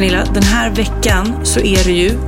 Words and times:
Pernilla, 0.00 0.24
den 0.34 0.42
här 0.42 0.70
veckan 0.70 1.40
så 1.42 1.60
är 1.60 1.84
det 1.84 1.92
ju 1.92 2.18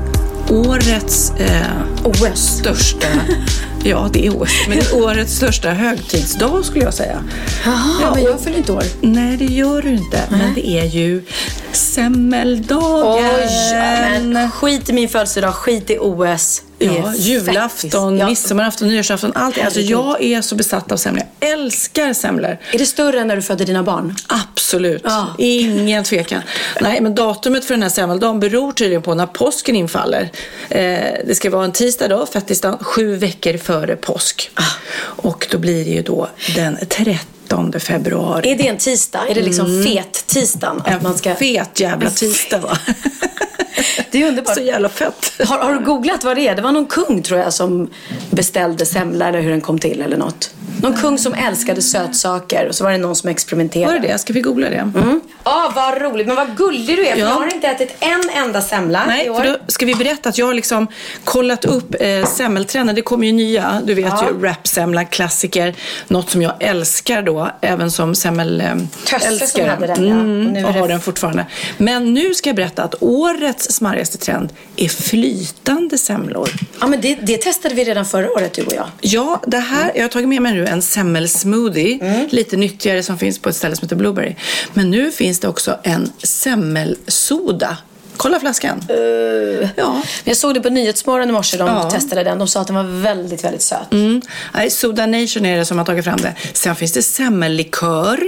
årets 0.50 1.32
eh, 1.38 2.04
OS. 2.04 2.58
största, 2.58 3.06
ja 3.84 4.10
det 4.12 4.26
är 4.26 4.42
OS, 4.42 4.50
men 4.68 4.78
det 4.78 4.84
är 4.84 5.04
årets 5.04 5.36
största 5.36 5.70
högtidsdag 5.70 6.64
skulle 6.64 6.84
jag 6.84 6.94
säga. 6.94 7.24
Jaha, 7.64 8.14
men 8.14 8.24
jag 8.24 8.40
fyller 8.40 8.56
inte 8.56 8.72
år. 8.72 8.84
Nej, 9.00 9.36
det 9.36 9.44
gör 9.44 9.82
du 9.82 9.90
inte, 9.90 10.22
men 10.30 10.54
det 10.54 10.68
är 10.68 10.84
ju 10.84 11.24
semmeldagen. 11.72 13.24
Oj, 13.38 13.76
men 14.22 14.50
skit 14.50 14.88
i 14.88 14.92
min 14.92 15.08
födelsedag, 15.08 15.54
skit 15.54 15.90
i 15.90 15.98
OS. 16.00 16.62
Ja, 16.84 17.14
julafton, 17.16 18.18
Ja. 18.18 18.26
midsommarafton, 18.26 18.88
nyårsafton, 18.88 19.32
allt. 19.34 19.58
Alltså 19.64 19.80
jag 19.80 20.22
är 20.22 20.40
så 20.42 20.54
besatt 20.54 20.92
av 20.92 20.96
semlor. 20.96 21.24
Jag 21.40 21.50
älskar 21.50 22.12
semlor. 22.12 22.58
Är 22.72 22.78
det 22.78 22.86
större 22.86 23.20
än 23.20 23.26
när 23.28 23.36
du 23.36 23.42
födde 23.42 23.64
dina 23.64 23.82
barn? 23.82 24.14
Absolut. 24.26 25.02
Ja. 25.04 25.26
Ingen 25.38 26.04
tvekan. 26.04 26.42
Nej, 26.80 27.00
men 27.00 27.14
datumet 27.14 27.64
för 27.64 27.74
den 27.74 27.82
här 27.82 27.90
semmeldagen 27.90 28.40
beror 28.40 28.72
tydligen 28.72 29.02
på 29.02 29.14
när 29.14 29.26
påsken 29.26 29.76
infaller. 29.76 30.30
Eh, 30.68 30.78
det 31.26 31.34
ska 31.36 31.50
vara 31.50 31.64
en 31.64 31.72
tisdag 31.72 32.08
då, 32.08 32.26
fettisdagen, 32.26 32.78
sju 32.84 33.16
veckor 33.16 33.56
före 33.56 33.96
påsk. 33.96 34.50
Ah. 34.54 34.62
Och 35.00 35.46
då 35.50 35.58
blir 35.58 35.84
det 35.84 35.90
ju 35.90 36.02
då 36.02 36.28
den 36.54 36.78
13 37.52 37.80
februari. 37.80 38.50
Är 38.50 38.56
det 38.56 38.68
en 38.68 38.78
tisdag? 38.78 39.20
Är 39.30 39.34
det 39.34 39.42
liksom 39.42 39.82
fet-tisdagen? 39.84 40.80
Att 40.80 40.86
Mm. 40.86 40.98
En 40.98 41.02
man 41.02 41.18
ska... 41.18 41.34
fet 41.34 41.80
jävla 41.80 42.10
tisdag 42.10 42.58
va? 42.58 42.78
Det 44.10 44.22
är 44.22 44.28
underbart. 44.28 44.54
Så 44.54 44.60
jävla 44.62 44.88
fett. 44.88 45.32
Har, 45.48 45.58
har 45.58 45.72
du 45.74 45.84
googlat 45.84 46.24
vad 46.24 46.36
det 46.36 46.48
är? 46.48 46.54
Det 46.56 46.62
var 46.62 46.72
någon 46.72 46.86
kung 46.86 47.22
tror 47.22 47.40
jag 47.40 47.52
som 47.52 47.90
beställde 48.30 48.86
semla 48.86 49.28
eller 49.28 49.40
hur 49.40 49.50
den 49.50 49.60
kom 49.60 49.78
till 49.78 50.02
eller 50.02 50.16
något. 50.16 50.50
Någon 50.82 50.94
kung 50.94 51.18
som 51.18 51.34
älskade 51.34 51.82
sötsaker 51.82 52.66
och 52.68 52.74
så 52.74 52.84
var 52.84 52.90
det 52.92 52.98
någon 52.98 53.16
som 53.16 53.30
experimenterade. 53.30 53.92
Var 53.94 54.00
det 54.00 54.08
det? 54.08 54.18
Ska 54.18 54.32
vi 54.32 54.40
googla 54.40 54.68
det? 54.70 54.76
Mm. 54.76 55.20
Ja, 55.44 55.72
vad 55.76 56.00
roligt. 56.02 56.26
Men 56.26 56.36
vad 56.36 56.56
gullig 56.56 56.96
du 56.96 57.06
är. 57.06 57.10
Ja. 57.16 57.16
jag 57.16 57.26
har 57.26 57.54
inte 57.54 57.66
ätit 57.68 57.96
en 58.00 58.30
enda 58.44 58.60
semla 58.60 59.04
Nej, 59.06 59.26
i 59.26 59.30
år. 59.30 59.34
för 59.40 59.44
då 59.44 59.56
ska 59.68 59.86
vi 59.86 59.94
berätta 59.94 60.28
att 60.28 60.38
jag 60.38 60.46
har 60.46 60.54
liksom 60.54 60.86
kollat 61.24 61.64
upp 61.64 61.94
eh, 62.00 62.24
semmeltrenden. 62.26 62.94
Det 62.96 63.02
kommer 63.02 63.26
ju 63.26 63.32
nya, 63.32 63.80
du 63.84 63.94
vet 63.94 64.04
Ja. 64.06 64.28
ju, 64.40 64.46
rapsemla, 64.46 65.04
klassiker. 65.04 65.74
Något 66.08 66.30
som 66.30 66.42
jag 66.42 66.52
älskar 66.60 67.22
då, 67.22 67.41
även 67.60 67.90
som 67.90 68.14
semmel... 68.14 68.60
Eh, 68.60 68.66
Tösse 69.06 69.24
som 69.26 69.32
älskare. 69.32 69.68
hade 69.70 69.86
den, 69.86 70.06
ja. 70.08 70.14
Mm, 70.14 70.64
Och 70.64 70.74
har 70.74 70.88
den 70.88 71.00
fortfarande. 71.00 71.46
Men 71.78 72.14
nu 72.14 72.34
ska 72.34 72.48
jag 72.48 72.56
berätta 72.56 72.82
att 72.82 72.94
årets 73.00 73.72
smarrigaste 73.72 74.18
trend 74.18 74.52
är 74.76 74.88
flytande 74.88 75.98
semlor. 75.98 76.48
Ja, 76.80 76.86
men 76.86 77.00
det, 77.00 77.14
det 77.14 77.36
testade 77.36 77.74
vi 77.74 77.84
redan 77.84 78.06
förra 78.06 78.30
året 78.30 78.52
du 78.54 78.62
och 78.62 78.72
jag. 78.72 78.86
Ja, 79.00 79.42
det 79.46 79.58
här, 79.58 79.92
jag 79.94 80.02
har 80.02 80.08
tagit 80.08 80.28
med 80.28 80.42
mig 80.42 80.54
nu 80.54 80.66
en 80.66 80.82
semmelsmoothie. 80.82 81.98
Mm. 82.00 82.26
Lite 82.30 82.56
nyttigare 82.56 83.02
som 83.02 83.18
finns 83.18 83.38
på 83.38 83.48
ett 83.48 83.56
ställe 83.56 83.76
som 83.76 83.86
heter 83.86 83.96
Blueberry. 83.96 84.34
Men 84.74 84.90
nu 84.90 85.10
finns 85.12 85.40
det 85.40 85.48
också 85.48 85.78
en 85.82 86.12
semmelsoda. 86.22 87.76
Kolla 88.16 88.40
flaskan. 88.40 88.80
Ja. 89.76 89.92
Men 89.92 90.02
Jag 90.24 90.36
såg 90.36 90.54
det 90.54 90.60
på 90.60 90.68
Nyhetsmorgon 90.70 91.28
i 91.28 91.32
morse. 91.32 91.56
De 91.56 91.68
Ja. 91.68 91.90
testade 91.90 92.24
den. 92.24 92.38
De 92.38 92.48
sa 92.48 92.60
att 92.60 92.66
den 92.66 92.76
var 92.76 93.02
väldigt, 93.02 93.44
väldigt 93.44 93.62
söt. 93.62 93.92
Mm. 93.92 94.22
Nej, 94.54 94.70
Soda 94.70 95.06
Nation 95.06 95.46
är 95.46 95.56
det 95.58 95.64
som 95.64 95.78
har 95.78 95.84
tagit 95.84 96.04
fram 96.04 96.20
det. 96.20 96.34
Sen 96.52 96.76
finns 96.76 96.92
det 96.92 97.02
semmellikör, 97.02 98.20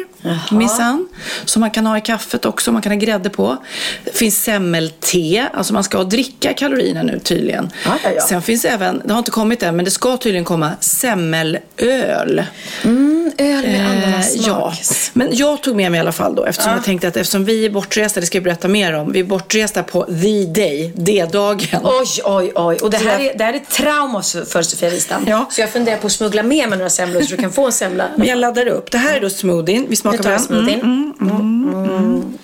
minsann. 0.52 1.08
Som 1.44 1.60
man 1.60 1.70
kan 1.70 1.86
ha 1.86 1.98
i 1.98 2.00
kaffet 2.00 2.44
också, 2.44 2.72
man 2.72 2.82
kan 2.82 2.92
ha 2.92 2.98
grädde 2.98 3.30
på. 3.30 3.56
Det 4.04 4.16
finns 4.16 4.44
semmelte, 4.44 5.48
alltså 5.54 5.72
man 5.72 5.84
ska 5.84 6.04
dricka 6.04 6.52
kalorierna 6.54 7.02
nu 7.02 7.18
tydligen. 7.24 7.70
Ja, 7.84 7.96
ja, 8.04 8.10
ja. 8.10 8.22
Sen 8.22 8.42
finns 8.42 8.64
även, 8.64 9.02
det 9.04 9.12
har 9.12 9.18
inte 9.18 9.30
kommit 9.30 9.62
än, 9.62 9.76
men 9.76 9.84
det 9.84 9.90
ska 9.90 10.16
tydligen 10.16 10.44
komma 10.44 10.70
semmelöl. 10.80 12.42
Mm, 12.84 13.13
öl 13.38 13.62
med 13.62 13.74
Eh, 13.80 13.90
ananasmak. 13.90 14.46
ja, 14.46 14.72
men 15.12 15.28
jag 15.32 15.62
tog 15.62 15.76
med 15.76 15.90
mig 15.90 15.98
i 15.98 16.00
alla 16.00 16.12
fall 16.12 16.34
då 16.34 16.44
eftersom 16.44 16.70
Ja. 16.70 16.76
jag 16.76 16.84
tänkte 16.84 17.08
att 17.08 17.16
eftersom 17.16 17.44
vi 17.44 17.64
är 17.66 17.70
bortresta, 17.70 18.20
det 18.20 18.26
ska 18.26 18.36
jag 18.38 18.44
berätta 18.44 18.68
mer 18.68 18.92
om, 18.92 19.12
vi 19.12 19.20
är 19.20 19.24
bortresta 19.24 19.82
på 19.82 20.04
the 20.04 20.44
day, 20.44 20.92
D-dagen. 20.96 21.80
Oj, 21.84 22.06
oj, 22.24 22.52
oj. 22.54 22.76
Och 22.82 22.90
det 22.90 22.96
här 22.96 23.20
är, 23.20 23.38
det 23.38 23.44
här 23.44 23.52
är 23.52 23.58
trauma 23.58 24.22
för 24.22 24.62
Sofia 24.62 24.90
Wistam. 24.90 25.24
Ja. 25.28 25.46
Så 25.50 25.60
jag 25.60 25.70
funderar 25.70 25.96
på 25.96 26.06
att 26.06 26.12
smuggla 26.12 26.42
med 26.42 26.68
mig 26.68 26.78
några 26.78 26.90
semlor 26.90 27.20
så 27.22 27.30
du 27.36 27.42
kan 27.42 27.52
få 27.52 27.66
en 27.66 27.72
semla. 27.72 28.04
Men 28.16 28.26
jag 28.28 28.38
laddar 28.38 28.66
upp. 28.66 28.90
Det 28.90 28.98
här 28.98 29.16
är 29.16 29.20
då 29.20 29.30
smoothien. 29.30 29.86
Vi 29.88 29.96
smakar 29.96 30.18
Nu 30.18 30.22
tar 30.24 30.30
jag 30.30 30.48
på 30.48 30.52
den. 30.54 30.64
smoothien. 30.64 31.12
Mm. 31.20 32.22
Gud, 32.22 32.38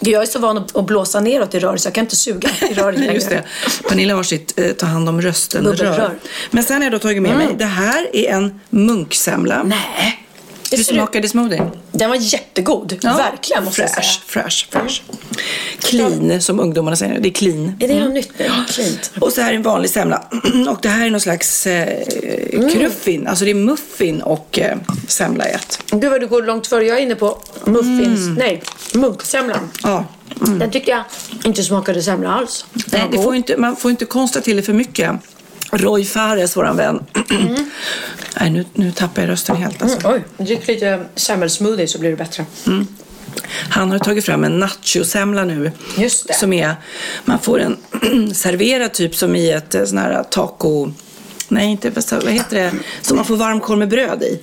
Jag 0.00 0.22
är 0.22 0.26
så 0.26 0.38
van 0.38 0.58
att, 0.58 0.86
blåsa 0.86 1.20
neråt 1.20 1.54
i 1.54 1.60
rör 1.60 1.76
så 1.76 1.86
jag 1.86 1.94
kan 1.94 2.04
inte 2.04 2.16
suga 2.16 2.48
i 2.70 2.74
röret 2.74 2.98
längre. 3.00 3.14
just 3.14 3.28
det. 3.28 3.42
Pernilla 3.88 4.14
har 4.14 4.22
sitt 4.22 4.58
eh, 4.58 4.66
ta 4.72 4.86
hand 4.86 5.08
om 5.08 5.20
rösten 5.22 5.64
Bubbelrör. 5.64 5.98
rör. 5.98 6.18
Men 6.50 6.64
sen 6.64 6.76
har 6.76 6.82
jag 6.82 6.92
då 6.92 6.98
tagit 6.98 7.22
med 7.22 7.36
mig, 7.36 7.48
det 7.58 7.64
här 7.64 8.16
är 8.16 8.30
en 8.32 8.60
munksemla. 8.70 9.62
Nej. 9.62 10.18
Du 10.76 10.76
Det 10.76 10.82
ut- 10.82 10.96
smakade 10.96 11.28
smoothie? 11.28 11.62
Den 11.92 12.08
var 12.10 12.16
jättegod. 12.16 12.98
Verkligen 13.02 13.64
måste 13.64 13.80
jag 13.80 13.90
säga. 13.90 14.02
Fresh, 14.26 14.66
fresh, 14.70 14.70
fresh. 14.70 15.02
Clean, 15.78 16.40
som 16.40 16.60
ungdomarna 16.60 16.96
säger 16.96 17.14
nu. 17.14 17.20
Det 17.20 17.28
är 17.28 17.32
clean. 17.32 17.76
Är 17.80 17.88
det 17.88 18.00
något 18.04 18.12
nytt 18.14 18.30
nu? 18.38 18.50
Klint. 18.68 19.12
Och 19.20 19.32
så 19.32 19.40
här 19.40 19.52
är 19.52 19.56
en 19.56 19.62
vanlig 19.62 19.90
semla. 19.90 20.24
Och 20.68 20.78
det 20.82 20.88
här 20.88 21.06
är 21.06 21.10
någon 21.10 21.20
slags 21.20 21.66
eh, 21.66 22.02
Mm. 22.52 22.70
kruffin. 22.70 23.26
Alltså 23.26 23.44
det 23.44 23.50
är 23.50 23.54
muffin 23.54 24.22
och 24.22 24.58
eh, 24.58 24.78
semla 25.08 25.48
i 25.48 25.52
ett. 25.52 25.78
Gud 25.90 26.10
vad 26.10 26.20
du 26.20 26.26
går 26.26 26.42
långt 26.42 26.66
före. 26.66 26.84
Jag 26.84 26.98
är 26.98 27.02
inne 27.02 27.14
på 27.14 27.38
muffins. 27.64 28.20
Mm. 28.20 28.34
Nej, 28.34 28.62
munksemlan. 28.94 29.70
Ja. 29.82 30.04
Den 30.58 30.70
tycker 30.70 30.92
jag 30.92 31.02
inte 31.44 31.62
smakade 31.62 32.02
semla 32.02 32.32
alls. 32.32 32.66
Nej, 32.92 33.22
får 33.22 33.34
inte, 33.34 33.56
man 33.56 33.76
får 33.76 33.90
inte 33.90 34.04
konstra 34.04 34.42
till 34.42 34.56
det 34.56 34.62
för 34.62 34.72
mycket. 34.72 35.10
Roy 35.72 36.04
Fares, 36.04 36.56
våran 36.56 36.76
vän. 36.76 37.04
Nej, 38.40 38.50
nu, 38.50 38.64
nu 38.72 38.92
tappar 38.92 39.22
jag 39.22 39.28
rösten 39.28 39.56
helt 39.56 39.82
alltså. 39.82 40.06
Mm, 40.06 40.22
oj, 40.38 40.44
drick 40.46 40.68
lite 40.68 41.04
semmelsmoothie 41.14 41.86
så 41.86 41.98
blir 41.98 42.10
det 42.10 42.16
bättre. 42.16 42.46
Han 43.68 43.90
har 43.90 43.98
tagit 43.98 44.24
fram 44.24 44.44
en 44.44 44.58
nachosemla 44.58 45.44
nu. 45.44 45.72
Just 45.98 46.28
det. 46.28 46.34
Som 46.34 46.52
är, 46.52 46.74
man 47.24 47.38
får 47.38 47.60
en 47.60 47.76
serverad 48.34 48.92
typ 48.92 49.14
som 49.14 49.36
i 49.36 49.50
ett 49.50 49.74
eh, 49.74 49.84
sån 49.84 49.98
här 49.98 50.22
taco... 50.22 50.92
Nej, 51.48 51.66
inte 51.66 51.90
vad 52.10 52.28
heter 52.28 52.56
det? 52.56 52.72
Som 53.02 53.16
man 53.16 53.24
får 53.24 53.36
varmkorv 53.36 53.78
med 53.78 53.88
bröd 53.88 54.22
i. 54.22 54.40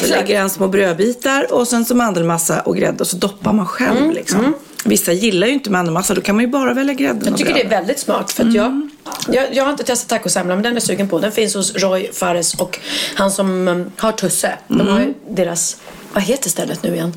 Så 0.00 0.06
lägger 0.06 0.40
han 0.40 0.50
små 0.50 0.68
brödbitar 0.68 1.52
och 1.52 1.68
sen 1.68 1.84
så 1.84 1.94
mandelmassa 1.94 2.60
och 2.60 2.76
grädde 2.76 2.98
och 2.98 3.06
så 3.06 3.16
doppar 3.16 3.52
man 3.52 3.66
själv 3.66 4.10
liksom. 4.12 4.54
Vissa 4.86 5.12
gillar 5.12 5.46
ju 5.46 5.52
inte 5.52 5.70
mandelmassa, 5.70 6.14
då 6.14 6.20
kan 6.20 6.34
man 6.34 6.44
ju 6.44 6.50
bara 6.50 6.74
välja 6.74 6.94
grädden 6.94 7.22
Jag 7.26 7.36
tycker 7.36 7.54
det 7.54 7.62
är 7.62 7.68
väldigt 7.68 7.98
smart. 7.98 8.32
För 8.32 8.44
att 8.44 8.54
jag, 8.54 8.88
jag, 9.28 9.54
jag 9.54 9.64
har 9.64 9.70
inte 9.70 9.84
testat 9.84 10.08
tacosemla 10.08 10.54
men 10.54 10.62
den 10.62 10.72
är 10.72 10.76
jag 10.76 10.82
sugen 10.82 11.08
på. 11.08 11.18
Den 11.18 11.32
finns 11.32 11.54
hos 11.54 11.74
Roy 11.74 12.10
Fares 12.12 12.54
och 12.54 12.78
han 13.14 13.30
som 13.30 13.68
um, 13.68 13.92
har 13.96 14.12
Tusse. 14.12 14.52
De 14.68 14.88
har 14.88 15.00
ju 15.00 15.14
deras, 15.30 15.76
vad 16.12 16.22
heter 16.22 16.50
stället 16.50 16.82
nu 16.82 16.94
igen? 16.94 17.12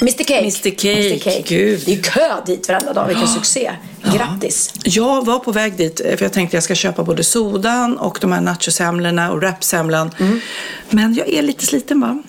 Mr 0.00 0.24
Cake. 0.24 0.38
Mr. 0.38 1.18
Cake, 1.18 1.42
gud. 1.46 1.82
Det 1.86 1.92
är 1.92 2.02
kö 2.02 2.34
dit 2.46 2.68
varenda 2.68 2.92
dag. 2.92 3.06
Vilken 3.08 3.28
succé. 3.28 3.72
Grattis. 4.14 4.74
Jag 4.84 5.26
var 5.26 5.38
på 5.38 5.52
väg 5.52 5.76
dit 5.76 6.00
för 6.00 6.22
jag 6.22 6.32
tänkte 6.32 6.56
jag 6.56 6.64
ska 6.64 6.74
köpa 6.74 7.02
både 7.02 7.24
sodan 7.24 7.98
och 7.98 8.18
de 8.20 8.32
här 8.32 8.40
nachosemlorna 8.40 9.32
och 9.32 9.38
wrapsemlan. 9.38 10.10
Men 10.90 11.14
jag 11.14 11.28
är 11.28 11.42
lite 11.42 11.66
sliten 11.66 12.00
va? 12.00 12.22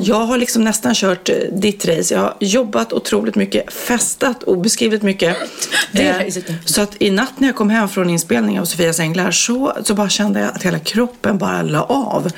Jag 0.00 0.16
har 0.26 0.38
liksom 0.38 0.64
nästan 0.64 0.94
kört 0.94 1.28
eh, 1.28 1.36
ditt 1.52 1.86
race. 1.86 2.14
Jag 2.14 2.20
har 2.20 2.36
jobbat 2.40 2.92
otroligt 2.92 3.34
mycket, 3.34 3.72
festat 3.72 4.42
obeskrivligt 4.42 5.02
mycket. 5.02 5.36
Eh, 5.94 6.34
så 6.64 6.82
att 6.82 7.02
i 7.02 7.10
natt 7.10 7.32
när 7.36 7.48
jag 7.48 7.56
kom 7.56 7.70
hem 7.70 7.88
från 7.88 8.10
inspelningen 8.10 8.62
av 8.62 8.66
Sofias 8.66 9.00
änglar 9.00 9.30
så, 9.30 9.72
så 9.82 9.94
bara 9.94 10.08
kände 10.08 10.40
jag 10.40 10.48
att 10.48 10.62
hela 10.62 10.78
kroppen 10.78 11.38
bara 11.38 11.62
la 11.62 11.82
av. 11.82 12.30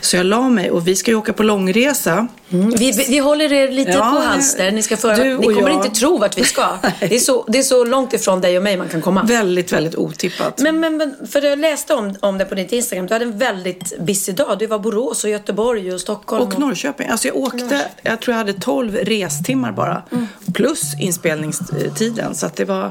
Så 0.00 0.16
jag 0.16 0.26
la 0.26 0.48
mig 0.48 0.70
och 0.70 0.88
vi 0.88 0.96
ska 0.96 1.10
ju 1.10 1.16
åka 1.16 1.32
på 1.32 1.42
långresa. 1.42 2.28
Vi, 2.48 2.92
vi, 2.92 3.04
vi 3.08 3.18
håller 3.18 3.52
er 3.52 3.72
lite 3.72 3.90
Ja, 3.90 3.98
på 3.98 4.28
halster. 4.28 4.70
Ni, 4.70 4.82
ska 4.82 4.96
föra, 4.96 5.16
ni 5.16 5.36
kommer 5.36 5.70
jag. 5.70 5.86
inte 5.86 6.00
tro 6.00 6.18
vart 6.18 6.38
vi 6.38 6.44
ska. 6.44 6.78
det, 7.00 7.14
är 7.14 7.18
så, 7.18 7.44
det 7.48 7.58
är 7.58 7.62
så 7.62 7.84
långt 7.84 8.12
ifrån 8.12 8.40
dig 8.40 8.56
och 8.56 8.62
mig 8.62 8.76
man 8.76 8.88
kan 8.88 9.02
komma. 9.02 9.22
Väldigt, 9.22 9.72
väldigt 9.72 9.94
otippat. 9.94 10.58
Men, 10.58 10.80
men, 10.80 10.96
men 10.96 11.14
för 11.30 11.42
jag 11.42 11.58
läste 11.58 11.94
om, 11.94 12.14
om 12.20 12.38
det 12.38 12.44
på 12.44 12.54
ditt 12.54 12.72
Instagram. 12.72 13.06
Du 13.06 13.14
hade 13.14 13.24
en 13.24 13.38
väldigt 13.38 13.98
busy 13.98 14.32
dag. 14.32 14.58
Du 14.58 14.66
var 14.66 14.78
Borås 14.78 15.24
och 15.24 15.30
Göteborg 15.30 15.94
och 15.94 16.00
Stockholm. 16.00 16.39
Och 16.40 16.58
Norrköping. 16.58 17.08
Alltså 17.08 17.28
jag 17.28 17.36
åkte, 17.36 17.80
jag 18.02 18.20
tror 18.20 18.32
jag 18.32 18.38
hade 18.38 18.52
12 18.52 18.94
restimmar 18.96 19.72
bara. 19.72 20.02
Mm. 20.12 20.26
Plus 20.54 20.94
inspelningstiden. 21.00 22.34
Så 22.34 22.46
att 22.46 22.56
det 22.56 22.64
var, 22.64 22.90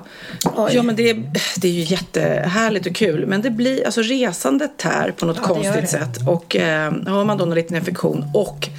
Oj. 0.55 0.71
ja 0.75 0.83
men 0.83 0.95
det, 0.95 1.09
är- 1.09 1.31
det 1.61 1.67
är 1.67 1.71
ju 1.71 1.83
jättehärligt 1.83 2.85
och 2.87 2.95
kul. 2.95 3.25
Men 3.27 3.41
det 3.41 3.49
blir, 3.49 3.85
alltså 3.85 4.01
resandet 4.01 4.77
tär 4.77 5.11
på 5.17 5.25
något 5.25 5.37
Ja, 5.41 5.47
konstigt 5.47 5.89
sätt. 5.89 6.17
Och 6.27 6.55
eh, 6.55 6.91
har 7.07 7.25
man 7.25 7.37
då 7.37 7.45
någon 7.45 7.55
liten 7.55 7.75
infektion. 7.77 8.25
Och 8.33 8.69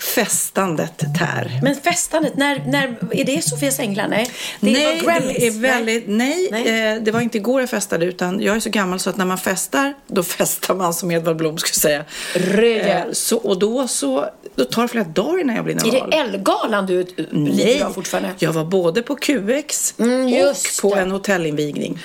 festandet 0.00 0.98
tär. 1.18 1.60
Men 1.62 1.76
festandet, 1.76 2.36
när, 2.36 2.62
när, 2.66 2.96
är 3.12 3.24
det 3.24 3.44
Sofias 3.44 3.78
änglar? 3.80 4.08
Nej, 4.08 4.30
det 4.60 4.70
nej, 4.72 5.02
var 5.02 5.12
Grammys. 5.12 5.36
det 5.38 5.46
är 5.46 5.50
väldigt, 5.60 6.04
nej, 6.06 6.48
Nej. 6.50 6.92
Eh, 6.96 7.02
det 7.02 7.10
var 7.10 7.20
inte 7.20 7.38
igår 7.38 7.60
jag 7.60 7.70
festade 7.70 8.06
utan 8.06 8.40
jag 8.40 8.56
är 8.56 8.60
så 8.60 8.70
gammal 8.70 9.00
så 9.00 9.10
att 9.10 9.16
när 9.16 9.24
man 9.24 9.38
festar, 9.38 9.94
då 10.06 10.22
festar 10.38 10.74
man 10.74 10.94
som 10.94 11.10
Edvard 11.10 11.36
Blom 11.36 11.58
skulle 11.58 11.74
säga. 11.80 12.04
Rejält. 12.34 13.06
Eh, 13.06 13.12
så, 13.12 13.36
och 13.36 13.58
då 13.58 13.88
så, 13.88 14.26
då 14.54 14.64
tar 14.64 14.82
det 14.82 14.88
flera 14.88 15.04
dagar 15.04 15.40
innan 15.40 15.56
jag 15.56 15.64
blir 15.64 15.74
Är 15.74 15.92
normal. 15.92 16.10
det 16.10 16.16
Ellegalan 16.16 16.86
du 16.86 17.06
lider 17.30 17.84
av 17.84 17.92
fortfarande? 17.92 18.30
jag 18.38 18.52
var 18.52 18.64
både 18.64 19.02
på 19.02 19.16
QX 19.16 19.94
Mm, 19.98 20.24
och 20.48 20.56
på 20.82 20.94
det. 20.94 21.00
en 21.00 21.10
hotellinvigning. 21.10 21.98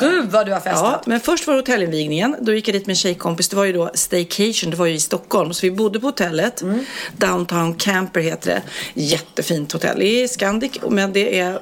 Du 0.00 0.22
vad 0.30 0.46
du 0.46 0.52
har 0.52 0.60
festat. 0.60 0.82
Ja, 0.82 1.02
men 1.06 1.20
först 1.20 1.46
var 1.46 1.54
det 1.54 1.60
hotellinvigningen. 1.60 2.36
Då 2.40 2.54
gick 2.54 2.68
jag 2.68 2.74
dit 2.74 2.86
med 2.86 2.92
en 2.92 2.96
tjejkompis. 2.96 3.48
Det 3.48 3.56
var 3.56 3.64
ju 3.64 3.72
då 3.72 3.90
staycation. 3.94 4.70
Det 4.70 4.76
var 4.76 4.86
ju 4.86 4.94
i 4.94 5.00
Stockholm. 5.00 5.54
Så 5.54 5.66
vi 5.66 5.70
bodde 5.70 6.00
på 6.00 6.06
hotellet. 6.06 6.62
Mm. 6.62 6.84
Downtown 7.16 7.74
Camper 7.74 8.20
heter 8.20 8.50
det. 8.50 8.62
Jättefint 9.00 9.72
hotell. 9.72 9.98
Det 9.98 10.22
är 10.22 10.28
Scandic, 10.28 10.72
men 10.88 11.12
det 11.12 11.38
är 11.38 11.58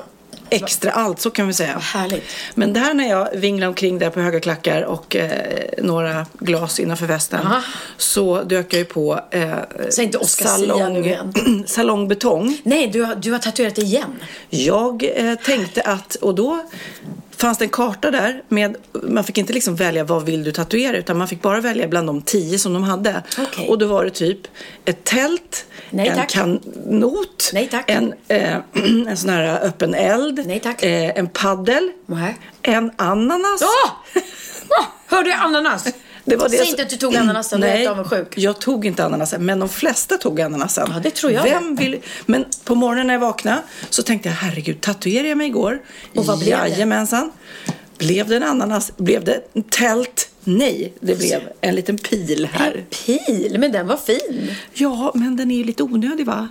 extra 0.50 0.90
allt, 0.90 1.20
så 1.20 1.31
kan 1.31 1.46
vi 1.46 1.52
säga. 1.52 1.78
Härligt. 1.78 2.25
Men 2.55 2.73
där 2.73 2.94
när 2.94 3.08
jag 3.08 3.37
vinglade 3.37 3.69
omkring 3.69 3.99
där 3.99 4.11
på 4.11 4.20
höga 4.20 4.40
klackar 4.40 4.82
och 4.82 5.17
eh, 5.17 5.31
några 5.78 6.26
glas 6.38 6.81
innanför 6.81 7.06
västen 7.06 7.46
Aha. 7.46 7.62
så 7.96 8.43
dök 8.43 8.75
jag 8.75 8.78
ju 8.78 8.84
på 8.84 9.20
eh, 9.31 9.50
Säg 9.90 10.05
inte 10.05 10.19
Oscar 10.19 10.99
igen. 10.99 11.34
salongbetong. 11.67 12.58
Nej, 12.62 12.87
du 12.87 13.02
har, 13.02 13.14
du 13.14 13.32
har 13.32 13.38
tatuerat 13.38 13.79
igen. 13.79 14.22
Jag 14.50 15.11
eh, 15.14 15.34
tänkte 15.34 15.82
att, 15.82 16.14
och 16.14 16.34
då 16.34 16.67
fanns 17.37 17.59
det 17.59 17.65
en 17.65 17.71
karta 17.71 18.11
där 18.11 18.43
med, 18.49 18.77
man 19.03 19.25
fick 19.25 19.38
inte 19.38 19.53
liksom 19.53 19.77
välja 19.77 20.05
vad 20.05 20.25
vill 20.25 20.44
du 20.44 20.53
tatuera 20.53 20.97
utan 20.97 21.19
man 21.19 21.29
fick 21.29 21.43
bara 21.43 21.61
välja 21.61 21.88
bland 21.88 22.06
de 22.06 22.23
tio 22.23 22.59
som 22.59 22.75
de 22.75 22.83
hade. 22.83 23.23
Okej. 23.38 23.69
Och 23.69 23.79
då 23.79 23.87
var 23.87 24.05
det 24.05 24.11
typ 24.11 24.38
ett 24.85 25.05
tält, 25.05 25.67
Nej, 25.91 26.09
en 26.09 26.17
tack. 26.17 26.31
kanot, 26.31 27.50
Nej. 27.53 27.71
En, 27.87 28.15
eh, 28.29 28.56
en 29.09 29.17
sån 29.17 29.31
här 29.31 29.61
öppen 29.65 29.94
eld, 29.94 30.47
Nej. 30.47 30.62
Eh, 30.65 31.19
en 31.19 31.29
paddel, 31.29 31.91
en 32.62 32.91
ananas. 32.97 33.62
Åh! 33.62 33.91
Åh, 34.69 34.87
hörde 35.06 35.31
jag 35.31 35.39
ananas? 35.41 35.87
Det 36.28 36.37
var 36.37 36.49
Säg 36.49 36.69
inte 36.69 36.82
att 36.82 36.90
du 36.90 36.96
tog 36.96 37.17
ananasen, 37.17 37.62
är 37.62 37.67
Nej, 37.67 37.78
inte 37.78 37.90
avundsjuk. 37.90 38.38
jag 38.38 38.61
tog 38.61 38.87
inte 38.87 39.05
ananasen, 39.05 39.46
men 39.46 39.58
de 39.58 39.69
flesta 39.69 40.17
tog 40.17 40.40
ananasen. 40.40 40.88
Ja, 40.94 41.00
det 41.02 41.11
tror 41.11 41.32
jag. 41.32 41.43
Vem 41.43 41.76
vill... 41.76 42.00
Men 42.26 42.44
på 42.64 42.75
morgonen 42.75 43.06
när 43.06 43.14
jag 43.14 43.20
vaknade 43.20 43.62
så 43.90 44.02
tänkte 44.02 44.28
jag, 44.28 44.37
herregud, 44.37 44.81
tatuerade 44.81 45.28
jag 45.28 45.38
mig 45.38 45.46
igår? 45.46 45.82
Och 46.14 46.26
vad 46.26 46.38
blev 46.38 46.58
det? 46.58 46.69
Jajamensan. 46.69 47.32
Blev 47.99 48.28
det 48.28 48.37
en 48.37 48.43
ananas? 48.43 48.93
Blev 48.96 49.25
det 49.25 49.40
en 49.52 49.62
tält? 49.62 50.28
Nej, 50.44 50.93
det 51.00 51.19
blev 51.19 51.40
en 51.61 51.75
liten 51.75 51.99
pil 51.99 52.49
här. 52.52 52.84
Pil, 53.06 53.56
men 53.58 53.72
den 53.72 53.87
var 53.87 53.96
fin. 53.96 54.55
Ja, 54.72 55.12
men 55.14 55.37
den 55.37 55.50
är 55.50 55.56
ju 55.56 55.64
lite 55.64 55.82
onödig 55.82 56.26
va? 56.26 56.49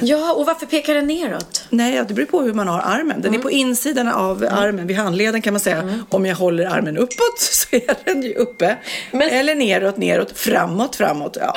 Ja, 0.00 0.32
och 0.32 0.46
varför 0.46 0.66
pekar 0.66 0.94
den 0.94 1.06
neråt? 1.06 1.64
Nej, 1.70 2.04
det 2.08 2.14
beror 2.14 2.26
på 2.26 2.42
hur 2.42 2.54
man 2.54 2.68
har 2.68 2.80
armen. 2.80 3.22
Den 3.22 3.34
är 3.34 3.38
på 3.38 3.50
insidan 3.50 4.08
av 4.08 4.44
armen, 4.50 4.86
vid 4.86 4.96
handleden 4.96 5.42
kan 5.42 5.52
man 5.52 5.60
säga. 5.60 6.04
Om 6.08 6.26
jag 6.26 6.36
håller 6.36 6.64
armen 6.66 6.96
uppåt 6.98 7.38
så 7.38 7.66
är 7.76 7.96
den 8.04 8.22
ju 8.22 8.34
uppe. 8.34 8.76
Men- 9.10 9.30
Eller 9.30 9.54
neråt, 9.54 9.96
neråt, 9.96 10.38
framåt, 10.38 10.96
framåt. 10.96 11.36
Ja. 11.40 11.54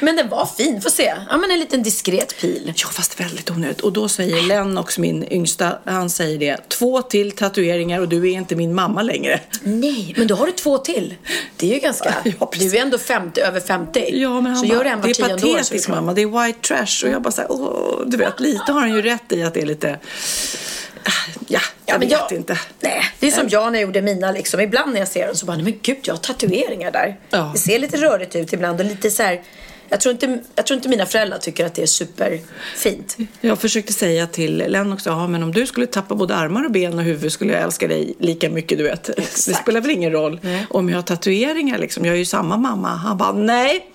Men 0.00 0.16
den 0.16 0.28
var 0.28 0.46
fin, 0.56 0.80
får 0.80 0.90
se. 0.90 1.14
Ja, 1.30 1.36
men 1.36 1.50
en 1.50 1.58
liten 1.58 1.82
diskret 1.82 2.40
pil. 2.40 2.72
Ja, 2.76 2.88
fast 2.92 3.20
väldigt 3.20 3.50
onödigt. 3.50 3.80
Och 3.80 3.92
då 3.92 4.08
säger 4.08 4.42
Lennox, 4.42 4.98
min 4.98 5.32
yngsta, 5.32 5.78
han 5.84 6.10
säger 6.10 6.38
det. 6.38 6.68
Två 6.68 7.02
till 7.02 7.32
tatueringar 7.32 8.00
och 8.00 8.08
du 8.08 8.16
är 8.30 8.32
inte 8.32 8.56
min 8.56 8.74
mamma 8.74 9.02
längre. 9.02 9.40
Nej, 9.62 10.14
men 10.16 10.26
då 10.26 10.34
har 10.34 10.46
du 10.46 10.52
två 10.52 10.78
till. 10.78 11.14
Det 11.56 11.70
är 11.70 11.74
ju 11.74 11.80
ganska... 11.80 12.14
Ja, 12.40 12.50
du 12.58 12.76
är 12.76 12.82
ändå 12.82 12.98
50, 12.98 13.40
över 13.40 13.60
50. 13.60 14.04
Ja, 14.12 14.40
men 14.40 14.46
han 14.46 14.56
så 14.56 14.66
bara, 14.66 14.74
gör 14.76 14.84
det 14.84 14.90
en 14.90 15.00
var 15.00 15.08
det 15.08 15.20
är 15.20 15.28
patetiskt 15.28 15.88
mamma, 15.88 16.12
det 16.14 16.22
är 16.22 16.46
white 16.46 16.58
trash. 16.68 17.04
Och 17.08 17.14
jag 17.14 17.22
bara 17.22 17.27
såhär, 17.32 17.52
åh, 17.52 18.02
du 18.06 18.16
vet, 18.16 18.40
lite 18.40 18.72
har 18.72 18.80
han 18.80 18.94
ju 18.94 19.02
rätt 19.02 19.32
i 19.32 19.42
att 19.42 19.54
det 19.54 19.60
är 19.62 19.66
lite... 19.66 19.98
Ah, 21.04 21.10
Ja, 21.50 21.60
jag 21.86 22.00
men 22.00 22.08
vet 22.08 22.32
inte. 22.32 22.58
Nej, 22.80 23.02
det 23.20 23.26
är 23.26 23.30
som 23.30 23.48
jag 23.48 23.72
när 23.72 23.78
jag 23.78 23.86
gjorde 23.86 24.02
mina 24.02 24.32
liksom. 24.32 24.60
Ibland 24.60 24.92
när 24.92 24.98
jag 24.98 25.08
ser 25.08 25.26
dem 25.26 25.36
så 25.36 25.46
bara, 25.46 25.56
nej 25.56 25.64
men 25.64 25.78
gud, 25.82 25.98
jag 26.02 26.14
har 26.14 26.18
tatueringar 26.18 26.90
där. 26.90 27.16
Ja. 27.30 27.50
Det 27.54 27.58
ser 27.58 27.78
lite 27.78 27.96
rörigt 27.96 28.36
ut 28.36 28.52
ibland 28.52 28.80
och 28.80 28.86
lite 28.86 29.10
så 29.10 29.22
här. 29.22 29.42
Jag 29.90 30.00
tror, 30.00 30.12
inte, 30.12 30.38
jag 30.54 30.66
tror 30.66 30.76
inte 30.76 30.88
mina 30.88 31.06
föräldrar 31.06 31.38
tycker 31.38 31.66
att 31.66 31.74
det 31.74 31.82
är 31.82 31.86
superfint. 31.86 33.16
Jag 33.40 33.58
försökte 33.60 33.92
säga 33.92 34.26
till 34.26 34.56
Lennox, 34.56 35.06
ja 35.06 35.26
men 35.26 35.42
om 35.42 35.52
du 35.52 35.66
skulle 35.66 35.86
tappa 35.86 36.14
både 36.14 36.34
armar 36.34 36.64
och 36.64 36.70
ben 36.72 36.98
och 36.98 37.04
huvud 37.04 37.32
skulle 37.32 37.52
jag 37.52 37.62
älska 37.62 37.88
dig 37.88 38.14
lika 38.18 38.50
mycket, 38.50 38.78
du 38.78 38.84
vet. 38.84 39.04
Det 39.04 39.18
Exakt. 39.18 39.58
spelar 39.62 39.80
väl 39.80 39.90
ingen 39.90 40.12
roll 40.12 40.40
om 40.70 40.88
jag 40.88 40.96
har 40.96 41.02
tatueringar 41.02 41.78
liksom. 41.78 42.04
Jag 42.04 42.14
är 42.14 42.18
ju 42.18 42.24
samma 42.24 42.56
mamma. 42.56 42.88
Han 42.88 43.16
bara, 43.18 43.32
nej, 43.32 43.86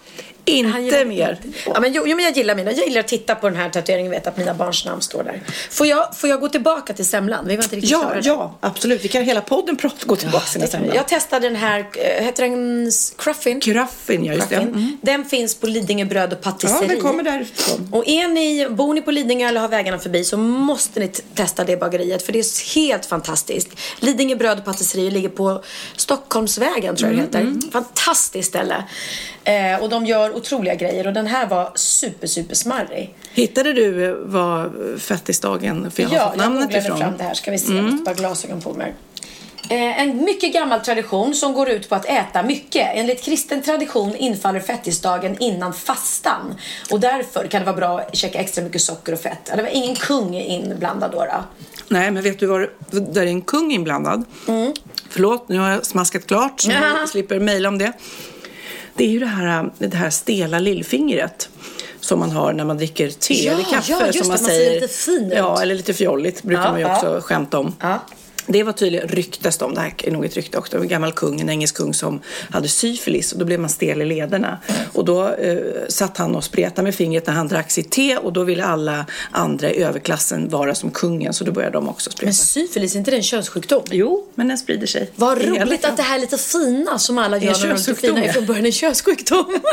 inte 0.45 1.05
mer. 1.05 1.39
Ja, 1.65 1.79
men, 1.79 1.93
jo, 1.93 2.03
jo, 2.07 2.15
men 2.15 2.25
jag 2.25 2.37
gillar 2.37 2.55
mina. 2.55 2.71
Jag 2.71 2.87
gillar 2.87 2.99
att 2.99 3.07
titta 3.07 3.35
på 3.35 3.49
den 3.49 3.57
här 3.57 3.69
tatueringen 3.69 4.11
och 4.11 4.13
veta 4.13 4.29
att 4.29 4.37
mina 4.37 4.53
barns 4.53 4.85
namn 4.85 5.01
står 5.01 5.23
där. 5.23 5.41
Får 5.69 5.87
jag, 5.87 6.17
får 6.17 6.29
jag 6.29 6.39
gå 6.39 6.49
tillbaka 6.49 6.93
till 6.93 7.05
semlan? 7.05 7.47
Vi 7.47 7.55
var 7.55 7.63
inte 7.63 7.75
riktigt 7.75 7.91
Ja, 7.91 7.99
klara 7.99 8.13
där. 8.15 8.21
ja, 8.27 8.57
absolut. 8.59 9.03
Vi 9.05 9.07
kan 9.07 9.23
hela 9.23 9.41
podden 9.41 9.77
prata, 9.77 9.95
gå 10.05 10.15
tillbaka 10.15 10.45
till 10.45 10.61
Det 10.61 10.67
tror 10.67 10.95
jag. 10.95 11.07
Testade 11.07 11.47
den 11.49 11.55
här, 11.55 11.79
äh, 11.79 12.23
heter 12.25 12.43
den 12.49 12.91
Cruffin? 13.17 13.59
Cruffin, 13.59 14.25
ja 14.25 14.33
just 14.33 14.49
det. 14.49 14.55
Mm. 14.55 14.97
Den 15.01 15.25
finns 15.25 15.55
på 15.55 15.67
Lidingö 15.67 16.05
bröd 16.05 16.33
och 16.33 16.39
Ja, 16.43 16.51
patisserie. 16.51 16.87
den 16.87 17.01
kommer 17.01 17.23
därifrån. 17.23 17.89
Och 17.91 18.07
är 18.07 18.27
ni, 18.27 18.67
bor 18.69 18.93
ni 18.93 19.01
på 19.01 19.11
Lidingö 19.11 19.47
eller 19.47 19.61
har 19.61 19.67
vägarna 19.67 19.99
förbi 19.99 20.23
så 20.23 20.37
måste 20.37 20.99
ni 20.99 21.07
testa 21.07 21.63
det 21.63 21.77
bageriet 21.77 22.25
för 22.25 22.33
det 22.33 22.39
är 22.39 22.75
helt 22.75 23.05
fantastiskt. 23.05 23.69
Lidingö 23.99 24.35
bröd 24.35 24.57
och 24.59 24.65
patisserie 24.65 25.11
ligger 25.11 25.29
på 25.29 25.63
Stockholmsvägen 25.95 26.95
tror 26.95 27.13
jag 27.13 27.27
det 27.31 27.37
Mm, 27.37 27.55
heter. 27.55 27.71
Fantastiskt 27.71 28.49
ställe. 28.49 28.83
Eh, 29.43 29.81
och 29.83 29.89
de 29.89 30.05
gör 30.05 30.35
otroliga 30.35 30.75
grejer 30.75 31.07
och 31.07 31.13
den 31.13 31.27
här 31.27 31.47
var 31.47 31.71
super, 31.75 32.27
super 32.27 32.55
smarrig. 32.55 33.15
Hittade 33.33 33.73
du 33.73 34.05
eh, 34.09 34.15
vad 34.21 34.71
fettisdagen, 34.97 35.91
för 35.91 36.03
jag 36.03 36.09
har 36.09 36.15
Ja, 36.15 36.29
fått 36.29 36.37
jag 36.39 36.43
namnet 36.45 36.63
googlade 36.63 36.85
ifrån. 36.85 36.97
fram 36.97 37.17
det 37.17 37.23
här. 37.23 37.33
Ska 37.33 37.51
vi 37.51 37.57
se, 37.59 37.73
jag 37.73 37.83
måste 37.83 38.03
bara 38.03 38.15
glasögon 38.15 38.61
på 38.61 38.73
mig. 38.73 38.93
Eh, 39.69 40.01
En 40.01 40.23
mycket 40.23 40.53
gammal 40.53 40.79
tradition 40.79 41.33
som 41.35 41.53
går 41.53 41.69
ut 41.69 41.89
på 41.89 41.95
att 41.95 42.05
äta 42.05 42.43
mycket. 42.43 42.87
Enligt 42.93 43.23
kristen 43.23 43.61
tradition 43.61 44.15
infaller 44.15 44.59
fettisdagen 44.59 45.37
innan 45.39 45.73
fastan. 45.73 46.55
Och 46.91 46.99
därför 46.99 47.47
kan 47.47 47.59
det 47.61 47.65
vara 47.65 47.75
bra 47.75 47.99
att 47.99 48.15
käka 48.15 48.39
extra 48.39 48.63
mycket 48.63 48.81
socker 48.81 49.13
och 49.13 49.19
fett. 49.19 49.39
Ja, 49.49 49.55
Det 49.55 49.61
var 49.61 49.69
ingen 49.69 49.95
kung 49.95 50.35
inblandad 50.35 51.11
då. 51.11 51.17
då. 51.19 51.43
Nej, 51.87 52.11
men 52.11 52.23
vet 52.23 52.39
du 52.39 52.45
var 52.45 52.69
där 52.91 53.21
är 53.21 53.25
en 53.27 53.41
kung 53.41 53.71
inblandad? 53.71 54.23
Förlåt, 55.09 55.49
nu 55.49 55.59
har 55.59 55.69
jag 55.69 55.85
smaskat 55.85 56.27
klart 56.27 56.61
så 56.61 56.71
Ja. 56.81 56.99
jag 56.99 57.09
slipper 57.09 57.39
mejla 57.39 57.69
om 57.69 57.77
det. 57.77 57.91
Det 58.95 59.03
är 59.03 59.07
ju 59.09 59.19
det 59.19 59.25
här, 59.25 59.69
det 59.77 59.95
här 59.95 60.09
stela 60.09 60.59
lillfingret 60.59 61.49
som 61.99 62.19
man 62.19 62.31
har 62.31 62.53
när 62.53 62.65
man 62.65 62.77
dricker 62.77 63.09
te 63.09 63.45
Ja, 63.45 63.51
eller 63.53 63.63
kaffe. 63.63 63.91
ja, 63.91 64.05
just 64.05 64.17
som 64.19 64.27
det, 64.27 64.33
man 64.33 64.41
man 64.41 64.49
ser 64.49 64.55
säger. 64.57 64.81
lite 64.81 64.93
fin 64.93 65.25
ut. 65.31 65.33
Ja, 65.37 65.61
eller 65.61 65.75
lite 65.75 65.93
fjolligt 65.93 66.43
brukar 66.43 66.63
Ja, 66.63 66.71
man 66.71 66.79
ju 66.79 66.85
ja. 66.85 66.95
också 66.95 67.21
skämta 67.27 67.59
om. 67.59 67.75
Ja. 67.79 67.99
Det 68.47 68.63
var 68.63 68.73
tydligen 68.73 69.07
ryktes 69.07 69.61
om, 69.61 69.73
det 69.73 69.81
här 69.81 69.93
är 70.03 70.11
nog 70.11 70.25
ett 70.25 70.35
rykte 70.35 70.57
också, 70.57 70.77
en 70.77 70.87
gammal 70.87 71.11
kung, 71.11 71.41
en 71.41 71.49
engelsk 71.49 71.75
kung 71.75 71.93
som 71.93 72.21
hade 72.49 72.67
syfilis 72.67 73.31
och 73.31 73.39
då 73.39 73.45
blev 73.45 73.59
man 73.59 73.69
stel 73.69 74.01
i 74.01 74.05
lederna. 74.05 74.57
Och 74.93 75.05
då 75.05 75.27
eh, 75.27 75.57
satt 75.89 76.17
han 76.17 76.35
och 76.35 76.43
spretade 76.43 76.83
med 76.83 76.95
fingret 76.95 77.27
när 77.27 77.33
han 77.33 77.47
drack 77.47 77.71
sitt 77.71 77.91
te 77.91 78.17
och 78.17 78.33
då 78.33 78.43
ville 78.43 78.65
alla 78.65 79.05
andra 79.31 79.69
i 79.71 79.83
överklassen 79.83 80.49
vara 80.49 80.75
som 80.75 80.91
kungen 80.91 81.33
så 81.33 81.43
då 81.43 81.51
började 81.51 81.73
de 81.73 81.89
också 81.89 82.11
spreta. 82.11 82.25
Men 82.25 82.33
syfilis, 82.33 82.95
är 82.95 82.99
inte 82.99 83.11
det 83.11 83.17
en 83.17 83.23
könssjukdom? 83.23 83.83
Jo, 83.91 84.25
men 84.35 84.47
den 84.47 84.57
sprider 84.57 84.87
sig. 84.87 85.11
Vad 85.15 85.41
roligt 85.41 85.85
att 85.85 85.97
det 85.97 86.03
här 86.03 86.19
lite 86.19 86.37
fina 86.37 86.99
som 86.99 87.17
alla 87.17 87.37
gör 87.37 87.51
när 87.51 87.67
de 87.67 87.91
är 87.91 87.93
fina 87.95 88.23
är 88.23 88.33
från 88.33 88.45
början 88.45 88.65
en 88.65 88.71
könssjukdom. 88.71 89.45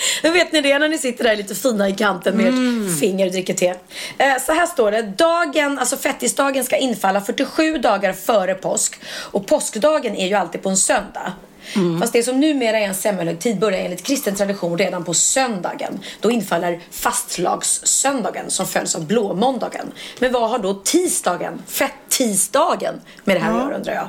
Då 0.22 0.30
vet 0.30 0.52
ni 0.52 0.60
det 0.60 0.78
när 0.78 0.88
ni 0.88 0.98
sitter 0.98 1.24
där 1.24 1.36
lite 1.36 1.54
fina 1.54 1.88
i 1.88 1.92
kanten 1.92 2.36
med 2.36 2.48
Mm. 2.48 2.86
ert 2.86 3.00
finger 3.00 3.26
och 3.26 3.32
dricker 3.32 3.54
te. 3.54 3.74
Eh, 4.18 4.38
så 4.46 4.52
här 4.52 4.66
står 4.66 4.90
det. 4.90 5.02
Dagen, 5.02 5.78
alltså 5.78 5.96
fettisdagen 5.96 6.64
ska 6.64 6.76
infalla 6.76 7.20
47 7.20 7.78
dagar 7.78 8.12
före 8.12 8.54
påsk. 8.54 9.00
Och 9.06 9.46
påskdagen 9.46 10.16
är 10.16 10.26
ju 10.28 10.34
alltid 10.34 10.62
på 10.62 10.68
en 10.68 10.76
söndag. 10.76 11.32
Mm. 11.76 12.00
Fast 12.00 12.12
det 12.12 12.22
som 12.22 12.40
numera 12.40 12.78
är 12.78 12.82
en 12.84 12.94
semmelhögtid 12.94 13.58
börjar 13.58 13.78
enligt 13.78 14.02
kristen 14.02 14.34
tradition 14.34 14.78
redan 14.78 15.04
på 15.04 15.14
söndagen. 15.14 16.00
Då 16.20 16.30
infaller 16.30 16.80
fastlagssöndagen 16.90 18.50
som 18.50 18.66
följs 18.66 18.94
av 18.94 19.06
blåmåndagen. 19.06 19.92
Men 20.18 20.32
vad 20.32 20.50
har 20.50 20.58
då 20.58 20.74
tisdagen, 20.74 21.62
fett-tisdagen, 21.66 22.94
med 23.24 23.36
det 23.36 23.40
här 23.40 23.50
att 23.50 23.64
göra 23.64 23.76
undrar 23.76 23.94
jag? 23.94 24.08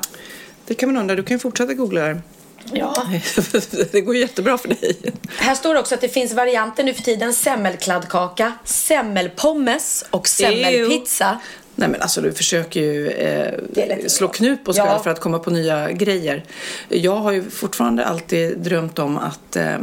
Det 0.67 0.73
kan 0.73 0.89
man 0.93 1.01
undra. 1.01 1.15
Du 1.15 1.23
kan 1.23 1.39
fortsätta 1.39 1.73
googla 1.73 2.01
där. 2.01 2.21
Ja. 2.73 3.05
det 3.91 4.01
går 4.01 4.15
jättebra 4.15 4.57
för 4.57 4.67
dig. 4.67 4.97
Här 5.37 5.55
står 5.55 5.75
också 5.75 5.95
att 5.95 6.01
det 6.01 6.09
finns 6.09 6.33
varianter 6.33 6.83
nu 6.83 6.93
för 6.93 7.03
tiden. 7.03 7.33
Semmelkladdkaka, 7.33 8.53
semmelpommes 8.65 10.05
och 10.09 10.27
semmelpizza. 10.27 11.39
Nej 11.75 11.89
men 11.89 12.01
alltså 12.01 12.21
du 12.21 12.33
försöker 12.33 12.79
ju 12.79 13.09
eh, 13.09 14.07
slå 14.07 14.27
knut 14.27 14.63
på 14.63 14.73
sig 14.73 14.83
ja. 14.85 14.99
för 15.03 15.09
att 15.09 15.19
komma 15.19 15.39
på 15.39 15.49
nya 15.49 15.91
grejer. 15.91 16.43
Jag 16.89 17.15
har 17.15 17.31
ju 17.31 17.49
fortfarande 17.49 18.05
alltid 18.05 18.57
drömt 18.57 18.99
om 18.99 19.17
att 19.17 19.55
eh, 19.55 19.77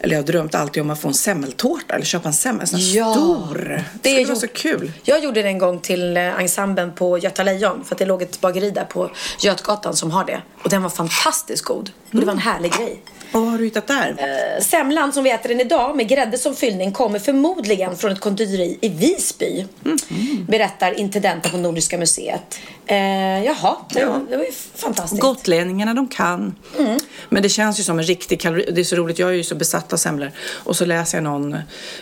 eller 0.00 0.14
jag 0.14 0.22
har 0.22 0.26
drömt 0.26 0.54
alltid 0.54 0.82
om 0.82 0.90
att 0.90 1.00
få 1.00 1.08
en 1.08 1.14
semmeltårta 1.14 1.94
eller 1.94 2.04
köpa 2.04 2.28
en 2.28 2.34
semmel, 2.34 2.66
en 2.72 2.92
ja, 2.92 3.12
stor. 3.12 3.84
Det, 4.02 4.18
det 4.18 4.24
var 4.24 4.34
så 4.34 4.48
kul. 4.48 4.92
Jag 5.02 5.24
gjorde 5.24 5.42
det 5.42 5.48
en 5.48 5.58
gång 5.58 5.80
till 5.80 6.16
eh, 6.16 6.40
ensemblen 6.40 6.92
på 6.92 7.18
Göta 7.18 7.42
Lejon 7.42 7.84
för 7.84 7.94
att 7.94 7.98
det 7.98 8.06
låg 8.06 8.22
ett 8.22 8.40
bageri 8.40 8.70
där 8.70 8.84
på 8.84 9.10
Götgatan 9.40 9.96
som 9.96 10.10
har 10.10 10.24
det. 10.24 10.42
Och 10.62 10.70
den 10.70 10.82
var 10.82 10.90
fantastiskt 10.90 11.64
god. 11.64 11.90
Och 12.12 12.20
det 12.20 12.26
var 12.26 12.32
en 12.32 12.38
härlig 12.38 12.72
grej. 12.72 13.02
Och 13.32 13.40
vad 13.40 13.50
har 13.50 13.58
du 13.58 13.64
hittat 13.64 13.86
där? 13.86 14.16
Eh, 14.18 14.62
semlan 14.62 15.12
som 15.12 15.24
vi 15.24 15.30
äter 15.30 15.48
den 15.48 15.60
idag 15.60 15.96
med 15.96 16.08
grädde 16.08 16.38
som 16.38 16.54
fyllning 16.54 16.92
kommer 16.92 17.18
förmodligen 17.18 17.96
från 17.96 18.12
ett 18.12 18.20
konditori 18.20 18.78
i 18.80 18.88
Visby. 18.88 19.66
Mm. 19.84 20.46
Berättar 20.48 20.92
intendenta 20.92 21.48
på 21.48 21.56
Nordiska 21.56 21.98
museet. 21.98 22.58
Eh, 22.86 23.44
jaha, 23.44 23.76
det, 23.90 24.00
ja. 24.00 24.20
det 24.28 24.36
var 24.36 24.44
ju 24.44 24.52
fantastiskt. 24.74 25.22
Gotlänningarna 25.22 25.94
de 25.94 26.08
kan. 26.08 26.54
Mm. 26.78 26.98
Men 27.28 27.42
det 27.42 27.48
känns 27.48 27.80
ju 27.80 27.82
som 27.82 27.98
en 27.98 28.04
riktig 28.04 28.40
kalori. 28.40 28.70
Det 28.72 28.80
är 28.80 28.84
så 28.84 28.96
roligt, 28.96 29.18
jag 29.18 29.30
är 29.30 29.34
ju 29.34 29.44
så 29.44 29.54
besatt 29.54 29.89
av 29.92 29.96
semlor. 29.96 30.30
Och 30.50 30.76
så 30.76 30.84
läser 30.84 31.18
jag 31.18 31.22
någon 31.22 31.56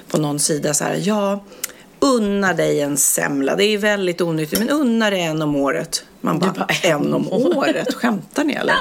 på 0.09 0.19
någon 0.19 0.39
sida 0.39 0.75
så 0.75 0.85
här. 0.85 1.01
Ja, 1.03 1.45
unna 2.01 2.55
dig 2.55 2.81
en 2.81 2.97
semla. 2.97 3.57
Det 3.57 3.65
är 3.65 3.79
väldigt 3.79 4.21
onyttigt, 4.21 4.61
men 4.61 4.71
unna 4.71 5.11
dig 5.11 5.23
en 5.23 5.43
om 5.43 5.57
året. 5.57 6.05
Man 6.21 6.39
bara, 6.39 6.53
bara 6.53 6.67
en 6.83 7.15
om 7.15 7.33
året? 7.33 7.95
Skämtar 7.95 8.45
ni 8.45 8.55
eller? 8.55 8.75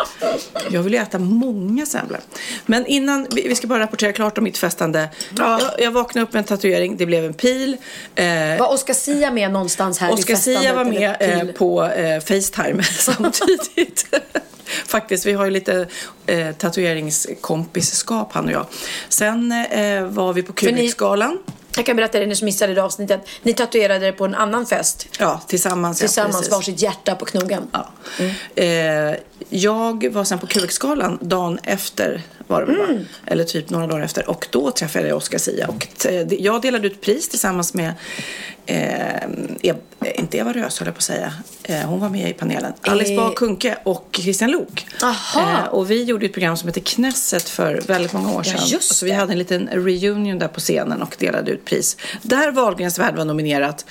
Jag 0.70 0.84
vill 0.84 0.94
ju 0.94 1.00
äta 1.00 1.20
många 1.20 1.86
semlor. 1.86 2.20
Men 2.66 2.86
innan, 2.86 3.28
vi 3.32 3.56
ska 3.56 3.68
bara 3.68 3.80
rapportera 3.80 4.14
klart 4.14 4.38
om 4.38 4.44
mitt 4.44 4.58
festande. 4.58 5.10
Jag, 5.38 5.62
jag 5.78 5.92
vaknade 5.92 6.24
upp 6.24 6.34
med 6.34 6.40
en 6.40 6.46
tatuering, 6.46 6.98
det 6.98 7.06
blev 7.06 7.26
en 7.26 7.34
pil. 7.34 7.78
Eh, 8.16 8.26
var 8.60 8.74
Oscar 8.74 8.94
Sia 8.94 9.32
med 9.32 9.52
någonstans 9.52 10.00
här 10.00 10.14
Oscar 10.14 10.36
Sia 10.36 10.74
var 10.74 10.86
med 10.86 11.16
eh, 11.20 11.46
på 11.46 11.84
eh, 11.84 12.20
Facetime 12.20 12.84
samtidigt. 13.00 14.06
Faktiskt, 14.88 15.26
vi 15.26 15.34
har 15.34 15.46
ju 15.46 15.52
lite 15.52 15.88
eh, 16.26 16.52
tatueringskompisskap 16.52 18.34
han 18.34 18.46
och 18.46 18.52
jag. 18.52 18.66
Sen 19.10 19.52
eh, 19.52 20.04
var 20.04 20.34
vi 20.34 20.44
på 20.44 20.54
Kubikskalan. 20.54 21.38
Jag 21.78 21.86
kan 21.86 21.96
berätta 21.96 22.20
det 22.20 22.26
ni 22.26 22.36
som 22.36 22.46
missade 22.46 22.74
det 22.74 22.84
avsnittet. 22.84 23.30
Ni 23.44 23.54
tatuerade 23.54 24.06
det 24.06 24.12
på 24.12 24.26
en 24.26 24.36
annan 24.36 24.66
fest. 24.66 25.08
Ja, 25.20 25.42
tillsammans. 25.48 26.00
Tillsammans, 26.00 26.48
ja, 26.50 26.56
varsitt 26.56 26.82
hjärta 26.82 27.16
på 27.16 27.26
knogen. 27.26 27.68
Ja. 27.72 27.90
Mm. 28.20 28.34
Eh, 28.56 29.20
jag 29.50 30.14
var 30.14 30.24
sen 30.24 30.40
på 30.40 30.48
Kubikskalan 30.48 31.18
dagen 31.22 31.60
efter 31.64 32.24
var 32.48 32.66
det 32.66 32.74
mm. 32.74 33.06
Eller 33.26 33.44
typ 33.44 33.70
några 33.70 33.88
dagar 33.88 34.04
efter. 34.04 34.30
Och 34.30 34.48
då 34.52 34.72
träffade 34.72 35.08
jag 35.08 35.18
Oscar 35.18 35.38
Sia. 35.38 35.68
Och 35.68 35.88
jag 36.30 36.62
delade 36.62 36.88
ut 36.88 37.02
pris 37.02 37.30
tillsammans 37.30 37.74
med 37.74 37.94
eh, 38.66 39.30
Eva, 39.62 39.80
inte 40.16 40.38
Eva 40.38 40.54
Rös 40.54 40.80
höll 40.80 40.88
jag 40.88 40.96
på 40.96 41.00
att 41.00 41.04
säga. 41.04 41.34
Eh, 41.64 41.80
hon 41.80 42.00
var 42.00 42.10
med 42.10 42.30
i 42.30 42.34
panelen. 42.34 42.74
Alice 42.82 43.16
Bah 43.16 43.34
Kuhnke 43.34 43.78
och 43.84 44.20
Christian 44.22 44.52
Lok. 44.52 44.88
Eh, 45.36 45.66
och 45.66 45.92
vi 45.92 46.04
gjorde 46.04 46.26
ett 46.26 46.34
program 46.34 46.58
som 46.58 46.68
heter 46.68 46.82
Knesset 46.82 47.50
för 47.50 47.82
väldigt 47.88 48.14
många 48.14 48.34
år 48.34 48.44
sedan. 48.44 48.56
Ja, 48.60 48.68
just 48.68 48.96
så 48.96 49.06
vi 49.06 49.12
hade 49.12 49.32
en 49.32 49.40
liten 49.40 49.68
reunion 49.68 50.40
där 50.40 50.48
på 50.48 50.60
scenen 50.60 51.02
och 51.02 51.16
delade 51.20 51.52
ut 51.52 51.66
pris. 51.66 51.98
Där 52.22 52.52
Wahlgrens 52.52 53.00
värld 53.00 53.16
var 53.16 53.26
nominerat. 53.26 53.86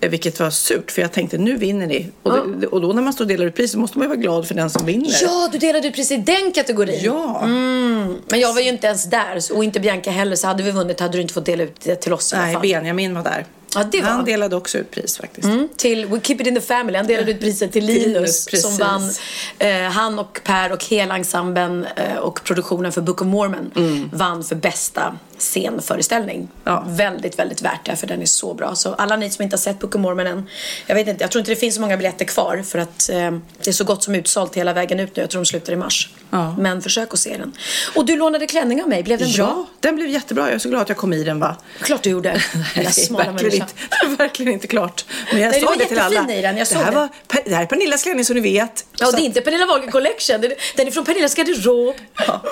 Vilket 0.00 0.40
var 0.40 0.50
surt, 0.50 0.90
för 0.90 1.02
jag 1.02 1.12
tänkte 1.12 1.38
nu 1.38 1.56
vinner 1.56 1.86
ni. 1.86 2.06
Och, 2.22 2.32
ja. 2.32 2.44
då, 2.60 2.68
och 2.68 2.80
då 2.80 2.92
när 2.92 3.02
man 3.02 3.12
står 3.12 3.24
och 3.24 3.28
delar 3.28 3.46
ut 3.46 3.56
pris 3.56 3.72
så 3.72 3.78
måste 3.78 3.98
man 3.98 4.04
ju 4.04 4.08
vara 4.08 4.20
glad 4.20 4.48
för 4.48 4.54
den 4.54 4.70
som 4.70 4.86
vinner. 4.86 5.10
Ja, 5.22 5.48
du 5.52 5.58
delade 5.58 5.88
ut 5.88 5.94
pris 5.94 6.10
i 6.10 6.16
den 6.16 6.52
kategorin. 6.54 7.00
Ja. 7.02 7.40
Mm. 7.44 8.16
Men 8.28 8.40
jag 8.40 8.52
var 8.52 8.60
ju 8.60 8.68
inte 8.68 8.86
ens 8.86 9.04
där, 9.04 9.42
och 9.54 9.64
inte 9.64 9.80
Bianca 9.80 10.10
heller. 10.10 10.36
Så 10.36 10.46
hade 10.46 10.62
vi 10.62 10.70
vunnit 10.70 11.00
hade 11.00 11.18
du 11.18 11.22
inte 11.22 11.34
fått 11.34 11.46
dela 11.46 11.62
ut 11.62 11.80
det 11.80 11.96
till 11.96 12.12
oss 12.12 12.34
Nej, 12.36 12.56
Benjamin 12.62 13.14
var 13.14 13.22
där. 13.22 13.44
Ja, 13.74 13.84
det 13.92 14.02
var. 14.02 14.08
Han 14.08 14.24
delade 14.24 14.56
också 14.56 14.78
ut 14.78 14.90
pris 14.90 15.16
faktiskt. 15.16 15.44
Mm, 15.44 15.68
till 15.76 16.06
We 16.06 16.20
Keep 16.20 16.36
It 16.40 16.46
In 16.46 16.54
The 16.54 16.60
Family. 16.60 16.96
Han 16.96 17.06
delade 17.06 17.30
ut 17.30 17.40
priset 17.40 17.72
till 17.72 17.84
Linus. 17.84 18.52
Linus 18.52 18.62
som 18.62 18.76
vann. 18.76 19.10
Eh, 19.58 19.82
han 19.82 20.18
och 20.18 20.40
Per 20.44 20.72
och 20.72 20.84
hela 20.84 21.16
ensemblen 21.16 21.86
eh, 21.96 22.16
och 22.16 22.44
produktionen 22.44 22.92
för 22.92 23.00
Book 23.00 23.22
of 23.22 23.26
Mormon 23.26 23.70
mm. 23.76 24.10
vann 24.12 24.44
för 24.44 24.54
bästa 24.54 25.16
scenföreställning. 25.38 26.48
Ja. 26.64 26.84
Väldigt, 26.88 27.38
väldigt 27.38 27.62
värt 27.62 27.86
det 27.86 27.96
för 27.96 28.06
den 28.06 28.22
är 28.22 28.26
så 28.26 28.54
bra. 28.54 28.74
Så 28.74 28.94
alla 28.94 29.16
ni 29.16 29.30
som 29.30 29.42
inte 29.42 29.54
har 29.54 29.58
sett 29.58 29.78
Book 29.78 29.94
of 29.94 30.00
Mormon 30.00 30.26
än. 30.26 30.46
Jag 30.86 30.94
vet 30.94 31.08
inte, 31.08 31.24
jag 31.24 31.30
tror 31.30 31.40
inte 31.40 31.52
det 31.52 31.56
finns 31.56 31.74
så 31.74 31.80
många 31.80 31.96
biljetter 31.96 32.24
kvar 32.24 32.62
för 32.66 32.78
att 32.78 33.08
eh, 33.08 33.30
det 33.62 33.68
är 33.68 33.72
så 33.72 33.84
gott 33.84 34.02
som 34.02 34.14
utsålt 34.14 34.54
hela 34.54 34.72
vägen 34.72 35.00
ut 35.00 35.16
nu. 35.16 35.22
Jag 35.22 35.30
tror 35.30 35.42
de 35.42 35.46
slutar 35.46 35.72
i 35.72 35.76
mars. 35.76 36.10
Ja. 36.30 36.54
Men 36.58 36.82
försök 36.82 37.14
att 37.14 37.18
se 37.18 37.36
den. 37.36 37.52
Och 37.96 38.06
du 38.06 38.16
lånade 38.16 38.46
klänning 38.46 38.82
av 38.82 38.88
mig. 38.88 39.02
Blev 39.02 39.18
den 39.18 39.30
ja, 39.30 39.44
bra? 39.44 39.66
den 39.80 39.96
blev 39.96 40.08
jättebra. 40.08 40.44
Jag 40.44 40.54
är 40.54 40.58
så 40.58 40.68
glad 40.68 40.82
att 40.82 40.88
jag 40.88 40.98
kom 40.98 41.12
i 41.12 41.24
den 41.24 41.40
va. 41.40 41.56
Klart 41.80 42.02
du 42.02 42.10
gjorde. 42.10 42.30
Nej, 42.76 42.84
verkligen 43.10 43.57
inte, 43.62 43.72
det 44.02 44.08
var 44.08 44.16
verkligen 44.16 44.52
inte 44.52 44.66
klart. 44.66 45.04
Men 45.32 45.40
jag 45.40 45.50
Nej, 45.50 45.60
sa 45.60 45.74
det 45.78 45.84
till 45.84 45.98
alla. 45.98 46.32
I 46.32 46.42
den. 46.42 46.56
Jag 46.56 46.68
det, 46.68 46.74
här 46.74 46.92
var, 46.92 47.08
det 47.44 47.54
här 47.54 47.62
är 47.62 47.66
Pernillas 47.66 48.02
klänning 48.02 48.24
som 48.24 48.36
ni 48.36 48.42
vet. 48.42 48.86
Ja, 48.98 49.06
så. 49.06 49.16
det 49.16 49.22
är 49.22 49.24
inte 49.24 49.40
Pernilla 49.40 49.66
Wahlgren 49.66 49.92
Collection. 49.92 50.40
Den 50.76 50.86
är 50.86 50.90
från 50.90 51.04
Pernillas 51.04 51.34
garderob. 51.34 51.94
Ja. 52.26 52.42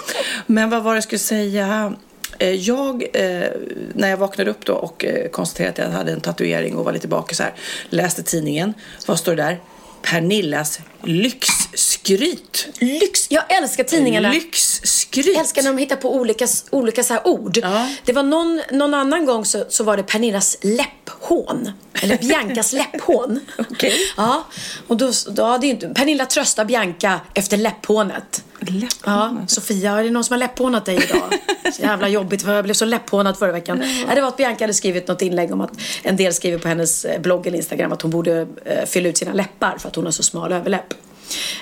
Men 0.47 0.71
vad 0.71 0.83
var 0.83 0.93
det 0.93 0.97
jag 0.97 1.05
skulle 1.05 1.19
säga? 1.19 1.95
Eh, 2.39 2.51
jag, 2.51 3.03
eh, 3.13 3.49
när 3.95 4.09
jag 4.09 4.17
vaknade 4.17 4.51
upp 4.51 4.65
då 4.65 4.75
och 4.75 5.05
eh, 5.05 5.29
konstaterade 5.29 5.73
att 5.73 5.79
jag 5.79 5.99
hade 5.99 6.13
en 6.13 6.21
tatuering 6.21 6.77
och 6.77 6.85
var 6.85 6.93
lite 6.93 7.09
bakis 7.09 7.41
här, 7.41 7.55
läste 7.91 8.23
tidningen. 8.23 8.75
Vad 9.07 9.19
står 9.19 9.37
det 9.37 9.43
där? 9.43 9.61
Pernillas 10.03 10.81
lyxskryt. 11.07 12.69
Lyx, 12.79 13.31
jag 13.31 13.53
älskar 13.59 13.85
tidningarna. 13.85 14.31
Lyxskryt. 14.33 15.27
Jag 15.27 15.37
älskar 15.37 15.63
när 15.63 15.73
de 15.73 15.79
hittar 15.79 15.97
på 15.97 16.15
olika, 16.15 16.47
olika 16.71 17.03
så 17.03 17.15
här 17.15 17.27
ord. 17.27 17.59
Ja. 17.63 17.89
Det 18.05 18.13
var 18.13 18.23
någon, 18.23 18.63
någon 18.73 18.95
annan 18.95 19.27
gång 19.27 19.45
så, 19.45 19.65
så 19.69 19.85
var 19.85 19.97
det 19.97 20.03
Pernillas 20.03 20.59
läpphån. 20.63 21.71
Eller 22.03 22.19
Biancas 22.19 22.73
läpphån. 22.73 23.41
Okay. 23.71 23.93
Ja, 24.17 24.47
och 24.87 24.97
då, 24.97 25.13
då 25.31 25.59
det 25.59 25.67
är 25.67 25.71
inte, 25.71 25.89
Pernilla 25.89 26.27
tröstar 26.27 26.65
Bianca 26.65 27.21
efter 27.35 27.57
läpphånet. 27.57 28.45
Läpphånet? 28.61 28.97
Ja, 29.05 29.37
Sofia, 29.47 29.93
är 29.93 30.05
det 30.05 30.11
någon 30.11 30.25
som 30.25 30.35
har 30.35 30.39
läpphånat 30.39 30.85
dig 30.85 30.95
idag? 30.95 31.33
Så 31.73 31.83
jävla 31.83 32.09
jobbigt 32.09 32.43
för 32.43 32.55
jag 32.55 32.65
blev 32.65 32.75
så 32.75 32.85
läpphånad 32.85 33.39
förra 33.39 33.53
veckan. 33.53 33.79
Nej. 33.79 34.07
Det 34.15 34.21
var 34.21 34.29
att 34.29 34.37
Bianca 34.37 34.65
hade 34.65 34.75
skrivit 34.75 35.09
något 35.09 35.23
inlägg 35.23 35.53
om 35.53 35.61
att 35.61 35.71
en 36.03 36.17
del 36.17 36.35
skriver 36.35 36.59
på 36.59 36.69
hennes 36.69 37.05
eh, 37.05 37.21
blogg 37.21 37.47
eller 37.47 37.57
Instagram 37.57 37.93
att 37.93 38.03
hon 38.03 38.11
borde 38.11 38.47
eh, 38.65 38.85
fylla 38.87 39.09
ut 39.09 39.19
sina 39.19 39.33
läppar 39.33 39.79
för 39.79 39.89
att 39.89 39.97
hon 39.97 40.05
har 40.05 40.13
så 40.13 40.23
smal 40.23 40.53
överläpp. 40.53 40.95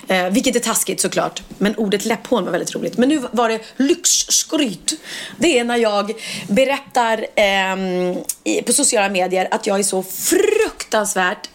Eh, 0.08 0.30
vilket 0.30 0.56
är 0.56 0.60
taskigt 0.60 1.00
såklart. 1.00 1.42
Men 1.58 1.76
ordet 1.76 2.04
läpphån 2.04 2.44
var 2.44 2.52
väldigt 2.52 2.74
roligt. 2.74 2.98
Men 2.98 3.08
nu 3.08 3.22
var 3.30 3.48
det 3.48 3.60
lyxskryt. 3.76 4.92
Det 5.38 5.58
är 5.58 5.64
när 5.64 5.76
jag 5.76 6.12
berättar 6.48 7.26
eh, 7.34 8.62
på 8.62 8.72
sociala 8.72 9.08
medier 9.08 9.48
att 9.50 9.66
jag 9.66 9.78
är 9.78 9.82
så 9.82 10.02
fruktansvärt 10.02 11.50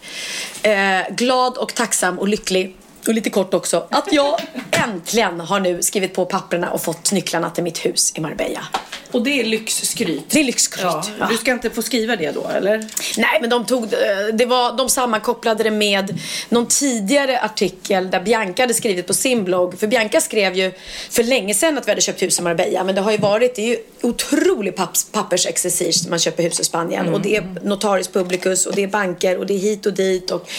eh, 0.63 1.15
glad 1.15 1.57
och 1.57 1.75
tacksam 1.75 2.19
och 2.19 2.27
lycklig 2.27 2.75
och 3.07 3.13
lite 3.13 3.29
kort 3.29 3.53
också, 3.53 3.87
att 3.91 4.07
jag 4.11 4.39
äntligen 4.71 5.39
har 5.39 5.59
nu 5.59 5.83
skrivit 5.83 6.13
på 6.13 6.25
papperna 6.25 6.69
och 6.69 6.81
fått 6.81 7.11
nycklarna 7.11 7.49
till 7.49 7.63
mitt 7.63 7.85
hus 7.85 8.11
i 8.15 8.21
Marbella. 8.21 8.67
Och 9.11 9.23
det 9.23 9.39
är 9.39 9.43
lyxskryt? 9.43 10.23
Det 10.29 10.39
är 10.39 10.43
lyxskryt. 10.43 10.83
Ja. 10.85 11.03
Ja. 11.19 11.27
Du 11.31 11.37
ska 11.37 11.51
inte 11.51 11.69
få 11.69 11.81
skriva 11.81 12.15
det 12.15 12.31
då, 12.31 12.47
eller? 12.47 12.77
Nej, 13.17 13.37
men 13.41 13.49
de 13.49 13.65
tog 13.65 13.89
det 14.33 14.45
var, 14.45 14.77
de 14.77 14.89
sammankopplade 14.89 15.63
det 15.63 15.71
med 15.71 16.19
någon 16.49 16.67
tidigare 16.67 17.41
artikel 17.41 18.09
där 18.11 18.19
Bianca 18.19 18.63
hade 18.63 18.73
skrivit 18.73 19.07
på 19.07 19.13
sin 19.13 19.43
blogg. 19.43 19.79
För 19.79 19.87
Bianca 19.87 20.21
skrev 20.21 20.55
ju 20.55 20.71
för 21.09 21.23
länge 21.23 21.53
sedan 21.53 21.77
att 21.77 21.87
vi 21.87 21.91
hade 21.91 22.01
köpt 22.01 22.21
hus 22.21 22.39
i 22.39 22.41
Marbella. 22.41 22.83
Men 22.83 22.95
det 22.95 23.01
har 23.01 23.11
ju 23.11 23.17
varit, 23.17 23.55
det 23.55 23.61
är 23.61 23.67
ju 23.67 23.77
otrolig 24.01 24.75
papps, 24.75 25.07
pappersexercis 25.11 26.03
när 26.03 26.09
man 26.09 26.19
köper 26.19 26.43
hus 26.43 26.59
i 26.59 26.63
Spanien. 26.63 27.01
Mm. 27.01 27.13
Och 27.13 27.21
det 27.21 27.35
är 27.35 27.59
notaris 27.63 28.07
publicus 28.07 28.65
och 28.65 28.75
det 28.75 28.83
är 28.83 28.87
banker 28.87 29.37
och 29.37 29.45
det 29.45 29.53
är 29.53 29.59
hit 29.59 29.85
och 29.85 29.93
dit. 29.93 30.31
Och 30.31 30.49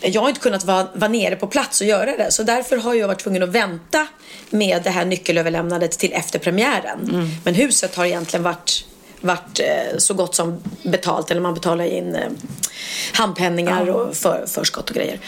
jag 0.00 0.20
har 0.20 0.28
inte 0.28 0.40
kunnat 0.40 0.64
vara, 0.64 0.88
vara 0.94 1.10
nere 1.10 1.36
på 1.36 1.46
plats 1.46 1.80
och 1.80 1.86
göra 1.86 2.16
det. 2.16 2.30
Så 2.30 2.42
därför 2.42 2.76
har 2.76 2.94
jag 2.94 3.08
varit 3.08 3.20
tvungen 3.20 3.42
att 3.42 3.48
vänta 3.48 4.06
med 4.50 4.82
det 4.82 4.90
här 4.90 5.04
nyckelöverlämnandet 5.04 5.90
till 5.90 6.12
efter 6.12 6.38
premiären. 6.38 7.10
Mm. 7.10 7.28
Men 7.44 7.54
huset 7.54 7.89
har 7.94 8.04
egentligen 8.04 8.42
varit 8.44 8.84
vart 9.20 9.60
eh, 9.60 9.98
så 9.98 10.14
gott 10.14 10.34
som 10.34 10.62
betalt. 10.82 11.30
Eller 11.30 11.40
man 11.40 11.54
betalar 11.54 11.84
in 11.84 12.14
eh, 12.14 12.22
handpenningar 13.12 13.90
och 13.90 14.16
för, 14.16 14.44
förskott 14.46 14.90
och 14.90 14.96
grejer. 14.96 15.20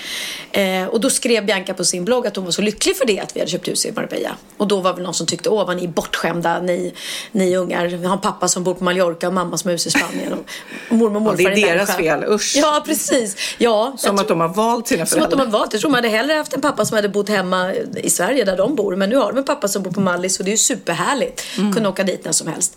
Eh, 0.53 0.87
och 0.87 1.01
då 1.01 1.11
skrev 1.11 1.47
Bianca 1.47 1.75
på 1.75 1.85
sin 1.85 2.05
blogg 2.05 2.27
att 2.27 2.37
hon 2.37 2.45
var 2.45 2.53
så 2.53 2.63
lycklig 2.63 2.97
för 2.97 3.07
det 3.07 3.21
att 3.21 3.37
vi 3.37 3.41
hade 3.41 3.51
köpt 3.51 3.69
hus 3.69 3.87
i 3.87 3.93
Marbella. 3.93 4.37
Och 4.57 4.69
då 4.69 4.81
var 4.81 4.95
väl 4.95 5.03
någon 5.03 5.15
som 5.15 5.27
tyckte, 5.27 5.49
åh 5.49 5.67
vad 5.67 5.77
ni 5.77 5.85
är 5.85 5.89
bortskämda, 5.89 6.61
ni, 6.61 6.95
ni 7.33 7.57
ungar. 7.57 7.87
Vi 7.87 8.07
har 8.07 8.15
en 8.15 8.21
pappa 8.21 8.49
som 8.49 8.65
bor 8.65 8.75
på 8.75 8.85
Mallorca 8.85 9.27
och 9.27 9.35
mamma 9.35 9.59
som 9.59 9.69
har 9.69 9.73
hus 9.73 9.87
i 9.87 9.91
Spanien. 9.91 10.33
Och 10.33 10.97
mormor 10.97 11.17
och 11.17 11.23
morfar 11.23 11.43
Ja, 11.43 11.51
det 11.55 11.63
är 11.63 11.75
deras 11.75 11.97
fel, 11.97 12.25
usch. 12.29 12.55
Ja, 12.57 12.83
precis. 12.87 13.37
Ja, 13.59 13.95
Som 13.99 14.19
att 14.19 14.29
de 14.29 14.41
har 14.41 14.49
valt 14.49 14.89
sina 14.89 15.07
som 15.07 15.23
att 15.23 15.31
de 15.31 15.37
föräldrar. 15.37 15.53
har 15.53 15.59
valt. 15.59 15.73
Jag 15.73 15.81
tror 15.81 15.91
man 15.91 15.99
hade 15.99 16.09
hellre 16.09 16.35
haft 16.35 16.53
en 16.53 16.61
pappa 16.61 16.85
som 16.85 16.95
hade 16.97 17.09
bott 17.09 17.29
hemma 17.29 17.75
i 17.97 18.11
Sverige 18.11 18.45
där 18.45 18.57
de 18.57 18.75
bor. 18.75 18.97
Men 18.97 19.11
nu 19.11 19.17
har 19.17 19.33
de 19.33 19.39
en 19.39 19.45
pappa 19.45 19.69
som 19.69 19.83
bor 19.83 19.91
på 19.91 20.01
Mallis 20.01 20.39
och 20.39 20.45
det 20.45 20.49
är 20.49 20.53
ju 20.53 20.59
superhärligt. 20.59 21.43
Mm. 21.59 21.73
Kunna 21.73 21.89
åka 21.89 22.05
dit 22.05 22.25
när 22.25 22.33
som 22.33 22.49
helst. 22.49 22.77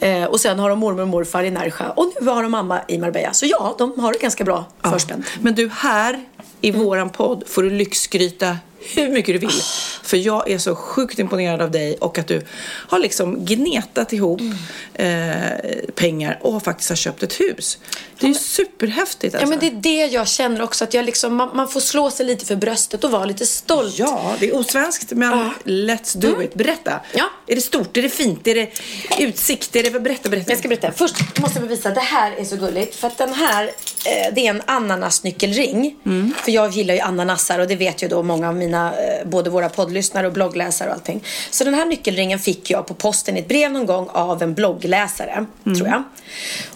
Eh, 0.00 0.24
och 0.24 0.40
sen 0.40 0.47
har 0.58 0.70
de 0.70 0.78
mormor 0.78 1.02
och 1.02 1.08
morfar 1.08 1.42
i 1.44 1.50
Närsjö. 1.50 1.84
Och 1.96 2.12
nu 2.20 2.26
har 2.28 2.42
de 2.42 2.52
mamma 2.52 2.80
i 2.88 2.98
Marbella. 2.98 3.32
Så 3.32 3.46
ja, 3.46 3.74
de 3.78 3.98
har 4.00 4.12
det 4.12 4.18
ganska 4.18 4.44
bra 4.44 4.64
Ja. 4.82 4.90
förspänt. 4.92 5.26
Men 5.40 5.54
du, 5.54 5.68
här 5.72 6.20
i 6.60 6.68
Mm. 6.68 6.80
våran 6.84 7.10
podd 7.10 7.44
får 7.46 7.62
du 7.62 7.70
lyxskryta 7.70 8.56
hur 8.80 9.08
mycket 9.08 9.34
du 9.34 9.38
vill. 9.38 9.60
För 10.02 10.16
jag 10.16 10.50
är 10.50 10.58
så 10.58 10.74
sjukt 10.76 11.18
imponerad 11.18 11.62
av 11.62 11.70
dig 11.70 11.96
och 12.00 12.18
att 12.18 12.26
du 12.26 12.42
har 12.88 12.98
liksom 12.98 13.44
gnetat 13.44 14.12
ihop 14.12 14.40
Mm. 14.40 14.54
eh, 14.94 15.78
pengar 15.94 16.38
och 16.42 16.62
faktiskt 16.62 16.88
har 16.88 16.96
köpt 16.96 17.22
ett 17.22 17.40
hus. 17.40 17.78
Det 18.20 18.26
är 18.26 18.28
ju 18.28 18.34
superhäftigt 18.34 19.34
Ja, 19.34 19.40
alltså. 19.40 19.50
men 19.50 19.58
det 19.58 19.66
är 19.66 19.80
det 20.06 20.06
jag 20.12 20.28
känner 20.28 20.62
också. 20.62 20.84
Att 20.84 20.94
jag 20.94 21.04
liksom, 21.04 21.36
man, 21.36 21.56
man 21.56 21.68
får 21.68 21.80
slå 21.80 22.10
sig 22.10 22.26
lite 22.26 22.46
för 22.46 22.56
bröstet 22.56 23.04
och 23.04 23.10
vara 23.10 23.24
lite 23.24 23.46
stolt. 23.46 23.98
Ja, 23.98 24.34
det 24.40 24.48
är 24.48 24.56
osvenskt 24.56 25.12
men 25.12 25.50
let's 25.64 26.16
do 26.18 26.42
it. 26.42 26.54
Berätta. 26.54 26.90
Mm. 26.90 27.02
Ja. 27.14 27.24
Är 27.46 27.54
det 27.54 27.60
stort? 27.60 27.96
Är 27.96 28.02
det 28.02 28.08
fint? 28.08 28.46
Är 28.46 28.54
det 28.54 28.70
utsikt? 29.18 29.76
Är 29.76 29.82
det... 29.82 30.00
Berätta, 30.00 30.28
berätta. 30.28 30.50
Jag 30.52 30.58
ska 30.58 30.68
berätta. 30.68 30.92
Först 30.92 31.38
måste 31.40 31.58
jag 31.60 31.66
visa. 31.66 31.90
Det 31.90 32.00
här 32.00 32.32
är 32.32 32.44
så 32.44 32.56
gulligt. 32.56 32.94
För 32.96 33.06
att 33.06 33.18
den 33.18 33.34
här, 33.34 33.64
eh, 33.64 34.34
det 34.34 34.40
är 34.46 34.50
en 34.50 34.62
ananasnyckelring. 34.66 35.96
För 36.44 36.52
jag 36.52 36.70
gillar 36.70 36.94
ju 36.94 37.00
ananassar 37.00 37.58
och 37.58 37.68
det 37.68 37.76
vet 37.76 38.02
ju 38.02 38.08
då 38.08 38.22
många 38.22 38.48
av 38.48 38.56
mina, 38.56 38.67
eh, 38.74 38.90
både 39.24 39.50
våra 39.50 39.68
poddlyssnare 39.68 40.26
och 40.26 40.32
bloggläsare 40.32 40.88
och 40.88 40.94
allting. 40.94 41.24
Så 41.50 41.64
den 41.64 41.74
här 41.74 41.86
nyckelringen 41.86 42.38
fick 42.38 42.70
jag 42.70 42.86
på 42.86 42.94
posten 42.94 43.36
i 43.36 43.40
ett 43.40 43.48
brev 43.48 43.72
någon 43.72 43.86
gång 43.86 44.08
av 44.08 44.42
en 44.42 44.54
bloggläsare, 44.54 45.46
tror 45.64 45.88
jag. 45.88 46.02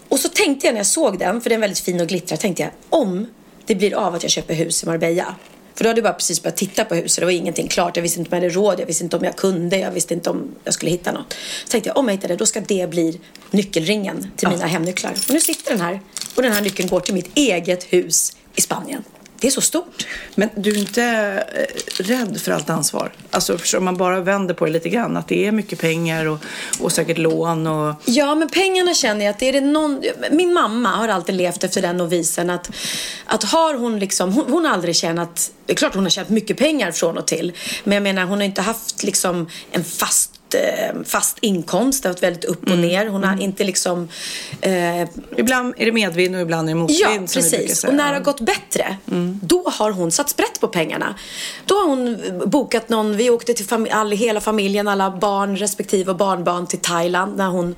Och 0.09 0.19
så 0.19 0.29
tänkte 0.29 0.67
jag 0.67 0.75
när 0.75 0.81
jag 0.81 0.87
såg 0.87 1.19
den, 1.19 1.41
för 1.41 1.51
den 1.51 1.59
är 1.59 1.61
väldigt 1.61 1.79
fin 1.79 2.01
och 2.01 2.07
glittrar, 2.07 2.37
tänkte 2.37 2.63
jag 2.63 2.71
om 2.91 3.27
det 3.67 3.75
blir 3.75 3.95
av 3.95 4.15
att 4.15 4.23
jag 4.23 4.33
köper 4.33 4.55
hus 4.55 4.83
i 4.83 4.87
Marbella. 4.87 5.35
För 5.75 5.85
då 5.85 5.91
hade 5.91 5.99
jag 5.99 6.05
bara 6.05 6.13
precis 6.13 6.43
börjat 6.43 6.57
titta 6.57 6.85
på 6.85 6.95
hus 6.95 7.17
och 7.17 7.21
det 7.21 7.25
var 7.25 7.33
ingenting 7.33 7.69
klart. 7.69 7.97
Jag 7.97 8.03
visste 8.03 8.21
inte 8.21 8.37
om 8.37 8.43
jag 8.43 8.51
hade 8.51 8.55
råd, 8.55 8.81
jag 8.81 8.87
visste 8.87 9.05
inte 9.05 9.17
om 9.17 9.25
jag 9.25 9.37
kunde, 9.37 9.79
jag 9.79 9.91
visste 9.91 10.15
inte 10.15 10.31
om 10.31 10.55
jag 10.65 10.75
skulle 10.75 10.91
hitta 10.91 11.13
något. 11.13 11.35
Så 11.65 11.71
tänkte 11.71 11.91
jag, 11.91 11.97
om 11.97 12.09
jag 12.09 12.15
hittar 12.15 12.29
det, 12.29 12.37
då 12.37 12.47
ska 12.47 12.61
det 12.61 12.91
bli 12.91 13.21
nyckelringen 13.51 14.31
till 14.37 14.49
mina 14.49 14.67
hemnycklar. 14.67 15.13
Och 15.29 15.35
nu 15.35 15.41
sitter 15.41 15.71
den 15.71 15.81
här 15.81 16.01
och 16.35 16.43
den 16.43 16.53
här 16.53 16.61
nyckeln 16.61 16.89
går 16.89 17.01
till 17.01 17.15
mitt 17.15 17.31
eget 17.35 17.85
hus 17.85 18.37
i 18.55 18.61
Spanien. 18.61 19.05
Det 19.43 19.49
är 19.49 19.51
så 19.51 19.61
stort. 19.61 20.07
Men 20.35 20.49
du 20.57 20.71
är 20.71 20.79
inte 20.79 21.03
eh, 21.55 22.03
rädd 22.03 22.41
för 22.41 22.53
allt 22.53 22.71
ansvar? 22.71 23.13
Alltså 23.31 23.59
om 23.79 23.85
man 23.85 23.97
bara 23.97 24.21
vänder 24.21 24.55
på 24.55 24.67
det 24.67 24.73
lite 24.73 24.89
grann, 24.89 25.17
att 25.17 25.29
det 25.29 25.47
är 25.47 25.53
mycket 25.53 25.81
pengar 25.81 26.27
och, 26.27 26.39
och 26.81 26.93
säkert 26.93 27.19
lån 27.19 27.67
och... 27.67 27.95
Ja, 28.05 28.35
men 28.35 28.49
pengarna 28.49 28.95
känner 28.95 29.25
jag 29.25 29.33
att 29.33 29.39
det 29.39 29.49
är 29.49 29.53
det 29.53 29.61
någon... 29.61 30.03
Min 30.31 30.53
mamma 30.53 30.89
har 30.89 31.09
alltid 31.09 31.35
levt 31.35 31.65
efter 31.65 31.83
den 31.83 31.97
novisen 31.97 32.51
att, 32.51 32.71
att 33.25 33.45
har 33.45 33.75
hon 33.75 33.99
liksom... 33.99 34.33
Hon, 34.33 34.45
hon 34.51 34.65
har 34.65 34.73
aldrig 34.73 34.97
tjänat... 34.97 35.53
Det 35.67 35.73
är 35.73 35.77
klart 35.77 35.95
hon 35.95 36.03
har 36.03 36.11
tjänat 36.11 36.31
mycket 36.31 36.59
pengar 36.59 36.93
från 36.93 37.19
och 37.19 37.27
till. 37.27 37.53
Men 37.85 37.95
jag 37.95 38.03
menar, 38.03 38.25
hon 38.25 38.39
har 38.39 38.45
inte 38.45 38.63
haft 38.63 39.03
liksom 39.03 39.49
en 39.73 39.85
fast 39.85 40.42
eh, 40.55 41.03
fast 41.05 41.39
inkomst. 41.41 42.03
Det 42.03 42.09
har 42.09 42.13
varit 42.15 42.23
väldigt 42.23 42.45
upp 42.45 42.71
och 42.71 42.79
ner. 42.79 43.07
Hon 43.07 43.25
har 43.25 43.43
inte 43.43 43.65
liksom... 43.65 44.09
Eh, 44.61 45.03
Ibland 45.37 45.75
är 45.77 45.85
det 45.87 45.93
medvind 45.93 46.35
och 46.35 46.41
ibland 46.41 46.69
är 46.69 46.75
det 46.75 46.81
motvind. 46.81 47.01
Ja, 47.01 47.27
precis. 47.35 47.85
Och 47.85 47.95
när 47.95 48.09
det 48.09 48.19
har 48.19 48.25
gått 48.25 48.41
bättre, 48.41 48.97
då 49.43 49.69
har 49.69 49.91
hon 49.91 50.11
satt 50.11 50.29
sprätt 50.29 50.61
på 50.61 50.69
pengarna. 50.69 51.15
Då 51.65 51.75
har 51.75 51.89
hon 51.89 52.19
bokat 52.47 52.89
någon, 52.89 53.17
vi 53.17 53.31
åkte 53.31 53.55
till 53.55 53.67
fam- 53.67 53.89
all, 53.91 54.13
hela 54.13 54.41
familjen, 54.41 54.89
alla 54.89 55.11
barn 55.11 55.57
respektive 55.57 56.11
och 56.11 56.17
barnbarn 56.17 56.67
till 56.67 56.79
Thailand 56.79 57.37
när 57.37 57.49
hon 57.49 57.75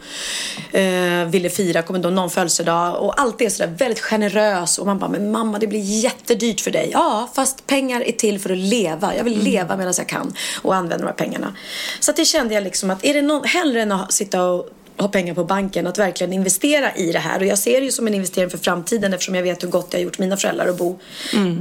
eh, 0.73 1.31
ville 1.31 1.50
fira, 1.50 1.83
kommer 1.83 1.99
då 1.99 2.11
någon 2.11 2.31
födelsedag. 2.31 3.02
Och 3.02 3.21
allt 3.21 3.40
är 3.40 3.49
sådär 3.49 3.75
väldigt 3.78 4.00
generös. 4.00 4.78
Och 4.78 4.87
man 4.87 4.99
bara, 4.99 5.11
men 5.11 5.33
mamma 5.33 5.59
det 5.59 5.66
blir 5.66 5.81
jättedyrt 5.81 6.61
för 6.61 6.71
dig. 6.71 6.90
Ja, 6.93 7.31
fast 7.35 7.66
pengar 7.66 8.00
är 8.00 8.12
till 8.12 8.38
för 8.40 8.50
att 8.50 8.59
leva. 8.59 9.16
Jag 9.16 9.25
vill 9.25 9.43
leva 9.43 9.76
medan 9.76 9.95
jag 9.97 10.09
kan 10.09 10.35
och 10.62 10.75
använda 10.75 10.99
de 10.99 11.07
här 11.07 11.14
pengarna. 11.14 11.54
Så 12.00 12.12
det 12.12 12.25
kände 12.25 12.54
jag 12.54 12.63
liksom 12.64 12.90
att 12.90 13.04
är 13.04 13.14
det 13.14 13.23
någon, 13.23 13.44
hellre 13.44 13.83
än 13.83 13.92
att 13.92 14.12
sitta 14.12 14.44
och 14.44 14.68
ha 14.97 15.09
pengar 15.09 15.35
på 15.35 15.44
banken 15.44 15.87
att 15.87 15.99
verkligen 15.99 16.33
investera 16.33 16.94
i 16.94 17.12
det 17.12 17.18
här. 17.18 17.40
Och 17.40 17.47
jag 17.47 17.59
ser 17.59 17.80
det 17.80 17.85
ju 17.85 17.92
som 17.92 18.06
en 18.06 18.14
investering 18.14 18.50
för 18.50 18.59
framtiden 18.59 19.14
eftersom 19.14 19.35
jag 19.35 19.42
vet 19.42 19.62
hur 19.62 19.68
gott 19.68 19.90
det 19.90 19.97
har 19.97 20.02
gjort 20.02 20.18
mina 20.18 20.37
föräldrar 20.37 20.68
att 20.68 20.78
bo, 20.78 20.99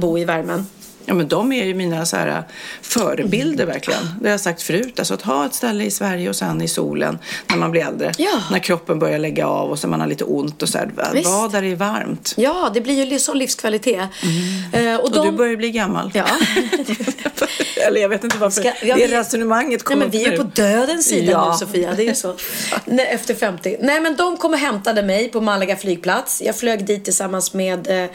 bo 0.00 0.18
i 0.18 0.24
värmen. 0.24 0.66
Ja, 1.06 1.14
men 1.14 1.28
de 1.28 1.52
är 1.52 1.64
ju 1.64 1.74
mina 1.74 2.06
så 2.06 2.16
här, 2.16 2.42
förebilder 2.82 3.66
verkligen. 3.66 4.00
Det 4.20 4.26
har 4.26 4.30
jag 4.30 4.40
sagt 4.40 4.62
förut. 4.62 4.98
Alltså 4.98 5.14
att 5.14 5.22
ha 5.22 5.46
ett 5.46 5.54
ställe 5.54 5.84
i 5.84 5.90
Sverige 5.90 6.28
och 6.28 6.36
sen 6.36 6.62
i 6.62 6.68
solen 6.68 7.18
när 7.50 7.56
man 7.56 7.70
blir 7.70 7.82
äldre. 7.86 8.12
Ja. 8.18 8.42
När 8.50 8.58
kroppen 8.58 8.98
börjar 8.98 9.18
lägga 9.18 9.46
av 9.46 9.70
och 9.70 9.78
så 9.78 9.88
man 9.88 10.00
har 10.00 10.06
lite 10.06 10.24
ont 10.24 10.62
och 10.62 10.68
så 10.68 10.78
här. 10.78 10.90
Visst. 11.12 11.30
Bad 11.30 11.52
där 11.52 11.62
det 11.62 11.68
är 11.72 11.76
varmt. 11.76 12.34
Ja, 12.36 12.70
det 12.74 12.80
blir 12.80 13.04
ju 13.04 13.18
sån 13.18 13.38
livskvalitet. 13.38 14.08
Eh, 14.72 14.94
och 14.96 15.04
Och 15.04 15.12
de... 15.12 15.26
du 15.26 15.32
börjar 15.32 15.56
bli 15.56 15.70
gammal. 15.70 16.10
Ja. 16.14 16.24
Eller 17.86 18.00
jag 18.00 18.08
vet 18.08 18.24
inte 18.24 18.38
varför 18.38 18.60
Ska- 18.60 18.72
ja, 18.86 18.96
det 18.96 19.06
resonemanget 19.06 19.68
Nej, 19.70 19.78
kom 19.84 19.98
men 19.98 20.10
vi 20.10 20.24
är 20.24 20.30
nu. 20.30 20.36
på 20.36 20.42
dödens 20.42 21.06
sida 21.08 21.32
Ja. 21.32 21.50
nu 21.52 21.58
Sofia. 21.66 21.92
Det 21.96 22.02
är 22.02 22.06
ju 22.08 22.14
så. 22.14 22.34
Nej, 22.84 23.06
efter 23.06 23.34
50. 23.34 23.76
Nej 23.80 24.00
men 24.00 24.16
de 24.16 24.36
kom 24.36 24.52
och 24.52 24.58
hämtade 24.58 25.02
mig 25.02 25.28
på 25.28 25.40
Malaga 25.40 25.76
flygplats. 25.76 26.42
Jag 26.44 26.56
flög 26.56 26.86
dit 26.86 27.04
tillsammans 27.04 27.54
med 27.54 28.04
eh, 28.04 28.10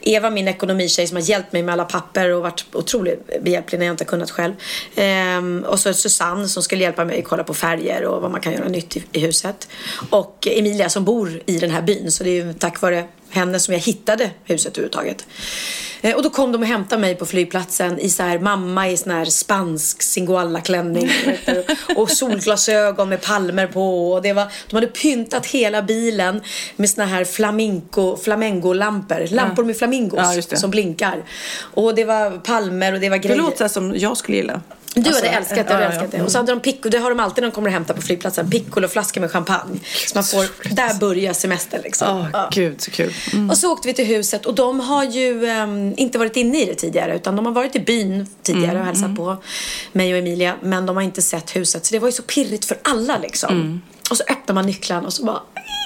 Eva, 0.00 0.30
min 0.30 0.48
ekonomitjej 0.48 1.06
som 1.06 1.16
har 1.16 1.22
hjälpt 1.22 1.52
mig 1.52 1.62
med 1.62 1.72
alla 1.72 1.84
papper 1.84 2.33
och 2.34 2.42
varit 2.42 2.64
otroligt 2.72 3.42
behjälplig 3.42 3.78
när 3.78 3.86
jag 3.86 3.92
inte 3.92 4.04
kunnat 4.04 4.30
själv. 4.30 4.52
Ehm, 4.94 5.64
och 5.68 5.80
så 5.80 5.94
Susanne 5.94 6.48
som 6.48 6.62
skulle 6.62 6.82
hjälpa 6.82 7.04
mig 7.04 7.18
att 7.18 7.24
kolla 7.24 7.44
på 7.44 7.54
färger 7.54 8.04
och 8.04 8.22
vad 8.22 8.30
man 8.30 8.40
kan 8.40 8.52
göra 8.52 8.68
nytt 8.68 8.96
i, 8.96 9.04
i 9.12 9.20
huset. 9.20 9.68
Och 10.10 10.48
Emilia 10.50 10.88
som 10.88 11.04
bor 11.04 11.40
i 11.46 11.58
den 11.58 11.70
här 11.70 11.82
byn. 11.82 12.10
Så 12.10 12.24
det 12.24 12.30
är 12.30 12.44
ju 12.44 12.52
tack 12.52 12.80
vare 12.80 13.04
henne 13.34 13.60
som 13.60 13.74
jag 13.74 13.80
hittade 13.80 14.30
huset 14.44 14.72
överhuvudtaget. 14.78 15.26
Eh, 16.02 16.14
Och 16.16 16.22
då 16.22 16.30
kom 16.30 16.52
de 16.52 16.60
och 16.62 16.66
hämtade 16.68 17.00
mig 17.00 17.14
på 17.14 17.26
flygplatsen 17.26 17.98
i 17.98 18.08
så 18.10 18.22
här, 18.22 18.38
mamma 18.38 18.90
i 18.90 18.96
sån 18.96 19.12
här 19.12 19.24
spansk 19.24 20.02
singoalla-klänning 20.02 21.10
och 21.96 22.10
solglasögon 22.10 23.08
med 23.08 23.22
palmer 23.22 23.66
på. 23.66 24.12
Och 24.12 24.22
det 24.22 24.32
var, 24.32 24.46
de 24.70 24.76
hade 24.76 24.86
pyntat 24.86 25.46
hela 25.46 25.82
bilen 25.82 26.40
med 26.76 26.90
såna 26.90 27.06
här 27.06 27.24
flamenco, 27.24 28.16
flamengo-lampor. 28.16 29.26
Lampor 29.34 29.64
med 29.64 29.76
flamingos 29.76 30.18
Ja, 30.36 30.42
det. 30.50 30.56
som 30.56 30.70
blinkar. 30.70 31.22
Och 31.58 31.94
det 31.94 32.04
var 32.04 32.30
palmer 32.38 32.92
och 32.92 33.00
det 33.00 33.08
var 33.08 33.16
Det 33.18 33.22
grejer. 33.28 33.42
låter 33.42 33.56
så 33.56 33.64
här 33.64 33.68
som 33.68 33.94
jag 33.98 34.16
skulle 34.16 34.36
gilla. 34.36 34.60
Du 34.94 35.08
Alltså, 35.08 35.24
hade 35.24 35.36
älskat 35.36 35.68
det, 35.68 35.72
ja, 35.72 35.78
du 35.78 35.84
ja, 35.84 35.90
älskat 35.90 36.10
det. 36.10 36.22
Och 36.22 36.32
så 36.32 36.38
hade 36.38 36.52
de 36.52 36.60
piccolo, 36.60 36.90
det 36.90 36.98
har 36.98 37.10
de 37.10 37.20
alltid 37.20 37.42
när 37.42 37.50
de 37.50 37.54
kommer 37.54 37.68
och 37.68 37.72
hämtar 37.72 37.94
på 37.94 38.02
flygplatsen. 38.02 38.50
Piccoloflaskor 38.50 39.20
med 39.20 39.30
champagne. 39.30 39.80
Så 40.06 40.14
man 40.14 40.24
får, 40.24 40.74
där 40.74 40.94
börjar 40.94 41.32
semestern 41.32 41.80
liksom. 41.82 42.18
Åh, 42.18 42.26
Ja. 42.32 42.48
gud 42.52 42.80
så 42.80 42.90
kul. 42.90 43.14
Mm. 43.32 43.50
Och 43.50 43.58
så 43.58 43.72
åkte 43.72 43.88
vi 43.88 43.94
till 43.94 44.06
huset 44.06 44.46
och 44.46 44.54
de 44.54 44.80
har 44.80 45.04
ju 45.04 45.46
ehm, 45.46 45.94
inte 45.96 46.18
varit 46.18 46.36
inne 46.36 46.62
i 46.62 46.64
det 46.66 46.74
tidigare 46.74 47.16
utan 47.16 47.36
de 47.36 47.46
har 47.46 47.52
varit 47.52 47.76
i 47.76 47.80
byn 47.80 48.26
tidigare 48.42 48.78
och 48.80 48.86
hälsat 48.86 49.16
på 49.16 49.36
mig 49.92 50.12
och 50.12 50.18
Emilia 50.18 50.54
men 50.62 50.86
de 50.86 50.96
har 50.96 51.02
inte 51.02 51.22
sett 51.22 51.56
huset 51.56 51.86
så 51.86 51.94
det 51.94 51.98
var 51.98 52.08
ju 52.08 52.12
så 52.12 52.22
pirrigt 52.22 52.64
för 52.64 52.78
alla 52.82 53.18
liksom. 53.18 53.82
Och 54.10 54.16
så 54.16 54.24
öppnar 54.28 54.54
man 54.54 54.66
nycklarna 54.66 55.06
och 55.06 55.12
så 55.12 55.24
bara 55.24 55.42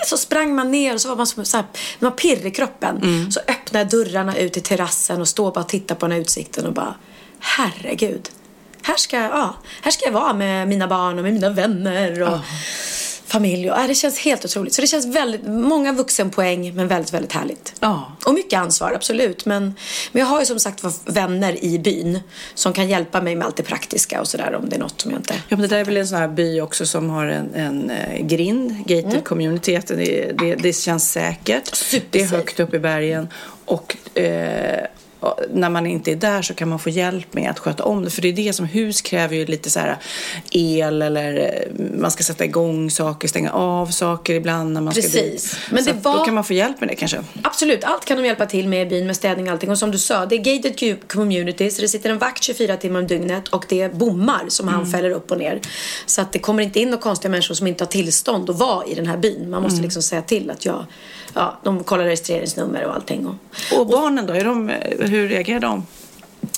så 0.06 0.16
sprang 0.16 0.54
man 0.54 0.70
ner 0.70 0.94
och 0.94 1.00
så 1.00 1.08
var 1.08 1.16
man 1.16 1.26
så, 1.26 1.44
så 1.44 1.56
här, 1.56 1.66
man 1.98 2.12
pirr 2.12 2.46
i 2.46 2.50
kroppen. 2.50 3.00
Så 3.32 3.40
öppnade 3.40 3.78
jag 3.78 3.88
dörrarna 3.88 4.36
ut 4.36 4.52
till 4.52 4.62
terrassen 4.62 5.20
och 5.20 5.46
och 5.46 5.52
bara 5.52 5.64
tittade 5.64 6.00
på 6.00 6.06
den 6.06 6.12
här 6.12 6.20
utsikten 6.20 6.66
och 6.66 6.72
bara 6.72 6.94
herregud. 7.38 8.30
Här 8.88 8.96
ska, 8.96 9.16
ja, 9.16 9.54
här 9.82 9.90
ska 9.90 10.04
jag 10.04 10.12
vara 10.12 10.32
med 10.32 10.68
mina 10.68 10.88
barn 10.88 11.18
och 11.18 11.24
med 11.24 11.32
mina 11.32 11.50
vänner 11.50 12.22
och 12.22 12.38
familj. 13.26 13.70
Och, 13.70 13.78
ja, 13.78 13.86
det 13.86 13.94
känns 13.94 14.18
helt 14.18 14.44
otroligt. 14.44 14.74
Så 14.74 14.80
det 14.80 14.86
känns 14.86 15.06
väldigt, 15.06 15.46
många 15.46 15.92
vuxenpoäng 15.92 16.74
men 16.74 16.88
väldigt, 16.88 17.14
väldigt 17.14 17.32
härligt. 17.32 17.74
Ja. 17.80 18.12
Och 18.24 18.34
mycket 18.34 18.58
ansvar, 18.58 18.92
absolut. 18.94 19.46
Men, 19.46 19.74
men 20.12 20.20
jag 20.20 20.26
har 20.26 20.40
ju 20.40 20.46
som 20.46 20.60
sagt 20.60 20.84
vänner 21.04 21.64
i 21.64 21.78
byn 21.78 22.20
som 22.54 22.72
kan 22.72 22.88
hjälpa 22.88 23.20
mig 23.20 23.36
med 23.36 23.46
allt 23.46 23.56
det 23.56 23.62
praktiska 23.62 24.20
och 24.20 24.28
sådär 24.28 24.54
om 24.54 24.68
det 24.68 24.76
är 24.76 24.80
något 24.80 25.00
som 25.00 25.10
jag 25.10 25.20
inte... 25.20 25.34
Ja, 25.34 25.56
men 25.56 25.60
det 25.60 25.66
där 25.66 25.78
är 25.78 25.84
väl 25.84 25.96
en 25.96 26.08
sån 26.08 26.18
här 26.18 26.28
by 26.28 26.60
också 26.60 26.86
som 26.86 27.10
har 27.10 27.26
en, 27.26 27.54
en 27.54 27.90
eh, 27.90 28.26
grind, 28.26 28.86
gated 28.86 29.24
community. 29.24 29.76
Att 29.76 29.86
Det, 29.86 30.32
det, 30.38 30.54
det 30.54 30.72
känns 30.72 31.12
säkert. 31.12 31.66
Supersafe. 31.74 32.06
Det 32.10 32.20
är 32.20 32.26
högt 32.26 32.60
upp 32.60 32.74
i 32.74 32.78
bergen. 32.78 33.28
Och 33.64 34.18
eh, 34.18 34.86
när 35.52 35.70
man 35.70 35.86
inte 35.86 36.12
är 36.12 36.16
där 36.16 36.42
så 36.42 36.54
kan 36.54 36.68
man 36.68 36.78
få 36.78 36.90
hjälp 36.90 37.34
med 37.34 37.50
att 37.50 37.58
sköta 37.58 37.84
om 37.84 38.04
det. 38.04 38.10
För 38.10 38.22
det 38.22 38.28
är 38.28 38.32
det 38.32 38.52
som 38.52 38.66
hus 38.66 39.00
kräver 39.00 39.36
ju 39.36 39.46
lite 39.46 39.70
så 39.70 39.80
här 39.80 39.96
el 40.50 41.02
eller 41.02 41.34
eh, 41.38 41.84
man 42.00 42.10
ska 42.10 42.24
sätta 42.24 42.44
igång 42.44 42.90
saker, 42.90 43.28
stänga 43.28 43.52
av 43.52 43.86
saker 43.86 44.34
ibland 44.34 44.72
när 44.72 44.80
man 44.80 44.92
ska 44.92 45.02
Precis. 45.02 45.50
dit. 45.50 45.56
Men 45.70 45.84
så 45.84 45.90
det 45.90 45.96
att 45.96 46.02
Då 46.02 46.12
var- 46.12 46.24
kan 46.24 46.34
man 46.34 46.44
få 46.44 46.52
hjälp 46.52 46.80
med 46.80 46.88
det 46.88 46.94
kanske. 46.94 47.24
Absolut. 47.42 47.84
Allt 47.84 48.04
kan 48.04 48.16
de 48.16 48.24
hjälpa 48.26 48.46
till 48.46 48.68
med 48.68 48.86
i 48.86 48.90
byn 48.90 49.06
med 49.06 49.16
städning 49.16 49.46
och 49.46 49.52
allting. 49.52 49.70
Och 49.70 49.78
som 49.78 49.90
du 49.90 49.98
sa, 49.98 50.26
det 50.26 50.34
är 50.34 50.38
gated 50.56 51.08
community 51.08 51.70
så 51.70 51.82
det 51.82 51.88
sitter 51.88 52.10
en 52.10 52.18
vakt 52.18 52.42
24 52.42 52.76
timmar 52.76 53.00
om 53.00 53.06
dygnet 53.06 53.48
och 53.48 53.64
det 53.68 53.80
är 53.82 53.88
bommar 53.88 54.44
som 54.48 54.68
han 54.68 54.86
fäller 54.90 55.10
upp 55.10 55.30
och 55.30 55.38
ner. 55.38 55.60
Så 56.06 56.20
att 56.20 56.32
det 56.32 56.38
kommer 56.38 56.62
inte 56.62 56.80
in 56.80 56.90
några 56.90 57.02
konstiga 57.02 57.30
människor 57.30 57.54
som 57.54 57.66
inte 57.66 57.84
har 57.84 57.88
tillstånd 57.88 58.50
att 58.50 58.58
vara 58.58 58.86
i 58.86 58.94
den 58.94 59.06
här 59.06 59.16
byn. 59.16 59.50
Man 59.50 59.62
måste 59.62 59.82
liksom 59.82 60.02
säga 60.02 60.22
till 60.22 60.50
att 60.50 60.64
jag, 60.64 60.84
ja, 61.38 61.58
de 61.64 61.84
kollar 61.84 62.04
registreringsnummer 62.04 62.84
och 62.84 62.94
allting. 62.94 63.26
Och, 63.26 63.34
Och 63.78 63.86
barnen 63.86 64.26
då, 64.26 64.32
är 64.32 64.44
de, 64.44 64.68
hur 64.98 65.28
reagerar 65.28 65.60
de? 65.60 65.86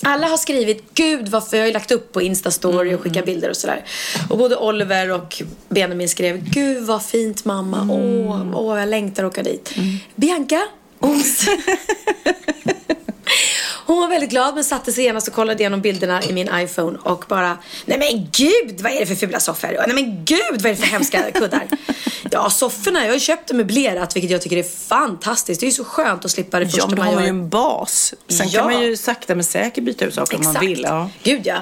alla 0.03 0.27
har 0.27 0.37
skrivit, 0.37 0.95
gud 0.95 1.29
varför, 1.29 1.57
jag 1.57 1.65
har 1.65 1.67
ju 1.67 1.73
lagt 1.73 1.91
upp 1.91 2.13
på 2.13 2.23
Instastory 2.23 2.95
och 2.95 3.01
skickat 3.01 3.25
bilder 3.27 3.51
och 3.51 3.57
sådär. 3.57 3.85
Och 4.31 4.39
både 4.39 4.57
Oliver 4.57 5.11
och 5.11 5.43
Benjamin 5.69 6.09
skrev, 6.09 6.51
gud 6.51 6.85
vad 6.85 7.03
fint 7.03 7.45
mamma, 7.45 7.89
åh, 7.91 8.47
åh 8.55 8.79
jag 8.79 8.89
längtar 8.89 9.25
att 9.25 9.33
åka 9.33 9.43
dit. 9.43 9.75
Bianca, 10.15 10.63
hon, 10.99 11.23
hon 13.87 14.01
var 14.01 14.09
väldigt 14.09 14.31
glad 14.31 14.55
men 14.55 14.65
satte 14.65 14.93
sig 14.93 15.05
genast 15.05 15.29
och 15.29 15.35
kollade 15.35 15.61
igenom 15.63 15.81
bilderna 15.81 16.23
i 16.23 16.33
min 16.33 16.51
iPhone 16.55 16.99
och 17.03 17.25
bara, 17.29 17.59
nej 17.85 17.99
men 17.99 18.29
gud 18.33 18.81
vad 18.81 18.93
är 18.93 19.01
det 19.01 19.07
för 19.07 19.15
fula 19.15 19.41
soffor? 19.41 19.69
Nej 19.87 19.95
men 19.95 20.25
gud 20.25 20.39
vad 20.53 20.67
är 20.67 20.71
det 20.71 20.77
för 20.77 20.87
hemska 20.87 21.31
kuddar? 21.31 21.69
Ja, 22.33 22.51
sofforna, 22.51 23.01
jag 23.01 23.07
har 23.07 23.15
ju 23.15 23.21
köpt 23.21 23.49
det 23.49 23.55
möblerat 23.55 24.17
vilket 24.17 24.31
jag 24.31 24.43
tycker 24.43 24.57
är 24.57 24.63
fantastiskt. 24.89 25.61
Det 25.61 25.65
är 25.65 25.69
ju 25.69 25.73
så 25.75 25.85
skönt 25.85 26.25
att 26.25 26.31
slippa 26.31 26.59
det 26.61 26.67
första 26.67 26.79
Ja, 26.81 26.87
men 26.87 26.97
då 26.97 27.03
man 27.03 27.07
har 27.09 27.15
man 27.15 27.23
gör. 27.25 27.33
ju 27.33 27.39
en 27.39 27.49
bas. 27.49 28.15
Sen 28.29 28.49
Ja. 28.49 28.61
kan 28.63 28.73
man 28.73 28.83
ju 28.83 28.97
sakta 28.97 29.35
men 29.35 29.45
säkert 29.45 29.85
byta 29.85 30.05
ut 30.05 30.15
saker 30.15 30.37
om 30.37 30.45
man 30.45 30.57
vill. 30.61 30.81
Ja. 30.83 31.11
Gud 31.23 31.41
ja. 31.45 31.57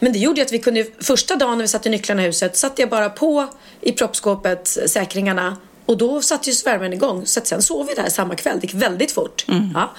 Men 0.00 0.12
det 0.12 0.18
gjorde 0.18 0.40
ju 0.40 0.46
att 0.46 0.52
vi 0.52 0.58
kunde, 0.58 0.86
första 1.00 1.36
dagen 1.36 1.58
när 1.58 1.64
vi 1.64 1.68
satte 1.68 1.88
nycklarna 1.88 2.22
i 2.22 2.26
huset 2.26 2.56
satte 2.56 2.82
jag 2.82 2.88
bara 2.90 3.08
på 3.10 3.48
i 3.80 3.92
proppskåpet 3.92 4.68
säkringarna 4.86 5.56
och 5.90 5.98
då 5.98 6.22
satte 6.22 6.50
ju 6.50 6.56
värmen 6.64 6.92
igång. 6.92 7.26
Så 7.26 7.40
att 7.40 7.46
sen 7.46 7.62
sov 7.62 7.86
vi 7.86 7.94
där 7.94 8.08
samma 8.08 8.34
kväll. 8.34 8.60
Det 8.60 8.66
gick 8.66 8.82
väldigt 8.82 9.12
fort. 9.12 9.44
Ja. 9.74 9.94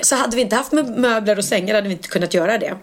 Så 0.00 0.16
hade 0.16 0.36
vi 0.36 0.42
inte 0.42 0.56
haft 0.56 0.72
med 0.72 0.98
möbler 0.98 1.38
och 1.38 1.44
sängar 1.44 1.74
hade 1.74 1.88
vi 1.88 1.94
inte 1.94 2.08
kunnat 2.08 2.34
göra 2.34 2.58
det. 2.58 2.76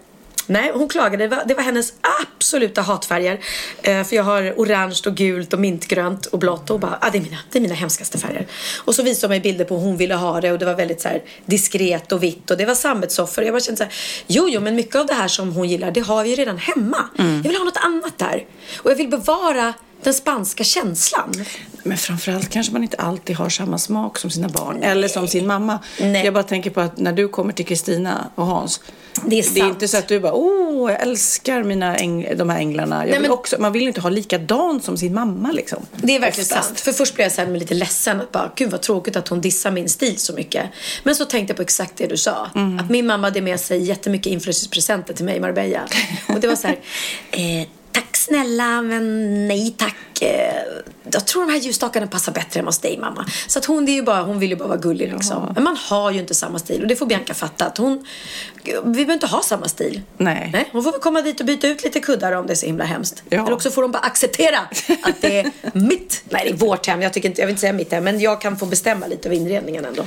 Nej, 0.46 0.72
hon 0.74 0.88
klagade. 0.88 1.24
Det 1.24 1.36
var, 1.36 1.44
det 1.46 1.54
var 1.54 1.62
hennes 1.62 1.92
absoluta 2.22 2.82
hatfärger. 2.82 3.40
Eh, 3.82 4.04
för 4.04 4.16
jag 4.16 4.24
har 4.24 4.54
orange 4.56 5.00
och 5.06 5.14
gult 5.14 5.52
och 5.52 5.60
mintgrönt 5.60 6.26
och 6.26 6.38
blått. 6.38 6.70
Och 6.70 6.80
bara, 6.80 6.98
ah, 7.00 7.10
det, 7.10 7.18
är 7.18 7.22
mina, 7.22 7.38
det 7.50 7.58
är 7.58 7.62
mina 7.62 7.74
hemskaste 7.74 8.18
färger. 8.18 8.46
Och 8.78 8.94
så 8.94 9.02
visade 9.02 9.26
hon 9.26 9.30
mig 9.30 9.40
bilder 9.40 9.64
på 9.64 9.74
hur 9.74 9.84
hon 9.84 9.96
ville 9.96 10.14
ha 10.14 10.40
det. 10.40 10.52
Och 10.52 10.58
det 10.58 10.66
var 10.66 10.74
väldigt 10.74 11.00
så 11.00 11.08
här, 11.08 11.22
diskret 11.46 12.12
och 12.12 12.22
vitt. 12.22 12.50
Och 12.50 12.56
det 12.56 12.66
var 12.66 12.74
sammetssoffor. 12.74 13.44
Jag 13.44 13.52
bara 13.52 13.60
kände 13.60 13.76
så 13.76 13.84
här, 13.84 13.92
jo, 14.26 14.48
jo, 14.48 14.60
men 14.60 14.74
mycket 14.74 14.96
av 14.96 15.06
det 15.06 15.14
här 15.14 15.28
som 15.28 15.52
hon 15.52 15.68
gillar, 15.68 15.90
det 15.90 16.00
har 16.00 16.24
vi 16.24 16.30
ju 16.30 16.36
redan 16.36 16.58
hemma. 16.58 17.04
Jag 17.16 17.50
vill 17.50 17.56
ha 17.56 17.64
något 17.64 17.84
annat 17.84 18.18
där. 18.18 18.44
Och 18.78 18.90
jag 18.90 18.96
vill 18.96 19.08
bevara 19.08 19.74
den 20.02 20.14
spanska 20.14 20.64
känslan. 20.64 21.32
Men 21.82 21.98
framförallt 21.98 22.48
kanske 22.50 22.72
man 22.72 22.82
inte 22.82 22.96
alltid 22.96 23.36
har 23.36 23.48
samma 23.48 23.78
smak 23.78 24.18
som 24.18 24.30
sina 24.30 24.48
barn. 24.48 24.82
Eller 24.82 25.08
som 25.08 25.28
sin 25.28 25.46
mamma. 25.46 25.78
Nej. 26.00 26.24
Jag 26.24 26.34
bara 26.34 26.42
tänker 26.44 26.70
på 26.70 26.80
att 26.80 26.98
när 26.98 27.12
du 27.12 27.28
kommer 27.28 27.52
till 27.52 27.66
Kristina 27.66 28.30
och 28.34 28.46
Hans. 28.46 28.80
Det 29.26 29.38
är 29.38 29.54
Det 29.54 29.60
är 29.60 29.66
inte 29.68 29.88
så 29.88 29.96
att 29.96 30.08
du 30.08 30.20
bara, 30.20 30.32
åh, 30.32 30.92
jag 30.92 31.02
älskar 31.02 31.62
mina 31.62 31.96
äng- 31.96 32.34
de 32.34 32.50
här 32.50 32.58
änglarna. 32.58 33.06
Jag 33.06 33.12
vill 33.12 33.22
men- 33.22 33.30
också, 33.30 33.56
man 33.60 33.72
vill 33.72 33.88
inte 33.88 34.00
ha 34.00 34.10
likadant 34.10 34.84
som 34.84 34.96
sin 34.96 35.14
mamma 35.14 35.52
liksom. 35.52 35.86
Det 35.96 36.16
är 36.16 36.20
verkligen 36.20 36.44
Oftast. 36.50 36.66
sant. 36.68 36.80
För 36.80 36.92
först 36.92 37.14
blev 37.14 37.24
jag 37.24 37.32
så 37.32 37.40
här 37.40 37.48
lite 37.50 37.74
ledsen. 37.74 38.20
Att 38.20 38.32
bara, 38.32 38.52
Gud 38.56 38.70
vad 38.70 38.80
tråkigt 38.82 39.16
att 39.16 39.28
hon 39.28 39.40
dissar 39.40 39.70
min 39.70 39.88
stil 39.88 40.18
så 40.18 40.32
mycket. 40.32 40.66
Men 41.04 41.14
så 41.16 41.24
tänkte 41.24 41.50
jag 41.50 41.56
på 41.56 41.62
exakt 41.62 41.92
det 41.96 42.06
du 42.06 42.16
sa. 42.16 42.46
Att 42.80 42.90
min 42.90 43.06
mamma 43.06 43.26
hade 43.26 43.40
med 43.40 43.60
sig 43.60 43.82
jättemycket 43.82 44.32
inflytelsepresenter 44.32 45.14
till 45.14 45.24
mig 45.24 45.36
i 45.36 45.40
Marbella. 45.40 45.80
Och 46.28 46.40
det 46.40 46.46
var 46.48 46.56
så 46.56 46.66
här. 46.66 46.78
Eh, 47.30 47.66
tack 47.92 48.16
snälla 48.16 48.82
men 48.82 49.48
nej 49.48 49.74
tack. 49.78 49.96
Eh, 50.22 50.54
jag 51.12 51.26
tror 51.26 51.46
de 51.46 51.52
här 51.52 51.60
ljusstakarna 51.60 52.06
passar 52.06 52.32
bättre 52.32 52.60
än 52.60 52.66
hos 52.66 52.78
dig 52.78 52.98
mamma. 52.98 53.26
Så 53.46 53.58
att 53.58 53.64
hon, 53.64 53.84
det 53.84 53.92
är 53.92 53.94
ju 53.94 54.02
bara, 54.02 54.22
hon 54.22 54.38
vill 54.38 54.50
ju 54.50 54.56
bara 54.56 54.68
vara 54.68 54.78
gullig 54.78 55.12
liksom. 55.12 55.52
Men 55.54 55.64
man 55.64 55.76
har 55.76 56.10
ju 56.10 56.18
inte 56.20 56.34
samma 56.34 56.58
stil. 56.58 56.82
Och 56.82 56.88
det 56.88 56.96
får 56.96 57.06
Bianca 57.06 57.34
fatta. 57.34 57.66
Att 57.66 57.78
hon, 57.78 58.06
vi 58.64 58.72
behöver 58.82 59.12
inte 59.12 59.26
ha 59.26 59.42
samma 59.42 59.68
stil. 59.68 60.00
Nej. 60.16 60.50
Nej, 60.52 60.68
hon 60.72 60.82
får 60.82 60.92
väl 60.92 61.00
komma 61.00 61.22
dit 61.22 61.40
och 61.40 61.46
byta 61.46 61.68
ut 61.68 61.84
lite 61.84 62.00
kuddar 62.00 62.32
om 62.32 62.46
det 62.46 62.52
är 62.52 62.54
så 62.54 62.66
himla 62.66 62.84
hemskt. 62.84 63.22
Ja. 63.28 63.42
Eller 63.42 63.52
också 63.52 63.70
får 63.70 63.82
de 63.82 63.90
bara 63.92 63.98
acceptera 64.02 64.58
att 65.02 65.20
det 65.20 65.38
är 65.38 65.50
mitt, 65.78 66.22
nej 66.28 66.42
det 66.44 66.50
är 66.50 66.56
vårt 66.56 66.86
hem, 66.86 67.02
jag, 67.02 67.12
tycker 67.12 67.28
inte, 67.28 67.40
jag 67.40 67.46
vill 67.46 67.52
inte 67.52 67.60
säga 67.60 67.72
mitt 67.72 67.92
hem, 67.92 68.04
men 68.04 68.20
jag 68.20 68.40
kan 68.40 68.56
få 68.58 68.66
bestämma 68.66 69.06
lite 69.06 69.28
över 69.28 69.36
inredningen 69.36 69.84
ändå. 69.84 70.02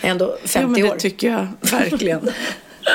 Jag 0.00 0.06
är 0.08 0.10
ändå 0.10 0.38
50 0.44 0.58
Jo, 0.62 0.68
men 0.68 0.82
det 0.82 0.90
år. 0.90 0.96
tycker 0.96 1.30
jag 1.30 1.48
verkligen. 1.60 2.30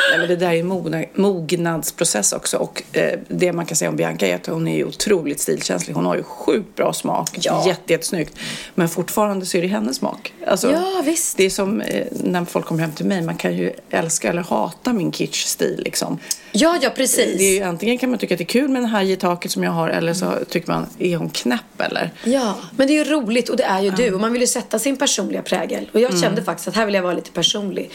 Nej, 0.10 0.20
men 0.20 0.28
det 0.28 0.36
där 0.36 0.52
är 0.52 0.60
en 0.60 0.68
mogna- 0.72 1.06
mognadsprocess 1.16 2.34
också. 2.34 2.58
Och 2.58 2.84
eh, 2.94 3.20
det 3.28 3.54
man 3.54 3.66
kan 3.66 3.76
säga 3.78 3.90
om 3.90 3.96
Bianca 3.96 4.28
är 4.28 4.36
att 4.36 4.46
hon 4.48 4.68
är 4.68 4.76
ju 4.76 4.86
otroligt 4.86 5.40
stilkänslig. 5.40 5.94
Hon 5.94 6.06
har 6.06 6.16
ju 6.16 6.24
sjukt 6.24 6.76
bra 6.76 6.94
smak. 6.94 7.30
Ja. 7.42 7.68
Jätte, 7.68 7.94
jättesnyggt. 7.94 8.36
Men 8.76 8.90
fortfarande 8.90 9.46
så 9.46 9.58
är 9.58 9.62
det 9.62 9.68
hennes 9.68 9.96
smak. 9.98 10.34
Alltså, 10.48 10.72
Ja, 10.72 11.02
visst. 11.06 11.38
Det 11.38 11.44
är 11.44 11.50
som 11.50 11.82
eh, 11.82 12.06
när 12.12 12.46
folk 12.46 12.66
kommer 12.66 12.82
hem 12.82 12.92
till 12.92 13.06
mig. 13.06 13.22
Man 13.22 13.38
kan 13.38 13.58
ju 13.58 13.72
älska 13.90 14.30
eller 14.30 14.42
hata 14.42 14.94
min 14.94 15.12
kitsch-stil 15.12 15.82
liksom. 15.86 16.20
Ja, 16.52 16.78
ja 16.82 16.90
precis. 16.90 17.38
Det 17.38 17.44
är 17.44 17.56
ju, 17.56 17.64
antingen 17.64 17.98
kan 17.98 18.10
man 18.10 18.20
tycka 18.20 18.34
att 18.34 18.38
det 18.38 18.44
är 18.44 18.46
kul 18.46 18.70
med 18.70 18.82
en 18.82 18.90
haj 18.90 19.12
i 19.12 19.16
taket 19.16 19.52
som 19.52 19.64
jag 19.64 19.72
har. 19.72 19.90
Eller 19.90 20.14
så 20.14 20.32
tycker 20.50 20.68
man, 20.72 20.86
är 21.00 21.18
hon 21.18 21.30
knäpp 21.30 21.82
eller? 21.82 22.12
Ja, 22.24 22.56
men 22.76 22.88
det 22.88 22.94
är 22.94 23.06
ju 23.06 23.12
roligt 23.12 23.50
och 23.50 23.58
det 23.58 23.64
är 23.64 23.82
ju 23.82 23.90
du 23.92 24.14
och 24.14 24.22
man 24.22 24.32
vill 24.34 24.42
ju 24.42 24.48
sätta 24.48 24.80
sin 24.80 24.98
personliga 24.98 25.42
prägel. 25.42 25.90
Och 25.94 26.00
jag 26.00 26.20
kände 26.20 26.44
faktiskt 26.44 26.68
att 26.68 26.76
här 26.76 26.86
vill 26.86 26.96
jag 26.96 27.02
vara 27.04 27.14
lite 27.14 27.32
personlig. 27.32 27.92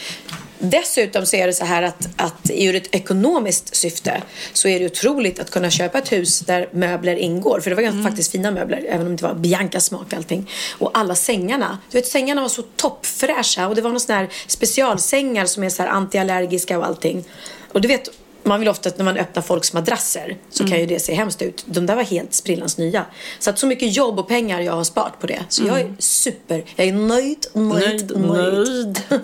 Dessutom 0.59 1.25
så 1.25 1.35
är 1.35 1.47
det 1.47 1.53
så 1.53 1.65
här 1.65 1.83
att, 1.83 2.09
att 2.15 2.49
ur 2.53 2.75
ett 2.75 2.95
ekonomiskt 2.95 3.75
syfte 3.75 4.21
så 4.53 4.67
är 4.67 4.79
det 4.79 4.85
otroligt 4.85 5.39
att 5.39 5.51
kunna 5.51 5.69
köpa 5.69 5.97
ett 5.97 6.11
hus 6.11 6.39
där 6.39 6.69
möbler 6.71 7.15
ingår. 7.15 7.59
För 7.59 7.69
det 7.69 7.75
var 7.75 7.83
ganska 7.83 8.03
faktiskt 8.03 8.31
fina 8.31 8.51
möbler, 8.51 8.85
även 8.89 9.01
om 9.01 9.05
det 9.05 9.11
inte 9.11 9.23
var 9.23 9.33
Biancas 9.33 9.85
smak 9.85 10.07
och 10.07 10.13
allting. 10.13 10.49
Och 10.77 10.97
alla 10.97 11.15
sängarna, 11.15 11.77
du 11.91 11.97
vet 11.97 12.07
sängarna 12.07 12.41
var 12.41 12.49
så 12.49 12.61
toppfräscha 12.61 13.67
och 13.67 13.75
det 13.75 13.81
var 13.81 13.89
några 13.89 13.99
sådana 13.99 14.21
här 14.21 14.29
specialsängar 14.47 15.45
som 15.45 15.63
är 15.63 15.69
så 15.69 15.83
här 15.83 15.89
antiallergiska 15.89 16.77
och 16.77 16.85
allting. 16.85 17.23
Och 17.71 17.81
du 17.81 17.87
vet, 17.87 18.09
man 18.47 18.59
vill 18.59 18.69
ofta 18.69 18.89
att 18.89 18.97
när 18.97 19.05
man 19.05 19.17
öppnar 19.17 19.43
folks 19.43 19.73
madrasser 19.73 20.37
så 20.49 20.67
kan 20.67 20.79
ju 20.79 20.85
det 20.85 20.99
se 20.99 21.13
hemskt 21.13 21.41
ut. 21.41 21.65
De 21.65 21.85
där 21.85 21.95
var 21.95 22.03
helt 22.03 22.33
sprillans 22.33 22.77
nya. 22.77 23.05
Så 23.39 23.49
att 23.49 23.59
så 23.59 23.67
mycket 23.67 23.95
jobb 23.95 24.19
och 24.19 24.27
pengar 24.27 24.61
jag 24.61 24.73
har 24.73 24.83
sparat 24.83 25.19
på 25.19 25.27
det. 25.27 25.39
Så 25.49 25.63
jag 25.63 25.79
är 25.79 25.93
super, 25.99 26.63
jag 26.75 26.87
är 26.87 26.93
nöjd, 26.93 27.45
nöjd, 27.53 28.17
nöjd. 28.17 29.01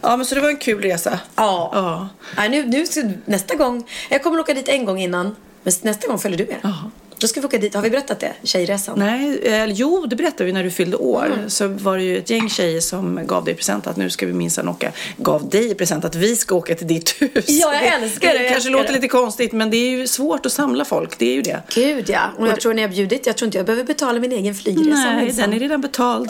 ja, 0.00 0.16
men 0.16 0.26
så 0.26 0.34
det 0.34 0.40
var 0.40 0.48
en 0.48 0.56
kul 0.56 0.82
resa. 0.82 1.18
Ja. 1.36 1.70
ja. 1.72 2.08
Nej, 2.36 2.48
nu, 2.48 2.66
nu, 2.66 3.18
nästa 3.24 3.54
gång, 3.54 3.88
jag 4.10 4.22
kommer 4.22 4.40
åka 4.40 4.54
dit 4.54 4.68
en 4.68 4.84
gång 4.84 5.00
innan. 5.00 5.36
Men 5.62 5.72
nästa 5.82 6.08
gång 6.08 6.18
följer 6.18 6.38
du 6.38 6.46
med. 6.46 6.58
Ja. 6.62 6.90
Då 7.20 7.28
ska 7.28 7.40
vi 7.40 7.46
åka 7.46 7.58
dit. 7.58 7.74
Har 7.74 7.82
vi 7.82 7.90
berättat 7.90 8.20
det? 8.20 8.32
Tjejresan? 8.42 8.98
Nej, 8.98 9.40
eh, 9.42 9.64
jo, 9.64 10.06
det 10.06 10.16
berättade 10.16 10.44
vi 10.44 10.52
när 10.52 10.64
du 10.64 10.70
fyllde 10.70 10.96
år. 10.96 11.26
Mm. 11.26 11.50
Så 11.50 11.68
var 11.68 11.96
det 11.96 12.02
ju 12.04 12.18
ett 12.18 12.30
gäng 12.30 12.48
tjejer 12.50 12.80
som 12.80 13.26
gav 13.26 13.44
dig 13.44 13.54
present 13.54 13.86
att 13.86 13.96
nu 13.96 14.10
ska 14.10 14.26
vi 14.26 14.32
minsann 14.32 14.68
åka. 14.68 14.92
Gav 15.16 15.48
dig 15.48 15.74
present 15.74 16.04
att 16.04 16.14
vi 16.14 16.36
ska 16.36 16.54
åka 16.54 16.74
till 16.74 16.86
ditt 16.86 17.10
hus. 17.22 17.44
Ja, 17.48 17.74
jag 17.74 18.02
älskar 18.02 18.28
det, 18.28 18.38
Det 18.38 18.42
jag 18.44 18.52
kanske 18.52 18.54
älskar 18.54 18.70
låter 18.70 18.86
det. 18.86 18.92
lite 18.92 19.08
konstigt, 19.08 19.52
men 19.52 19.70
det 19.70 19.76
är 19.76 19.90
ju 19.90 20.06
svårt 20.06 20.46
att 20.46 20.52
samla 20.52 20.84
folk. 20.84 21.18
Det 21.18 21.26
är 21.30 21.34
ju 21.34 21.42
det. 21.42 21.62
Gud 21.74 22.10
ja. 22.10 22.30
Och 22.38 22.48
jag 22.48 22.60
tror 22.60 22.74
när 22.74 22.82
jag 22.82 22.90
bjudit, 22.90 23.26
jag 23.26 23.36
tror 23.36 23.46
inte 23.46 23.58
jag 23.58 23.66
behöver 23.66 23.84
betala 23.84 24.20
min 24.20 24.32
egen 24.32 24.54
flygresa. 24.54 24.88
Nej, 24.90 25.24
minsann. 25.24 25.44
den 25.50 25.54
är 25.56 25.60
redan 25.60 25.80
betald. 25.80 26.28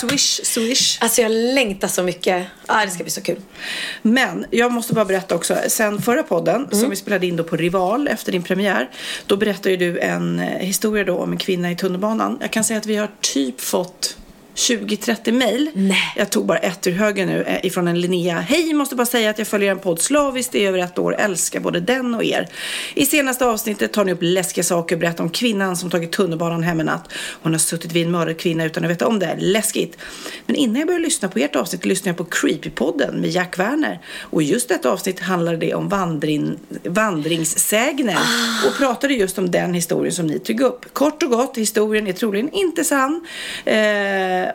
Swish, 0.00 0.40
swish. 0.44 0.98
Alltså 1.00 1.22
jag 1.22 1.30
längtar 1.32 1.88
så 1.88 2.02
mycket. 2.02 2.46
Ah, 2.66 2.84
det 2.84 2.90
ska 2.90 3.04
bli 3.04 3.10
så 3.10 3.20
kul. 3.20 3.36
Men 4.02 4.46
jag 4.50 4.72
måste 4.72 4.94
bara 4.94 5.04
berätta 5.04 5.34
också. 5.34 5.56
Sen 5.68 6.02
förra 6.02 6.22
podden 6.22 6.56
Mm. 6.56 6.70
som 6.80 6.90
vi 6.90 6.96
spelade 6.96 7.26
in 7.26 7.36
då 7.36 7.44
på 7.44 7.56
Rival 7.56 8.08
efter 8.08 8.32
din 8.32 8.42
premiär. 8.42 8.90
Då 9.26 9.36
berättade 9.36 9.70
ju 9.70 9.76
du 9.76 9.98
en 10.00 10.19
en 10.20 10.38
eh, 10.38 10.46
historia 10.46 11.04
då 11.04 11.18
om 11.18 11.32
en 11.32 11.38
kvinna 11.38 11.70
i 11.70 11.76
tunnelbanan. 11.76 12.38
Jag 12.40 12.50
kan 12.50 12.64
säga 12.64 12.78
att 12.78 12.86
vi 12.86 12.96
har 12.96 13.08
typ 13.20 13.60
fått 13.60 14.16
20-30 14.54 15.32
mejl. 15.32 15.94
Jag 16.16 16.30
tog 16.30 16.46
bara 16.46 16.58
ett 16.58 16.86
ur 16.86 16.92
högen 16.92 17.28
nu 17.28 17.42
eh, 17.42 17.66
ifrån 17.66 17.88
en 17.88 18.00
Linnea. 18.00 18.40
Hej, 18.40 18.74
måste 18.74 18.96
bara 18.96 19.06
säga 19.06 19.30
att 19.30 19.38
jag 19.38 19.46
följer 19.46 19.70
en 19.70 19.78
podd 19.78 20.00
slaviskt 20.00 20.54
i 20.54 20.64
över 20.64 20.78
ett 20.78 20.98
år. 20.98 21.16
Älskar 21.16 21.60
både 21.60 21.80
den 21.80 22.14
och 22.14 22.24
er. 22.24 22.48
I 22.94 23.06
senaste 23.06 23.46
avsnittet 23.46 23.92
tar 23.92 24.04
ni 24.04 24.12
upp 24.12 24.18
läskiga 24.22 24.64
saker 24.64 24.96
och 24.96 25.00
berättar 25.00 25.24
om 25.24 25.30
kvinnan 25.30 25.76
som 25.76 25.90
tagit 25.90 26.12
tunnelbanan 26.12 26.62
hem 26.62 26.80
en 26.80 26.86
natt. 26.86 27.12
Hon 27.42 27.52
har 27.52 27.58
suttit 27.58 27.92
vid 27.92 28.06
en 28.06 28.12
mördad 28.12 28.38
kvinna 28.38 28.64
utan 28.64 28.84
att 28.84 28.90
veta 28.90 29.06
om 29.06 29.18
det. 29.18 29.36
Läskigt. 29.38 29.96
Men 30.46 30.56
innan 30.56 30.76
jag 30.76 30.86
började 30.86 31.04
lyssna 31.04 31.28
på 31.28 31.38
ert 31.38 31.56
avsnitt 31.56 31.84
lyssnade 31.84 32.08
jag 32.08 32.16
på 32.16 32.24
Creepypodden 32.24 33.20
med 33.20 33.30
Jack 33.30 33.58
Werner. 33.58 34.00
Och 34.20 34.42
just 34.42 34.68
detta 34.68 34.90
avsnitt 34.90 35.20
handlade 35.20 35.56
det 35.56 35.74
om 35.74 35.88
vandring, 35.88 36.58
vandringssägner. 36.84 38.18
Och 38.66 38.76
pratade 38.78 39.14
just 39.14 39.38
om 39.38 39.50
den 39.50 39.74
historien 39.74 40.12
som 40.12 40.26
ni 40.26 40.38
tog 40.38 40.60
upp. 40.60 40.94
Kort 40.94 41.22
och 41.22 41.30
gott, 41.30 41.56
historien 41.56 42.06
är 42.06 42.12
troligen 42.12 42.50
inte 42.52 42.84
sann. 42.84 43.26
Eh, 43.64 43.74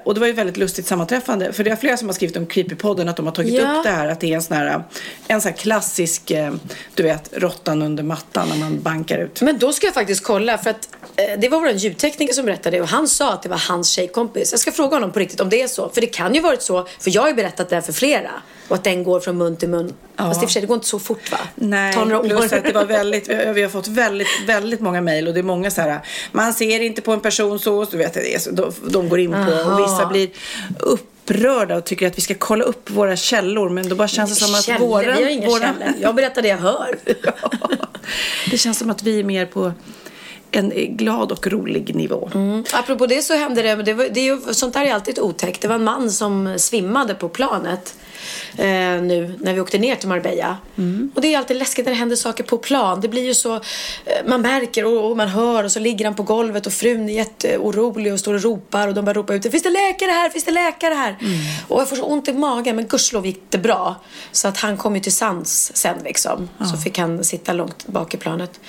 och 0.04 0.14
det 0.14 0.20
var 0.20 0.28
ju 0.28 0.34
väldigt 0.34 0.58
lustigt 0.58 0.88
sammanträffande. 0.88 1.54
För 1.54 1.64
det 1.64 1.72
är 1.72 1.76
flera 1.76 1.98
som 1.98 2.08
har 2.08 2.14
skrivit 2.14 2.38
om 2.38 2.46
Creepypodden 2.46 3.10
att 3.10 3.16
de 3.16 3.26
har 3.26 3.34
tagit 3.34 3.54
Ja. 3.54 3.62
upp 3.78 3.84
det 3.84 3.90
här. 3.90 4.08
Att 4.08 4.20
det 4.20 4.32
är 4.32 4.36
en 4.36 4.42
sån 4.44 4.58
här, 4.58 4.84
en 5.28 5.42
sån 5.42 5.50
här 5.52 5.58
klassisk, 5.58 6.32
eh, 6.32 6.54
du 6.96 7.04
vet, 7.04 7.30
råttan 7.32 7.82
under 7.82 8.04
mattan 8.04 8.50
när 8.50 8.58
man 8.58 8.82
bankar 8.82 9.18
ut. 9.18 9.42
Men 9.42 9.58
då 9.60 9.74
ska 9.74 9.88
jag 9.88 9.94
faktiskt 9.94 10.24
kolla 10.24 10.58
för 10.58 10.70
att 10.70 10.90
eh, 11.16 11.40
det 11.40 11.50
var 11.50 11.60
vår 11.60 11.70
ljudtekniker 11.72 12.34
som 12.34 12.46
berättade 12.46 12.82
och 12.82 12.88
han 12.88 13.08
sa 13.08 13.34
att 13.34 13.44
det 13.44 13.50
var 13.50 13.58
hans 13.70 13.90
tjejkompis. 13.90 14.52
Jag 14.52 14.60
ska 14.60 14.72
fråga 14.72 14.96
honom 14.96 15.12
på 15.12 15.20
riktigt 15.20 15.40
om 15.42 15.50
det 15.50 15.62
är 15.62 15.68
så. 15.68 15.90
För 15.90 16.02
det 16.02 16.08
kan 16.08 16.36
ju 16.36 16.42
varit 16.42 16.62
så, 16.62 16.88
för 17.00 17.16
jag 17.16 17.22
har 17.22 17.30
ju 17.30 17.36
berättat 17.36 17.70
det 17.70 17.76
här 17.76 17.82
för 17.82 17.94
flera. 17.94 18.32
Och 18.68 18.76
att 18.76 18.84
den 18.84 19.04
går 19.04 19.20
från 19.20 19.38
mun 19.38 19.58
till 19.58 19.70
mun. 19.70 19.94
Fast 20.18 20.42
i 20.44 20.46
och 20.46 20.50
för 20.50 20.54
sig, 20.54 20.62
det 20.62 20.68
går 20.68 20.76
inte 20.76 20.88
så 20.88 21.00
fort 21.00 21.32
va? 21.32 21.38
Nej, 21.56 21.94
Tar 21.94 22.06
några 22.06 22.20
plus 22.30 22.52
år. 22.52 22.58
att 22.58 22.64
det 22.64 22.72
var 22.72 22.86
väldigt, 23.00 23.28
vi 23.30 23.54
vi 23.54 23.62
har 23.62 23.70
fått 23.70 23.88
väldigt, 23.88 24.28
väldigt 24.48 24.80
många 24.80 25.02
mejl 25.02 25.28
och 25.28 25.34
det 25.34 25.40
är 25.40 25.44
många 25.44 25.72
så 25.72 25.82
här, 25.82 26.00
man 26.32 26.54
ser 26.54 26.80
inte 26.80 27.02
på 27.02 27.12
en 27.14 27.20
person 27.20 27.60
så, 27.60 27.86
så 27.86 27.92
du 27.92 27.98
vet, 27.98 28.14
det 28.14 28.36
är 28.36 28.40
så, 28.40 28.52
de, 28.52 28.74
de 28.90 29.10
går 29.10 29.20
in 29.20 29.32
på 29.32 29.38
och 29.76 29.88
vissa 29.88 30.06
blir 30.06 30.30
upp 30.80 31.12
upprörda 31.26 31.78
och 31.78 31.86
tycker 31.86 32.08
att 32.08 32.18
vi 32.18 32.22
ska 32.22 32.34
kolla 32.34 32.64
upp 32.64 32.90
våra 32.90 33.16
källor. 33.16 33.70
Men 33.70 33.90
då 33.90 33.96
bara 33.96 34.08
känns 34.08 34.30
det 34.30 34.46
som 34.46 34.56
att 34.56 34.64
Källor, 34.64 34.88
våra... 34.88 35.16
vi 35.16 35.24
har 35.24 35.30
inga 35.30 35.48
våra... 35.48 35.60
källor. 35.60 35.94
Jag 36.02 36.16
berättar 36.16 36.42
det 36.42 36.48
jag 36.48 36.58
hör. 36.58 36.98
Det 38.52 38.58
känns 38.58 38.80
som 38.80 38.90
att 38.90 39.04
vi 39.04 39.20
är 39.20 39.24
mer 39.24 39.46
på 39.46 39.74
en 40.52 40.70
glad 40.98 41.32
och 41.32 41.48
rolig 41.48 41.96
nivå. 41.96 42.30
Mm. 42.34 42.64
Apropå 42.74 43.08
det 43.08 43.22
så 43.22 43.34
hände 43.34 43.62
det, 43.62 43.76
det, 43.76 43.94
var, 43.94 44.06
det 44.12 44.20
är 44.20 44.24
ju, 44.24 44.54
sånt 44.54 44.74
där 44.74 44.86
är 44.86 44.94
alltid 44.94 45.20
otäckt. 45.20 45.62
Det 45.62 45.68
var 45.68 45.76
en 45.76 45.84
man 45.84 46.12
som 46.12 46.60
svimmade 46.60 47.14
på 47.14 47.30
planet 47.30 47.96
eh, 48.58 48.66
nu 49.02 49.40
när 49.42 49.54
vi 49.54 49.60
åkte 49.62 49.78
ner 49.78 49.96
till 49.96 50.08
Marbella. 50.10 50.58
Och 51.16 51.22
det 51.22 51.34
är 51.34 51.38
alltid 51.38 51.58
läskigt 51.58 51.86
när 51.86 51.92
det 51.94 51.98
händer 52.00 52.16
saker 52.16 52.44
på 52.44 52.58
plan. 52.58 53.02
Det 53.02 53.08
blir 53.08 53.24
ju 53.26 53.34
så, 53.34 53.56
eh, 53.56 53.62
man 54.28 54.42
märker 54.42 54.86
och, 54.86 55.10
och 55.12 55.18
man 55.18 55.28
hör 55.28 55.64
och 55.64 55.72
så 55.72 55.80
ligger 55.80 56.06
han 56.06 56.16
på 56.16 56.24
golvet 56.24 56.66
och 56.68 56.74
frun 56.74 57.10
är 57.10 57.14
jätteorolig 57.14 58.14
och 58.14 58.20
står 58.20 58.34
och 58.34 58.42
ropar 58.42 58.88
och 58.88 58.94
de 58.94 59.06
börjar 59.06 59.16
ropa 59.16 59.34
ut 59.34 59.52
Finns 59.52 59.64
det 59.64 59.70
läkare 59.70 60.12
här? 60.12 60.30
Finns 60.30 60.44
det 60.46 60.52
läkare 60.52 60.94
här? 60.94 61.18
Och 61.68 61.82
jag 61.82 61.90
får 61.90 61.96
så 61.96 62.04
ont 62.04 62.28
i 62.28 62.34
magen 62.34 62.76
men 62.76 62.88
gudskelov 62.88 63.26
gick 63.26 63.42
det 63.50 63.58
bra. 63.58 63.96
Så 64.32 64.48
att 64.48 64.58
han 64.58 64.78
kom 64.78 64.96
ju 64.96 65.02
till 65.02 65.12
sans 65.14 65.72
sen 65.76 65.98
liksom. 66.04 66.50
Så 66.72 66.78
fick 66.78 66.98
han 66.98 67.24
sitta 67.24 67.54
långt 67.54 67.88
bak 67.88 68.14
i 68.14 68.18
planet. 68.18 68.60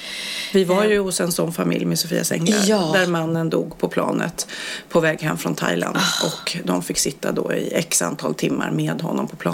Vi 0.53 0.65
var 0.65 0.85
ju 0.85 0.99
hos 0.99 1.21
en 1.21 1.33
sån 1.33 1.53
familj 1.53 1.85
med 1.85 1.99
Sofias 1.99 2.33
änglar 2.33 2.59
Ja. 2.67 2.91
där 2.95 3.07
mannen 3.07 3.51
dog 3.51 3.79
på 3.79 3.89
planet 3.89 4.47
på 4.89 5.01
väg 5.01 5.21
hem 5.23 5.39
från 5.39 5.55
Thailand 5.55 5.97
Ah. 5.97 6.27
och 6.27 6.57
de 6.65 6.83
fick 6.83 6.99
sitta 6.99 7.33
då 7.33 7.53
i 7.53 7.73
x 7.75 8.03
antal 8.03 8.35
timmar 8.35 8.71
med 8.71 9.03
honom 9.03 9.29
på 9.29 9.37
planet. 9.37 9.46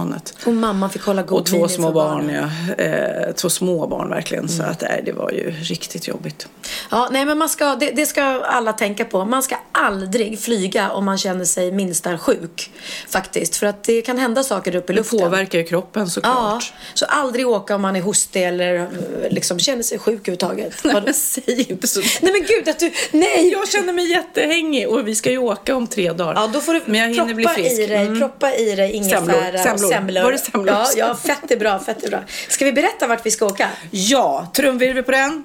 Och 0.46 0.52
mamman 0.52 0.90
fick 0.90 1.02
hålla 1.02 1.22
god 1.22 1.40
Och 1.40 1.46
två 1.46 1.68
små 1.68 1.92
barn, 1.92 2.26
barnen. 2.26 2.50
ja. 2.78 2.84
Eh, 2.84 3.32
två 3.34 3.50
små 3.50 3.86
barn 3.86 4.08
verkligen. 4.10 4.44
Mm. 4.44 4.56
Så 4.56 4.62
att 4.62 4.80
nej, 4.80 5.02
det 5.06 5.12
var 5.12 5.30
ju 5.30 5.50
riktigt 5.50 6.08
jobbigt. 6.08 6.48
Ja, 6.90 7.08
nej 7.12 7.24
men 7.24 7.38
man 7.38 7.48
ska, 7.48 7.74
det, 7.76 7.90
det 7.90 8.06
ska 8.06 8.22
alla 8.24 8.72
tänka 8.72 9.04
på. 9.04 9.24
Man 9.24 9.42
ska 9.42 9.56
aldrig 9.72 10.40
flyga 10.40 10.90
om 10.90 11.04
man 11.04 11.18
känner 11.18 11.44
sig 11.44 11.72
minsta 11.72 12.18
sjuk. 12.18 12.70
Faktiskt. 13.08 13.56
För 13.56 13.66
att 13.66 13.84
det 13.84 14.02
kan 14.02 14.18
hända 14.18 14.42
saker 14.44 14.74
uppe 14.76 14.92
i 14.92 14.94
Det 14.96 15.00
luften. 15.00 15.18
påverkar 15.18 15.58
ju 15.58 15.64
kroppen 15.64 16.02
Ja, 16.02 16.08
såklart. 16.10 16.72
så 16.94 17.04
aldrig 17.04 17.48
åka 17.48 17.74
om 17.74 17.82
man 17.82 17.96
är 17.96 18.00
hostig 18.00 18.42
eller 18.42 18.74
eh, 18.76 18.86
liksom 19.30 19.58
känner 19.58 19.82
sig 19.82 19.98
sjuk 19.98 20.12
överhuvudtaget. 20.28 20.84
Vadå? 20.84 21.00
Men 21.04 21.14
säg 21.14 21.66
inte 21.70 21.88
så. 21.88 22.00
Nej 22.00 22.32
men 22.32 22.42
gud 22.48 22.68
att 22.68 22.78
du, 22.78 22.92
nej! 23.10 23.48
Jag 23.52 23.68
känner 23.68 23.92
mig 23.92 24.10
jättehängig 24.10 24.88
och 24.88 25.08
vi 25.08 25.14
ska 25.14 25.30
ju 25.30 25.38
åka 25.38 25.76
om 25.76 25.86
tre 25.86 26.12
dagar. 26.12 26.34
Ja, 26.34 26.50
då 26.52 26.60
får 26.60 26.72
du 26.74 26.80
Men 26.86 27.00
jag 27.00 27.08
hinner 27.08 27.34
bli 27.34 27.44
proppa 27.44 27.54
frisk. 27.60 27.78
i 27.80 27.86
dig, 27.86 28.02
Mm. 28.06 28.18
proppa 28.18 28.54
i 28.54 28.74
dig 28.76 28.92
ingefära 28.92 29.20
Semlor. 29.24 29.58
Semlor. 29.62 29.81
Semlor. 29.88 30.22
Var 30.22 30.32
det 30.32 30.38
semlor? 30.38 30.68
Ja, 30.68 30.86
ja, 30.96 31.16
fett 31.16 31.50
är 31.50 31.56
bra, 31.56 31.78
fett 31.78 32.04
är 32.04 32.10
bra. 32.10 32.20
Ska 32.48 32.64
vi 32.64 32.72
berätta 32.72 33.06
vart 33.06 33.26
vi 33.26 33.30
ska 33.30 33.46
åka? 33.46 33.68
Ja, 33.90 34.50
trumvirvel 34.54 35.02
på 35.02 35.10
den. 35.12 35.44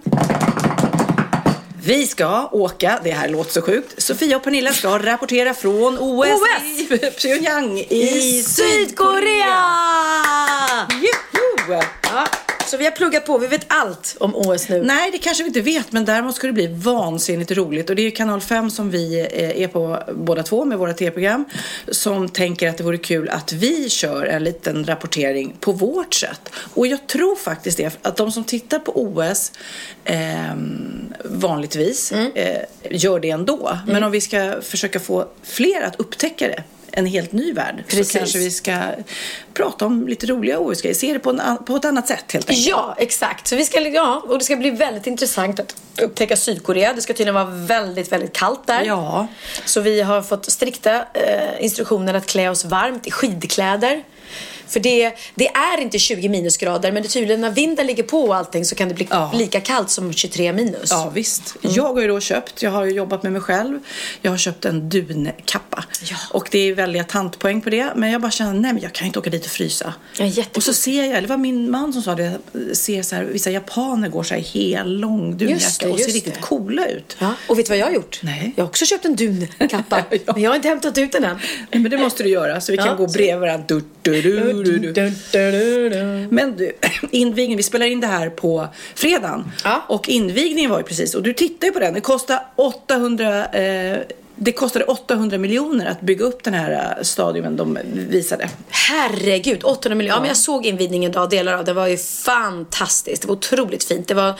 Vi 1.87 2.07
ska 2.07 2.49
åka, 2.51 2.99
det 3.03 3.11
här 3.11 3.29
låter 3.29 3.51
så 3.51 3.61
sjukt. 3.61 4.01
Sofia 4.01 4.37
och 4.37 4.43
Pernilla 4.43 4.71
ska 4.71 4.97
rapportera 4.97 5.53
från 5.53 5.97
OS, 5.99 6.27
OS! 6.27 6.91
i 6.91 7.11
Pyongyang 7.21 7.79
i, 7.79 7.83
I 7.89 8.43
Sydkorea! 8.43 9.55
Juhu! 10.91 11.81
Ja, 12.03 12.27
så 12.67 12.77
vi 12.77 12.85
har 12.85 12.91
pluggat 12.91 13.25
på, 13.25 13.37
vi 13.37 13.47
vet 13.47 13.65
allt 13.67 14.17
om 14.19 14.35
OS 14.35 14.69
nu. 14.69 14.83
Nej, 14.83 15.11
det 15.11 15.17
kanske 15.17 15.43
vi 15.43 15.47
inte 15.47 15.61
vet, 15.61 15.91
men 15.91 16.05
däremot 16.05 16.35
ska 16.35 16.47
det 16.47 16.53
bli 16.53 16.67
vansinnigt 16.67 17.51
roligt. 17.51 17.89
Och 17.89 17.95
det 17.95 18.01
är 18.01 18.03
ju 18.03 18.11
kanal 18.11 18.41
5 18.41 18.71
som 18.71 18.89
vi 18.89 19.19
eh, 19.19 19.61
är 19.63 19.67
på 19.67 20.03
båda 20.13 20.43
två 20.43 20.65
med 20.65 20.77
våra 20.77 20.93
tv-program. 20.93 21.45
Som 21.87 22.29
tänker 22.29 22.69
att 22.69 22.77
det 22.77 22.83
vore 22.83 22.97
kul 22.97 23.29
att 23.29 23.53
vi 23.53 23.89
kör 23.89 24.25
en 24.25 24.43
liten 24.43 24.85
rapportering 24.85 25.55
på 25.59 25.71
vårt 25.71 26.13
sätt. 26.13 26.49
Och 26.73 26.87
jag 26.87 27.07
tror 27.07 27.35
faktiskt 27.35 27.77
det, 27.77 27.99
att 28.01 28.15
de 28.15 28.31
som 28.31 28.43
tittar 28.43 28.79
på 28.79 29.01
OS 29.01 29.51
eh, 30.03 30.17
vanligtvis 31.25 31.76
eh, 32.35 32.61
gör 32.91 33.19
det 33.19 33.29
ändå. 33.29 33.77
Men 33.87 34.03
om 34.03 34.11
vi 34.11 34.21
ska 34.21 34.61
försöka 34.61 34.99
få 34.99 35.27
fler 35.43 35.81
att 35.81 35.95
upptäcka 35.95 36.47
det 36.47 36.63
en 36.97 37.05
helt 37.05 37.31
ny 37.31 37.53
värld 37.53 37.83
Precis. 37.87 38.11
så 38.11 38.17
kanske 38.17 38.39
vi 38.39 38.51
ska 38.51 38.79
prata 39.53 39.85
om 39.85 40.07
lite 40.07 40.27
roliga 40.27 40.59
OS-grejer. 40.59 40.95
Se 40.95 41.13
det 41.13 41.19
på, 41.19 41.29
en, 41.29 41.41
på 41.65 41.75
ett 41.75 41.85
annat 41.85 42.07
sätt 42.07 42.31
helt 42.31 42.49
enkelt. 42.49 42.67
Ja, 42.67 42.95
exakt. 42.97 43.47
Så 43.47 43.55
vi 43.55 43.65
ska, 43.65 43.79
ja, 43.79 44.23
och 44.27 44.39
det 44.39 44.45
ska 44.45 44.55
bli 44.55 44.69
väldigt 44.69 45.07
intressant 45.07 45.59
att 45.59 45.75
upptäcka 46.01 46.37
Sydkorea. 46.37 46.93
Det 46.93 47.01
ska 47.01 47.13
tydligen 47.13 47.35
vara 47.35 47.45
väldigt, 47.45 48.11
väldigt 48.11 48.33
kallt 48.33 48.67
där. 48.67 48.83
Ja. 48.83 49.27
Så 49.65 49.81
vi 49.81 50.01
har 50.01 50.21
fått 50.21 50.51
strikta 50.51 50.95
eh, 50.95 51.63
instruktioner 51.63 52.13
att 52.13 52.25
klä 52.25 52.49
oss 52.49 52.65
varmt 52.65 53.07
i 53.07 53.11
skidkläder. 53.11 54.03
För 54.67 54.79
det, 54.79 55.13
det 55.35 55.47
är 55.47 55.81
inte 55.81 55.99
20 55.99 56.29
minusgrader 56.29 56.91
men 56.91 57.01
det 57.03 57.07
är 57.07 57.09
tydligen 57.11 57.41
när 57.41 57.51
vinden 57.51 57.87
ligger 57.87 58.03
på 58.03 58.21
och 58.21 58.35
allting 58.35 58.65
så 58.65 58.75
kan 58.75 58.87
det 58.87 58.93
bli 58.93 59.07
Ja. 59.09 59.31
lika 59.35 59.59
kallt 59.61 59.89
som 59.89 60.13
23 60.13 60.53
minus. 60.53 60.91
Ja 60.91 61.11
visst. 61.13 61.55
Jag 61.61 61.93
har 61.93 62.01
ju 62.01 62.07
då 62.07 62.19
köpt, 62.19 62.61
jag 62.61 62.71
har 62.71 62.85
ju 62.85 62.91
jobbat 62.91 63.23
med 63.23 63.31
mig 63.31 63.41
själv. 63.41 63.79
Jag 64.21 64.31
har 64.31 64.37
köpt 64.37 64.65
en 64.65 64.89
dunkappa. 64.89 65.83
Ja. 66.09 66.15
Och 66.31 66.47
det 66.51 66.59
är 66.59 66.75
väldiga 66.75 67.03
tantpoäng 67.03 67.61
på 67.61 67.69
det. 67.69 67.91
Men 67.95 68.11
jag 68.11 68.21
bara 68.21 68.31
känner, 68.31 68.53
nej 68.53 68.73
men 68.73 68.81
jag 68.83 68.93
kan 68.93 69.07
inte 69.07 69.19
åka 69.19 69.29
dit 69.29 69.45
och 69.45 69.51
frysa. 69.51 69.93
Ja, 70.17 70.25
jättegod. 70.25 70.57
och 70.57 70.63
så 70.63 70.73
ser 70.73 71.03
jag, 71.13 71.23
det 71.23 71.27
var 71.27 71.37
min 71.37 71.71
man 71.71 71.93
som 71.93 72.01
sa 72.01 72.15
det, 72.15 72.37
ser 72.73 73.03
så 73.03 73.15
här, 73.15 73.23
vissa 73.23 73.51
japaner 73.51 74.09
går 74.09 74.23
så 74.23 74.33
här 74.33 74.41
hel 74.41 74.99
lång 74.99 75.37
dunjacka 75.37 75.89
och 75.89 75.99
ser 75.99 76.11
riktigt 76.11 76.33
det. 76.33 76.39
coola 76.41 76.85
ut. 76.87 77.15
Ja, 77.19 77.33
och 77.47 77.59
vet 77.59 77.65
du 77.65 77.69
vad 77.69 77.77
jag 77.77 77.85
har 77.85 77.93
gjort? 77.93 78.19
Nej. 78.23 78.53
Jag 78.55 78.63
har 78.63 78.69
också 78.69 78.85
köpt 78.85 79.05
en 79.05 79.15
dunkappa. 79.15 80.03
Ja. 80.25 80.33
Men 80.33 80.41
jag 80.43 80.49
har 80.51 80.55
inte 80.55 80.67
hämtat 80.67 80.97
ut 80.97 81.11
den 81.11 81.23
än. 81.23 81.39
Nej, 81.71 81.81
men 81.81 81.91
det 81.91 81.97
måste 81.97 82.23
du 82.23 82.29
göra 82.29 82.61
så 82.61 82.71
vi 82.71 82.77
kan 82.77 82.97
gå 82.97 83.07
bredvid 83.07 83.39
varandra. 83.39 83.65
Du, 83.67 83.81
du, 84.01 84.21
du, 84.21 84.56
du, 84.63 84.79
du. 84.79 84.93
Men 86.29 86.57
du, 86.57 86.71
invigningen, 87.11 87.57
vi 87.57 87.63
spelar 87.63 87.85
in 87.85 87.99
det 87.99 88.07
här 88.07 88.29
på 88.29 88.67
fredagen. 88.95 89.51
Ja. 89.63 89.83
Och 89.87 90.09
invigningen 90.09 90.71
var 90.71 90.77
ju 90.77 90.83
precis, 90.83 91.15
och 91.15 91.23
du 91.23 91.33
tittar 91.33 91.67
ju 91.67 91.73
på 91.73 91.79
den, 91.79 91.93
det 91.93 92.01
kostar 92.01 92.39
800 92.55 93.45
eh, 93.45 93.99
det 94.39 94.51
kostade 94.51 94.85
800 94.85 95.37
miljoner 95.37 95.85
att 95.85 96.01
bygga 96.01 96.25
upp 96.25 96.43
den 96.43 96.53
här 96.53 96.95
eh, 96.97 97.03
stadion 97.03 97.55
de 97.55 97.79
visade. 97.93 98.49
Herregud, 98.69 99.63
800 99.63 99.95
miljoner. 99.95 100.17
Ja. 100.17 100.21
men 100.21 100.27
jag 100.27 100.37
såg 100.37 100.65
invigningen 100.65 101.11
idag, 101.11 101.29
delar 101.29 101.53
av 101.53 101.65
det. 101.65 101.73
var 101.73 101.87
ju 101.87 101.97
fantastiskt. 101.97 103.21
Det 103.21 103.27
var 103.27 103.35
otroligt 103.35 103.83
fint. 103.83 104.07
Det 104.07 104.13
var 104.13 104.33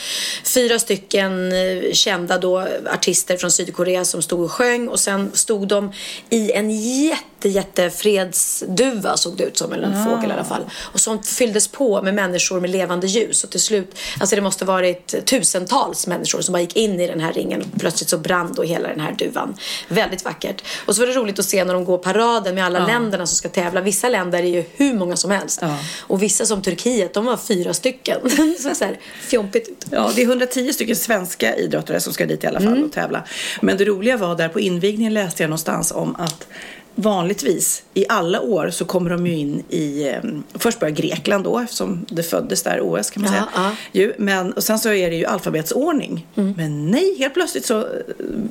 fyra 0.43 0.79
stycken 0.79 1.51
eh, 1.51 1.91
kända 1.93 2.37
då 2.37 2.67
artister 2.93 3.37
från 3.37 3.51
Sydkorea 3.51 4.05
som 4.05 4.21
stod 4.21 4.39
och 4.39 4.51
sjöng 4.51 4.87
och 4.87 4.99
sen 4.99 5.31
stod 5.33 5.67
de 5.67 5.91
i 6.29 6.51
en 6.51 6.71
jätte, 6.71 7.49
jätte 7.49 7.89
fredsduva 7.89 9.17
såg 9.17 9.37
det 9.37 9.43
ut 9.43 9.57
som, 9.57 9.73
eller 9.73 9.87
en 9.87 10.05
fågel 10.05 10.29
i 10.29 10.33
alla 10.33 10.43
fall. 10.43 10.63
Och 10.79 10.99
som 10.99 11.23
fylldes 11.23 11.67
på 11.67 12.01
med 12.01 12.13
människor 12.13 12.61
med 12.61 12.69
levande 12.69 13.07
ljus 13.07 13.43
och 13.43 13.49
till 13.49 13.61
slut, 13.61 13.99
alltså 14.19 14.35
det 14.35 14.41
måste 14.41 14.65
varit 14.65 15.25
tusentals 15.25 16.07
människor 16.07 16.41
som 16.41 16.53
bara 16.53 16.61
gick 16.61 16.75
in 16.75 16.99
i 16.99 17.07
den 17.07 17.19
här 17.19 17.33
ringen 17.33 17.61
och 17.61 17.79
plötsligt 17.79 18.09
så 18.09 18.17
brann 18.17 18.53
då 18.53 18.63
hela 18.63 18.89
den 18.89 18.99
här 18.99 19.11
duvan. 19.11 19.55
Väldigt 19.87 20.25
vackert. 20.25 20.63
Och 20.85 20.95
så 20.95 21.01
var 21.01 21.07
det 21.07 21.13
roligt 21.13 21.39
att 21.39 21.45
se 21.45 21.63
när 21.63 21.73
de 21.73 21.85
går 21.85 21.97
paraden 21.97 22.55
med 22.55 22.65
alla 22.65 22.87
länderna 22.87 23.27
som 23.27 23.35
ska 23.35 23.49
tävla. 23.49 23.81
Vissa 23.81 24.09
länder 24.09 24.39
är 24.39 24.43
ju 24.43 24.63
hur 24.75 24.93
många 24.93 25.15
som 25.15 25.31
helst. 25.31 25.59
Ja. 25.61 25.77
Och 26.01 26.23
vissa 26.23 26.45
som 26.45 26.61
Turkiet, 26.61 27.13
de 27.13 27.25
var 27.25 27.37
fyra 27.37 27.73
stycken. 27.73 28.29
så 28.59 28.75
så 28.75 28.85
här 28.85 28.99
fjompigt 29.21 29.69
ut. 29.69 29.85
Ja, 29.91 30.11
det 30.15 30.21
är 30.21 30.25
110 30.25 30.73
stycken 30.73 30.95
svenska 30.95 31.55
idrottare 31.55 31.99
som 31.99 32.13
ska 32.13 32.25
dit 32.25 32.43
i 32.43 32.47
alla 32.47 32.59
fall 32.59 32.83
och 32.83 32.91
tävla. 32.91 33.23
Men 33.61 33.77
det 33.77 33.85
roliga 33.85 34.17
var 34.17 34.35
där 34.35 34.49
på 34.49 34.59
invigningen 34.59 35.13
läste 35.13 35.43
jag 35.43 35.49
någonstans 35.49 35.91
om 35.91 36.15
att 36.15 36.47
vanligtvis 37.01 37.83
i 37.93 38.05
alla 38.09 38.41
år 38.41 38.69
så 38.69 38.85
kommer 38.85 39.09
de 39.09 39.27
ju 39.27 39.35
in 39.37 39.63
i, 39.69 40.07
eh, 40.07 40.15
först 40.53 40.79
börjar 40.79 40.95
Grekland 40.95 41.43
då 41.43 41.59
eftersom 41.59 42.05
det 42.09 42.23
föddes 42.23 42.63
där 42.63 42.79
OS 42.81 43.09
kan 43.09 43.23
man 43.23 43.33
Ja, 43.33 43.39
säga. 43.91 44.07
ja. 44.07 44.11
Men, 44.17 44.53
och 44.53 44.63
sen 44.63 44.79
så 44.79 44.89
är 44.93 45.09
det 45.09 45.15
ju 45.15 45.25
alfabetsordning. 45.25 46.27
Men 46.57 46.91
nej, 46.91 47.15
helt 47.19 47.33
plötsligt 47.33 47.65
så, 47.65 47.79
eh, 47.79 47.85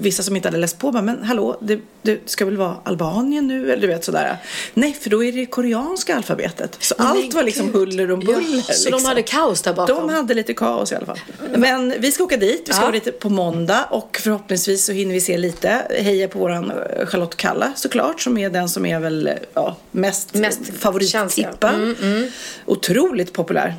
vissa 0.01 0.23
som 0.23 0.37
inte 0.37 0.49
hade 0.49 0.59
läst 0.59 0.79
på 0.79 0.93
bara, 0.93 1.03
men 1.03 1.23
hallå, 1.25 1.57
det, 1.61 1.81
det 2.03 2.19
ska 2.31 2.45
väl 2.45 2.57
vara 2.57 2.77
Albanien 2.85 3.47
nu? 3.49 3.73
Eller 3.73 3.83
du 3.83 3.87
vet 3.89 4.05
sådär. 4.05 4.37
Nej, 4.75 4.93
för 5.01 5.11
då 5.11 5.25
är 5.25 5.33
det 5.33 5.47
koreanska 5.47 6.17
alfabetet. 6.17 6.77
Så 6.81 6.95
Men 6.99 7.07
allt 7.07 7.35
var 7.35 7.43
liksom 7.43 7.67
gud. 7.67 7.75
huller 7.75 8.11
och 8.11 8.19
buller. 8.19 8.65
Ja, 8.69 8.75
så 8.75 8.85
de 8.85 8.91
liksom. 8.91 9.09
hade 9.09 9.23
kaos 9.23 9.63
där 9.63 9.75
bakom? 9.75 9.97
De 10.07 10.15
hade 10.15 10.35
lite 10.35 10.55
kaos 10.55 10.93
i 10.93 10.95
alla 10.95 11.07
fall. 11.07 11.19
Men 11.57 11.95
vi 11.99 12.13
ska 12.13 12.25
åka 12.25 12.37
dit. 12.37 12.63
Vi 12.67 12.73
ska 12.73 12.83
Ja. 12.83 12.87
vara 12.91 12.93
dit 13.05 13.19
på 13.19 13.29
måndag 13.29 13.85
och 13.91 14.19
förhoppningsvis 14.23 14.85
så 14.85 14.93
hinner 14.93 15.13
vi 15.15 15.21
se 15.21 15.39
lite. 15.39 15.69
Heja 16.01 16.29
på 16.29 16.39
våran 16.39 16.71
eh, 16.71 17.07
Charlotte 17.07 17.37
Kalla 17.37 17.73
såklart 17.77 18.21
som 18.21 18.36
är 18.39 18.51
den 18.51 18.69
som 18.69 18.87
är 18.87 19.01
väl 19.01 19.31
ja, 19.55 19.77
mest, 19.91 20.35
Mest 20.35 20.61
favorittippad. 20.79 21.31
känsliga. 21.31 22.29
Otroligt 22.67 23.33
populär. 23.33 23.75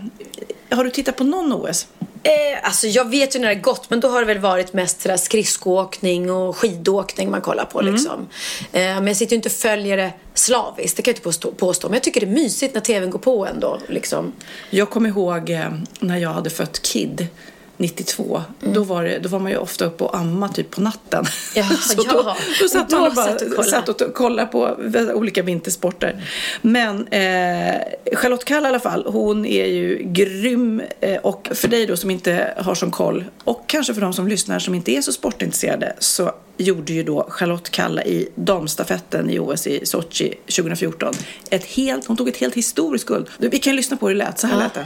Har 0.70 0.84
du 0.84 0.90
tittat 0.90 1.16
på 1.16 1.24
någon 1.24 1.54
OS? 1.54 1.88
Eh, 2.24 2.32
alltså 2.64 2.88
jag 2.88 3.10
vet 3.10 3.36
ju 3.36 3.40
när 3.40 3.48
det 3.48 3.56
har 3.56 3.62
gått 3.62 3.90
men 3.90 4.00
då 4.00 4.08
har 4.08 4.20
det 4.20 4.26
väl 4.26 4.40
varit 4.40 4.74
mest 4.74 5.02
sådär 5.02 5.18
skridskoåkning 5.18 6.32
och 6.32 6.58
skidåkning 6.58 7.32
man 7.32 7.42
kollar 7.42 7.66
på 7.66 7.82
liksom. 7.82 8.28
Eh, 8.72 8.82
men 8.82 9.08
jag 9.08 9.18
sitter 9.18 9.32
ju 9.32 9.36
inte 9.36 9.50
och 9.50 9.54
följer 9.54 9.98
det 9.98 10.14
slaviskt, 10.34 10.98
det 10.98 11.04
kan 11.04 11.12
jag 11.12 11.14
inte 11.16 11.24
påstå, 11.24 11.52
påstå. 11.52 11.88
Men 11.88 11.94
jag 11.94 12.04
tycker 12.04 12.20
det 12.22 12.26
är 12.26 12.32
mysigt 12.32 12.74
när 12.74 12.82
tvn 12.82 13.10
går 13.10 13.20
på 13.20 13.46
ändå 13.46 13.80
liksom. 13.88 14.34
Jag 14.70 14.90
kommer 14.90 15.10
ihåg 15.10 15.50
eh, 15.50 15.70
när 16.00 16.18
jag 16.18 16.30
hade 16.30 16.50
fött 16.50 16.82
Kid. 16.82 17.28
92, 17.78 18.42
då, 18.60 18.84
var 18.84 19.04
det, 19.04 19.20
då 19.20 19.30
var 19.30 19.40
man 19.40 19.52
ju 19.52 19.58
ofta 19.58 19.86
uppe 19.86 20.04
och 20.04 20.18
amma 20.18 20.50
typ 20.50 20.72
på 20.72 20.82
natten. 20.82 21.26
Ja, 21.56 21.64
så 21.82 22.04
ja. 22.06 22.14
Då, 22.14 22.36
då 22.62 22.68
satt 22.70 22.90
Då 22.90 23.00
man 23.00 23.08
och 23.08 23.16
bara 23.16 23.26
satt 23.26 23.42
och 23.42 23.50
kollade. 23.50 23.70
satt 23.70 24.02
och 24.02 24.14
kollade 24.14 24.48
på 24.48 24.78
olika 25.14 25.44
vintersporter. 25.44 26.24
Men 26.62 27.08
eh, 27.08 27.76
Charlotte 28.14 28.46
Kall 28.46 28.64
i 28.64 28.68
alla 28.68 28.80
fall, 28.80 29.06
hon 29.08 29.46
är 29.46 29.66
ju 29.66 30.02
grym. 30.04 30.82
Eh, 31.00 31.18
och 31.18 31.50
för 31.52 31.68
dig 31.68 31.86
då 31.86 31.98
som 31.98 32.12
inte 32.12 32.54
har 32.58 32.76
sån 32.76 32.92
koll, 32.92 33.24
och 33.44 33.64
kanske 33.68 33.94
för 33.94 34.02
de 34.02 34.14
som 34.14 34.28
lyssnar 34.28 34.60
som 34.60 34.76
inte 34.76 34.92
är 34.92 35.02
så 35.02 35.12
sportintresserade, 35.12 35.96
så 36.00 36.32
gjorde 36.58 36.94
ju 36.94 37.04
då 37.04 37.28
Charlotte 37.30 37.70
Kalla 37.70 38.04
i 38.04 38.30
damstafetten 38.36 39.30
i 39.30 39.40
OS 39.40 39.68
i 39.68 39.86
Sochi 39.86 40.34
2014 40.46 41.14
ett 41.50 41.66
helt, 41.66 42.08
hon 42.08 42.18
tog 42.18 42.30
ett 42.30 42.38
helt 42.38 42.56
historiskt 42.56 43.06
guld. 43.06 43.28
Vi 43.38 43.60
kan 43.60 43.74
ju 43.74 43.78
lyssna 43.78 43.98
på 43.98 44.08
hur 44.08 44.16
det 44.16 44.20
lät, 44.26 44.40
så 44.40 44.48
här 44.48 44.58
lät 44.58 44.74
det. 44.74 44.86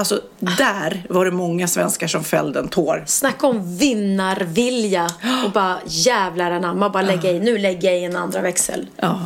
Alltså, 0.00 0.20
där 0.38 1.06
var 1.08 1.24
det 1.24 1.30
många 1.30 1.68
svenskar 1.68 2.06
som 2.06 2.24
fällde 2.24 2.58
en 2.58 2.68
tår. 2.68 3.04
Snacka 3.06 3.46
om 3.46 3.76
vinnarvilja 3.76 5.10
och 5.44 5.52
bara 5.52 5.76
jävlar 5.86 6.50
anamma, 6.50 6.90
bara 6.90 7.02
lägga 7.02 7.30
i, 7.30 7.40
nu 7.40 7.58
lägger 7.58 7.90
jag 7.90 8.00
i 8.00 8.04
en 8.04 8.16
andra 8.16 8.40
växel. 8.40 8.86
Ja. 8.96 9.20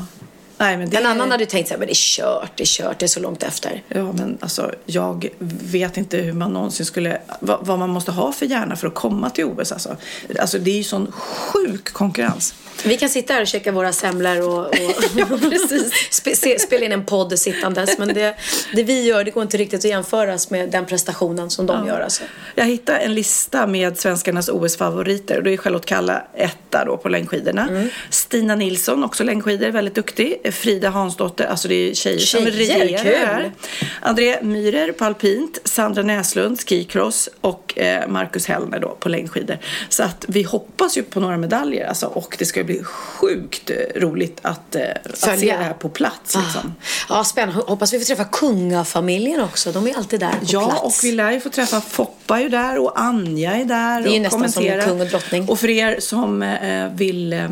Nej, 0.59 0.77
men 0.77 0.91
det 0.91 0.97
En 0.97 1.07
annan 1.07 1.31
hade 1.31 1.47
tänkt 1.47 1.69
så 1.69 1.75
här, 1.75 1.79
men 1.79 1.87
det 1.87 1.93
är 1.93 1.95
kört, 1.95 2.51
det 2.57 2.63
är 2.63 2.67
kört, 2.67 2.99
det 2.99 3.07
är 3.07 3.09
så 3.09 3.21
långt 3.21 3.43
efter. 3.43 3.83
Ja, 3.89 4.13
men 4.13 4.39
alltså, 4.41 4.73
jag 4.87 5.29
vet 5.61 5.97
inte 5.97 6.17
hur 6.17 6.33
man 6.33 6.53
någonsin 6.53 6.87
skulle... 6.87 7.21
Vad, 7.41 7.67
vad 7.67 7.79
man 7.79 7.91
måste 7.91 8.13
ha 8.13 8.33
för 8.33 8.47
hjärna 8.47 8.77
för 8.77 8.89
att 8.89 8.95
komma 8.95 9.31
till 9.31 9.45
OS. 9.45 9.73
Alltså, 9.73 9.97
alltså 10.41 10.59
det 10.59 10.71
är 10.71 10.77
ju 10.77 10.85
sån 10.85 11.13
sjuk 11.13 11.93
konkurrens. 11.93 12.55
Vi 12.85 12.97
kan 12.97 13.09
sitta 13.09 13.33
här 13.33 13.41
och 13.41 13.47
käka 13.47 13.73
våra 13.73 13.93
semlor 13.93 14.41
och, 14.41 14.67
och 14.67 14.75
Spe, 16.11 16.37
se, 16.37 16.59
spela 16.59 16.85
in 16.85 16.93
en 16.93 17.05
podd 17.05 17.39
sittandes. 17.39 17.99
Men 17.99 18.09
det, 18.09 18.35
det 18.73 18.83
vi 18.83 19.05
gör, 19.05 19.25
det 19.25 19.31
går 19.31 19.43
inte 19.43 19.57
riktigt 19.57 19.81
att 19.81 19.91
jämföras 19.91 20.51
med 20.51 20.71
den 20.71 20.87
prestationen 20.87 21.51
som 21.51 21.67
de 21.67 21.87
gör. 21.87 22.01
Alltså. 22.01 22.23
Jag 22.55 22.65
hittade 22.65 22.99
en 22.99 23.15
lista 23.15 23.67
med 23.67 23.99
svenskarnas 23.99 24.49
OS-favoriter. 24.49 25.41
Då 25.43 25.51
är 25.51 25.57
Charlotte 25.57 25.87
Kalla 25.87 26.23
etta 26.35 26.85
då 26.85 26.97
på 26.97 27.09
längdskidorna. 27.09 27.69
Mm. 27.69 27.89
Stina 28.11 28.55
Nilsson, 28.55 29.05
också 29.05 29.25
längdskidor, 29.25 29.71
väldigt 29.71 29.95
duktig. 29.95 30.41
Frida 30.55 30.89
Hansdotter, 30.91 31.45
alltså 31.45 31.69
det 31.69 31.75
är 31.91 31.95
tjejer, 31.95 32.19
som 32.19 32.41
Tjejer, 32.45 32.53
regerar 32.79 33.03
kul. 33.03 33.15
här. 33.27 33.53
André 34.01 34.39
Myhrer 34.43 34.93
på 34.93 35.05
alpint, 35.05 35.59
Sandra 35.65 36.03
Näslund 36.03 36.61
skicross 36.69 37.29
och 37.41 37.79
eh, 37.79 38.09
Marcus 38.09 38.47
Hellner 38.47 38.79
då 38.81 38.89
på 39.01 39.09
längdskidor. 39.09 39.59
Så 39.89 40.03
att 40.03 40.25
vi 40.29 40.43
hoppas 40.43 40.99
ju 40.99 41.03
på 41.03 41.21
några 41.21 41.37
medaljer 41.37 41.87
alltså, 41.89 42.07
och 42.07 42.37
det 42.39 42.45
ska 42.45 42.65
bli 42.65 42.83
sjukt 42.85 43.71
eh, 43.71 44.01
roligt 44.01 44.39
att, 44.43 44.75
eh, 44.75 44.83
att 45.05 45.19
se 45.41 45.47
det 45.47 45.53
här 45.53 45.73
på 45.73 45.89
plats. 45.89 46.37
Liksom. 46.45 46.75
Ja, 47.09 47.25
spännande. 47.25 47.63
Hoppas 47.67 47.93
vi 47.93 47.99
får 47.99 48.05
träffa 48.07 48.25
kungafamiljen 48.25 49.41
också. 49.41 49.73
De 49.73 49.87
är 49.87 49.97
alltid 49.97 50.21
där 50.21 50.31
på 50.31 50.37
Ja, 50.43 50.67
plats. 50.67 50.83
och 50.83 51.05
vi 51.05 51.13
lär 51.13 51.33
ju 51.33 51.41
få 51.41 51.49
träffa 51.51 51.81
Foppa 51.81 52.39
är 52.39 52.43
ju 52.43 52.49
där 52.49 52.79
och 52.79 53.01
Anja 53.01 53.53
är 53.57 53.65
där 53.65 54.03
Det 54.03 54.09
är 54.09 54.11
ju 54.11 54.17
och 54.17 54.23
nästan 54.23 54.41
som 54.53 54.63
kommentera. 54.63 54.85
kung 54.85 55.01
och 55.01 55.07
drottning. 55.07 55.49
Och 55.49 55.61
för 55.61 55.71
er 55.71 55.97
som 56.01 56.43
eh, 56.43 56.89
vill 56.95 57.33
eh, 57.33 57.49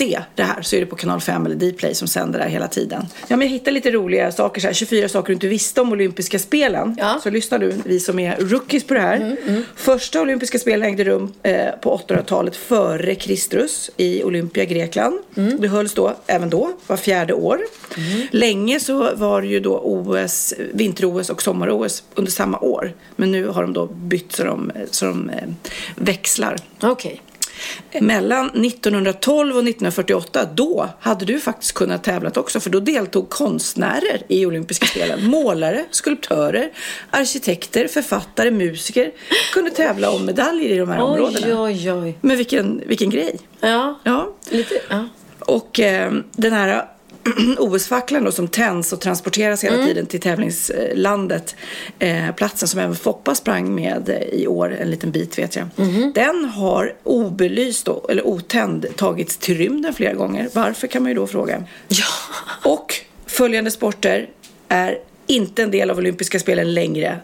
se 0.00 0.22
det 0.34 0.42
här 0.42 0.62
så 0.62 0.76
är 0.76 0.80
det 0.80 0.86
på 0.86 0.96
kanal 0.96 1.20
5 1.20 1.46
eller 1.46 1.56
Dplay 1.56 1.94
som 1.94 2.08
sänder 2.08 2.38
det 2.38 2.44
här 2.44 2.50
hela 2.50 2.68
tiden. 2.68 3.06
Ja, 3.28 3.36
men 3.36 3.46
jag 3.46 3.52
hittade 3.52 3.70
lite 3.70 3.90
roliga 3.90 4.32
saker 4.32 4.60
så 4.60 4.66
här, 4.66 4.74
24 4.74 5.08
saker 5.08 5.26
du 5.26 5.32
inte 5.34 5.48
visste 5.48 5.80
om 5.80 5.92
olympiska 5.92 6.38
spelen. 6.38 6.96
Ja. 6.98 7.08
Mm, 7.10 7.20
Så 7.20 7.30
lyssna 7.30 7.58
du, 7.58 7.74
vi 7.84 8.00
som 8.00 8.18
är 8.18 8.36
rookies 8.36 8.84
på 8.84 8.94
det 8.94 9.00
här. 9.00 9.36
Första 9.76 10.20
olympiska 10.20 10.58
spelen 10.58 10.88
ägde 10.88 11.04
rum 11.04 11.32
eh, 11.42 11.70
på 11.82 11.96
800-talet 12.08 12.56
före 12.56 13.14
Kristus 13.14 13.90
i 13.96 14.24
Olympia, 14.24 14.64
Grekland. 14.64 15.18
Mm. 15.36 15.60
Det 15.60 15.68
hölls 15.68 15.94
då, 15.94 16.14
även 16.26 16.50
då, 16.50 16.72
var 16.86 16.96
fjärde 16.96 17.34
år. 17.34 17.60
Länge 18.30 18.80
så 18.80 19.14
var 19.14 19.42
det 19.42 19.48
ju 19.48 19.60
då 19.60 19.78
OS, 19.84 20.54
vinter-OS 20.72 21.30
och 21.30 21.42
sommar-OS 21.42 22.02
under 22.14 22.32
samma 22.32 22.58
år. 22.58 22.92
Men 23.16 23.32
nu 23.32 23.46
har 23.46 23.62
de 23.62 23.72
då 23.72 23.86
bytt 23.86 24.32
så 24.32 24.44
de, 24.44 24.72
så 24.90 25.06
de 25.06 25.30
eh, 25.30 25.48
växlar. 25.96 26.56
Okej. 26.80 27.20
Mellan 28.00 28.46
1912 28.46 29.50
och 29.56 29.62
1948, 29.62 30.44
då 30.54 30.88
hade 31.00 31.24
du 31.24 31.40
faktiskt 31.40 31.72
kunnat 31.72 32.04
tävlat 32.04 32.36
också 32.36 32.60
för 32.60 32.70
då 32.70 32.80
deltog 32.80 33.28
konstnärer 33.30 34.22
i 34.28 34.46
olympiska 34.46 34.86
spelen. 34.86 35.24
Målare, 35.24 35.84
skulptörer, 35.90 36.70
arkitekter, 37.10 37.88
författare, 37.88 38.50
musiker 38.50 39.10
kunde 39.52 39.70
tävla 39.70 40.10
om 40.10 40.24
medaljer 40.26 40.70
i 40.70 40.76
de 40.78 40.88
här 40.88 41.00
områdena. 41.00 41.62
Oj, 41.62 41.84
oj, 41.86 41.92
oj. 41.92 42.18
Men 42.20 42.36
vilken, 42.36 42.82
vilken 42.86 43.10
grej! 43.10 43.38
Ja, 43.60 44.00
Ja. 44.04 44.32
lite. 44.50 44.74
Ja. 44.90 45.08
Och 45.38 45.80
eh, 45.80 46.12
den 46.32 46.52
här 46.52 46.84
OS-facklan 47.58 48.24
då 48.24 48.32
som 48.32 48.48
tänds 48.48 48.92
och 48.92 49.00
transporteras 49.00 49.64
hela 49.64 49.84
tiden 49.84 50.06
till 50.06 50.20
tävlingslandet, 50.20 51.54
eh, 51.98 52.34
platsen 52.34 52.68
som 52.68 52.80
även 52.80 52.96
Foppa 52.96 53.34
sprang 53.34 53.74
med 53.74 54.08
eh, 54.08 54.16
i 54.16 54.46
år, 54.46 54.76
en 54.80 54.90
liten 54.90 55.10
bit 55.10 55.38
vet 55.38 55.56
jag. 55.56 55.68
Den 56.14 56.44
har 56.44 56.94
obelyst 57.02 57.86
då, 57.86 58.06
eller 58.08 58.26
otänd 58.26 58.86
tagits 58.96 59.36
till 59.36 59.56
rymden 59.58 59.94
flera 59.94 60.14
gånger. 60.14 60.48
Varför 60.52 60.86
kan 60.86 61.02
man 61.02 61.10
ju 61.10 61.14
då 61.14 61.26
fråga. 61.26 61.64
ja. 61.88 62.04
Och 62.70 62.94
följande 63.26 63.70
sporter 63.70 64.28
är 64.68 64.98
inte 65.26 65.62
en 65.62 65.70
del 65.70 65.90
av 65.90 65.98
olympiska 65.98 66.38
spelen 66.38 66.74
längre. 66.74 67.18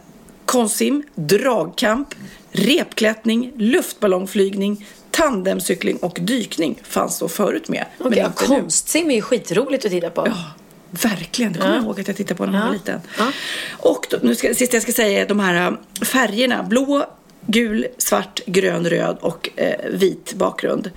Konstsim, 0.45 1.03
dragkamp, 1.15 2.09
repklättring, 2.53 3.53
luftballongflygning, 3.57 4.87
tandemcykling 5.17 5.97
och 5.97 6.19
dykning 6.23 6.81
fanns 6.83 7.19
då 7.19 7.29
förut 7.29 7.69
med. 7.69 7.87
men 7.99 8.07
Okej, 8.07 8.19
ja, 8.19 8.27
inte 8.27 8.43
nu. 8.43 8.61
konstsim 8.61 9.11
är 9.11 9.15
ju 9.15 9.23
skitroligt 9.23 9.85
att 9.85 9.91
titta 9.91 10.11
på. 10.11 10.27
Ja, 10.27 10.45
verkligen. 10.91 11.53
Det 11.53 11.59
kommer 11.59 11.75
jag 11.75 11.85
ihåg 11.85 12.01
att 12.01 12.09
jag 12.09 12.17
tittade 12.17 12.35
på 12.39 12.47
när 12.47 12.59
Ja. 12.59 12.67
var 12.67 12.73
liten. 12.73 13.01
Ja. 13.19 13.33
Och 13.79 14.07
då, 14.11 14.19
nu 14.23 14.35
ska, 14.35 14.55
sist 14.55 14.73
jag 14.73 14.83
ska 14.83 14.93
säga 14.93 15.21
är 15.23 15.29
de 15.29 15.41
här 15.41 15.67
äh, 16.01 16.05
färgerna. 16.05 16.63
Blå, 16.63 17.07
gul, 17.47 17.87
svart, 17.99 18.41
grön, 18.47 18.87
röd 18.91 19.17
och 19.21 19.51
eh, 19.57 19.91
vit 19.91 20.35
bakgrund. 20.35 20.91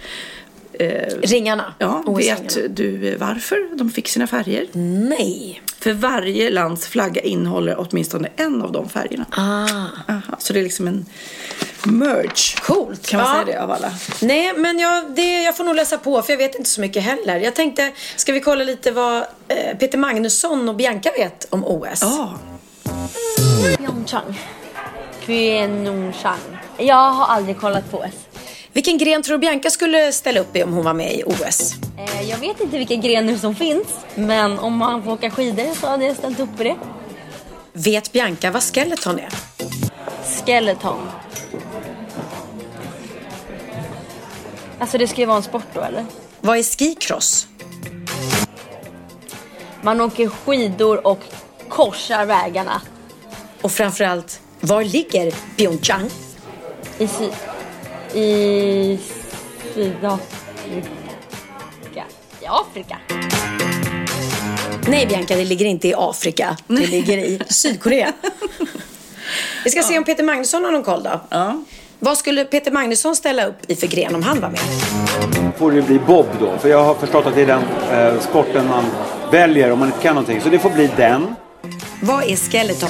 Ringarna. 1.21 1.73
Ja, 1.79 2.03
vet 2.17 2.75
du 2.75 3.15
varför 3.15 3.77
de 3.77 3.89
fick 3.91 4.07
sina 4.07 4.27
färger? 4.27 4.67
Nej. 5.09 5.61
För 5.79 5.93
varje 5.93 6.49
lands 6.49 6.87
flagga 6.87 7.21
innehåller 7.21 7.75
åtminstone 7.79 8.29
en 8.35 8.61
av 8.61 8.71
de 8.71 8.89
färgerna. 8.89 9.25
Ah. 9.31 10.13
Aha, 10.13 10.35
så 10.39 10.53
det 10.53 10.59
är 10.59 10.63
liksom 10.63 10.87
en 10.87 11.05
merge. 11.83 12.55
Coolt. 12.61 13.07
Kan 13.07 13.21
man 13.21 13.37
Ja. 13.37 13.43
säga 13.45 13.55
det 13.57 13.63
av 13.63 13.71
alla? 13.71 13.91
Nej, 14.21 14.53
men 14.57 14.79
jag, 14.79 15.11
det, 15.15 15.43
jag 15.43 15.57
får 15.57 15.63
nog 15.63 15.75
läsa 15.75 15.97
på 15.97 16.21
för 16.21 16.33
jag 16.33 16.37
vet 16.37 16.55
inte 16.55 16.69
så 16.69 16.81
mycket 16.81 17.03
heller. 17.03 17.39
Jag 17.39 17.55
tänkte, 17.55 17.91
ska 18.15 18.31
vi 18.33 18.39
kolla 18.41 18.63
lite 18.63 18.91
vad 18.91 19.17
eh, 19.47 19.77
Peter 19.79 19.97
Magnusson 19.97 20.69
och 20.69 20.75
Bianca 20.75 21.11
vet 21.17 21.47
om 21.49 21.65
OS? 21.65 22.01
Ja, 22.01 22.33
Pyeongchang. 23.77 24.39
Pyeongchang. 25.25 26.39
Jag 26.77 26.95
har 27.11 27.25
aldrig 27.25 27.59
kollat 27.59 27.91
på 27.91 27.97
OS. 27.97 28.13
Vilken 28.73 28.97
gren 28.97 29.23
tror 29.23 29.37
du 29.37 29.39
Bianca 29.39 29.69
skulle 29.69 30.11
ställa 30.11 30.39
upp 30.39 30.55
i 30.55 30.63
om 30.63 30.73
hon 30.73 30.85
var 30.85 30.93
med 30.93 31.13
i 31.13 31.23
OS? 31.25 31.73
Eh, 31.97 32.29
Jag 32.29 32.37
vet 32.37 32.59
inte 32.61 32.77
vilka 32.77 32.95
grenar 32.95 33.35
som 33.37 33.55
finns, 33.55 33.87
men 34.15 34.59
om 34.59 34.77
man 34.77 35.03
får 35.03 35.11
åka 35.11 35.31
skidor 35.31 35.75
så 35.81 35.87
hade 35.87 36.05
jag 36.05 36.17
ställt 36.17 36.39
upp 36.39 36.57
på 36.57 36.63
det. 36.63 36.75
Vet 37.73 38.11
Bianca 38.11 38.51
vad 38.51 38.63
skeleton 38.63 39.19
är? 39.19 39.29
Skeleton. 40.45 40.97
Alltså 44.79 44.97
det 44.97 45.07
ska 45.07 45.21
ju 45.21 45.25
vara 45.25 45.37
en 45.37 45.43
sport 45.43 45.63
då 45.73 45.81
eller? 45.81 46.05
Vad 46.41 46.57
är 46.57 46.63
skicross? 46.63 47.47
Man 49.81 50.01
åker 50.01 50.29
skidor 50.29 51.07
och 51.07 51.19
korsar 51.69 52.25
vägarna 52.25 52.81
Och 53.61 53.71
framförallt, 53.71 54.41
var 54.59 54.83
ligger 54.83 55.31
Pyeongchang? 55.57 56.09
i, 56.97 57.07
sy- 57.07 58.19
i 58.19 58.99
Sydafrika. 59.73 60.89
I 62.41 62.45
Afrika. 62.47 62.97
Nej 64.87 65.05
Bianca, 65.07 65.35
det 65.35 65.45
ligger 65.45 65.65
inte 65.65 65.87
i 65.87 65.93
Afrika. 65.97 66.57
Det 66.67 66.87
ligger 66.87 67.17
i 67.17 67.41
Sydkorea. 67.49 68.13
Vi 69.63 69.69
ska 69.69 69.83
se 69.83 69.97
om 69.97 70.03
Peter 70.03 70.23
Magnusson 70.23 70.63
har 70.63 70.71
någon 70.71 70.83
koll 70.83 71.03
då. 71.03 71.21
ja. 71.29 71.63
Vad 71.99 72.17
skulle 72.17 72.45
Peter 72.45 72.71
Magnusson 72.71 73.15
ställa 73.15 73.45
upp 73.45 73.55
i 73.67 73.75
för 73.75 73.87
gren 73.87 74.15
om 74.15 74.23
han 74.23 74.39
var 74.41 74.49
med? 74.49 74.59
får 75.57 75.71
det 75.71 75.81
bli 75.81 75.99
bob 75.99 76.25
då. 76.39 76.57
För 76.57 76.69
jag 76.69 76.83
har 76.83 76.93
förstått 76.95 77.25
att 77.25 77.35
det 77.35 77.41
är 77.41 77.45
den 77.47 77.61
eh, 77.91 78.19
sporten 78.19 78.67
man 78.67 78.83
väljer 79.31 79.71
om 79.71 79.79
man 79.79 79.87
inte 79.87 79.99
kan 80.01 80.15
någonting. 80.15 80.41
Så 80.41 80.49
det 80.49 80.59
får 80.59 80.69
bli 80.69 80.89
den. 80.97 81.35
Vad 82.01 82.23
är 82.23 82.35
skeleton? 82.35 82.89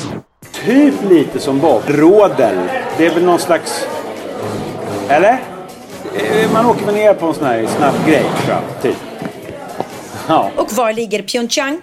Typ 0.66 0.94
lite 1.10 1.40
som 1.40 1.60
bob. 1.60 1.82
Rådel. 1.88 2.58
Det 2.98 3.06
är 3.06 3.14
väl 3.14 3.24
någon 3.24 3.40
slags... 3.40 3.88
Eller? 5.10 5.40
Eh, 6.16 6.52
Man 6.54 6.66
åker 6.66 6.86
väl 6.86 6.96
ner 6.96 7.14
på 7.14 7.26
en 7.28 7.34
sån 7.34 7.46
här 7.46 7.68
snabb 7.78 7.96
grej 8.08 8.24
tror 8.44 8.56
jag. 8.58 8.82
Typ. 8.82 8.98
Ja. 10.28 10.52
Och 10.56 10.74
var 10.74 10.94
ligger 10.94 11.22
Pyeongchang? 11.22 11.82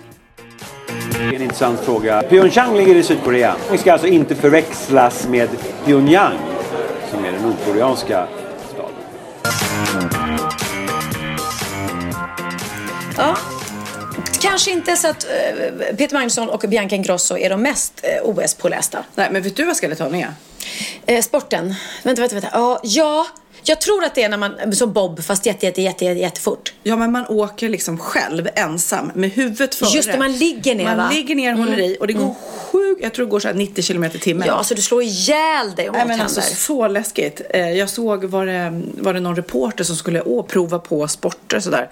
Det 1.18 1.24
är 1.24 1.34
en 1.36 1.42
intressant 1.42 1.80
fråga. 1.80 2.22
Pyeongchang 2.22 2.76
ligger 2.76 2.94
i 2.94 3.02
Sydkorea. 3.02 3.54
Det 3.70 3.78
ska 3.78 3.92
alltså 3.92 4.06
inte 4.08 4.34
förväxlas 4.34 5.28
med 5.28 5.48
Pyongyang 5.84 6.34
som 7.16 7.24
är 7.24 7.32
den 7.32 7.42
nordkoreanska 7.42 8.28
staden. 8.72 8.94
Ja. 13.16 13.36
Kanske 14.40 14.70
inte 14.70 14.96
så 14.96 15.08
att 15.08 15.24
eh, 15.24 15.96
Peter 15.96 16.14
Magnusson 16.14 16.48
och 16.48 16.64
Bianca 16.68 16.96
Ingrosso 16.96 17.38
är 17.38 17.50
de 17.50 17.62
mest 17.62 18.00
eh, 18.02 18.28
OS-pålästa. 18.28 19.04
Nej, 19.14 19.28
men 19.30 19.42
vet 19.42 19.56
du 19.56 19.64
vad 19.64 19.76
skeletton 19.76 20.14
är? 20.14 20.28
Eh, 21.06 21.22
sporten. 21.22 21.74
Vänta, 22.02 22.20
vänta, 22.20 22.34
vänta. 22.34 22.48
Ja, 22.52 22.80
ja, 22.82 23.26
jag 23.68 23.80
tror 23.80 24.04
att 24.04 24.14
det 24.14 24.22
är 24.22 24.28
när 24.28 24.36
man, 24.36 24.72
som 24.72 24.92
Bob, 24.92 25.24
fast 25.24 25.46
jätte, 25.46 25.66
jätte, 25.66 25.82
jätte, 25.82 26.04
jätte, 26.04 26.20
jättefort. 26.20 26.72
Ja, 26.82 26.96
men 26.96 27.12
man 27.12 27.26
åker 27.28 27.68
liksom 27.68 27.98
själv 27.98 28.48
ensam 28.54 29.10
med 29.14 29.30
huvudet 29.30 29.74
före. 29.74 29.90
Just 29.90 30.12
det, 30.12 30.18
man 30.18 30.32
ligger 30.32 30.74
ner, 30.74 30.84
Man 30.84 30.96
va? 30.96 31.10
ligger 31.12 31.34
ner 31.34 31.52
håller 31.52 31.78
i 31.78 31.96
och 32.00 32.06
det 32.06 32.12
går 32.12 32.34
sjukt, 32.58 33.02
jag 33.02 33.14
tror 33.14 33.26
det 33.26 33.30
går 33.30 33.40
så 33.40 33.48
här 33.48 33.54
90 33.54 33.82
kilometer 33.82 34.16
i 34.16 34.20
timmen. 34.20 34.46
Ja, 34.48 34.64
så 34.64 34.74
du 34.74 34.82
slår 34.82 35.02
ihjäl 35.02 35.74
dig 35.76 35.88
om 35.88 35.94
Nej, 35.96 36.06
men 36.06 36.20
alltså, 36.20 36.40
så 36.40 36.88
läskigt. 36.88 37.40
Eh, 37.50 37.70
Jag 37.72 37.90
såg, 37.90 38.24
var 38.24 38.46
det, 38.46 38.82
var 38.98 39.14
det 39.14 39.20
någon 39.20 39.36
reporter 39.36 39.84
som 39.84 39.96
skulle 39.96 40.20
å, 40.20 40.42
prova 40.42 40.78
på 40.78 41.08
sporter 41.08 41.60
sådär. 41.60 41.90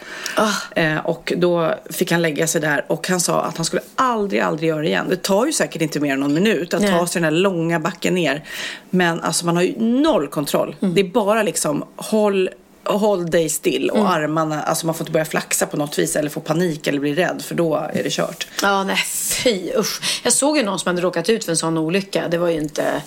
Eh, 0.76 1.06
och 1.06 1.32
då 1.36 1.74
fick 1.90 2.12
han 2.12 2.22
lägga 2.22 2.46
sig 2.46 2.60
där 2.60 2.84
och 2.88 3.08
han 3.08 3.20
sa 3.20 3.42
att 3.42 3.56
han 3.56 3.64
skulle 3.66 3.82
aldrig, 3.94 4.40
aldrig 4.40 4.68
göra 4.68 4.80
det 4.80 4.86
igen. 4.86 5.06
Det 5.08 5.22
tar 5.22 5.46
ju 5.46 5.52
säkert 5.52 5.82
inte 5.82 6.00
mer 6.00 6.12
än 6.12 6.20
någon 6.20 6.34
minut 6.34 6.74
att 6.74 6.80
Nej. 6.82 6.90
ta 6.90 7.06
sig 7.06 7.22
den 7.22 7.32
här 7.32 7.40
långa 7.40 7.80
backen 7.80 8.14
ner. 8.14 8.44
Men 8.90 9.20
alltså 9.20 9.46
man 9.46 9.56
har 9.56 9.62
ju 9.62 9.74
noll 9.78 10.28
kontroll. 10.28 10.76
Mm. 10.82 10.94
Det 10.94 11.00
är 11.00 11.04
bara 11.04 11.42
liksom 11.42 11.63
håll 11.96 12.50
Håll 12.86 13.30
dig 13.30 13.48
still 13.48 13.90
Mm. 13.90 14.02
och 14.02 14.10
armarna, 14.10 14.62
alltså 14.62 14.86
man 14.86 14.94
får 14.94 15.02
inte 15.04 15.12
börja 15.12 15.24
flaxa 15.24 15.66
på 15.66 15.76
något 15.76 15.98
vis 15.98 16.16
eller 16.16 16.30
få 16.30 16.40
panik 16.40 16.86
eller 16.86 17.00
bli 17.00 17.14
rädd 17.14 17.42
för 17.42 17.54
då 17.54 17.76
är 17.92 18.02
det 18.02 18.10
kört. 18.12 18.46
Ja, 18.62 18.84
nej 18.84 18.96
fy 18.96 19.70
usch. 19.76 20.20
Jag 20.24 20.32
såg 20.32 20.56
ju 20.56 20.62
någon 20.62 20.78
som 20.78 20.88
hade 20.90 21.02
råkat 21.02 21.28
ut 21.28 21.44
för 21.44 21.52
en 21.52 21.56
sån 21.56 21.78
olycka. 21.78 22.28
Det 22.28 22.38
var 22.38 22.48
ju 22.48 22.56
inte... 22.56 23.02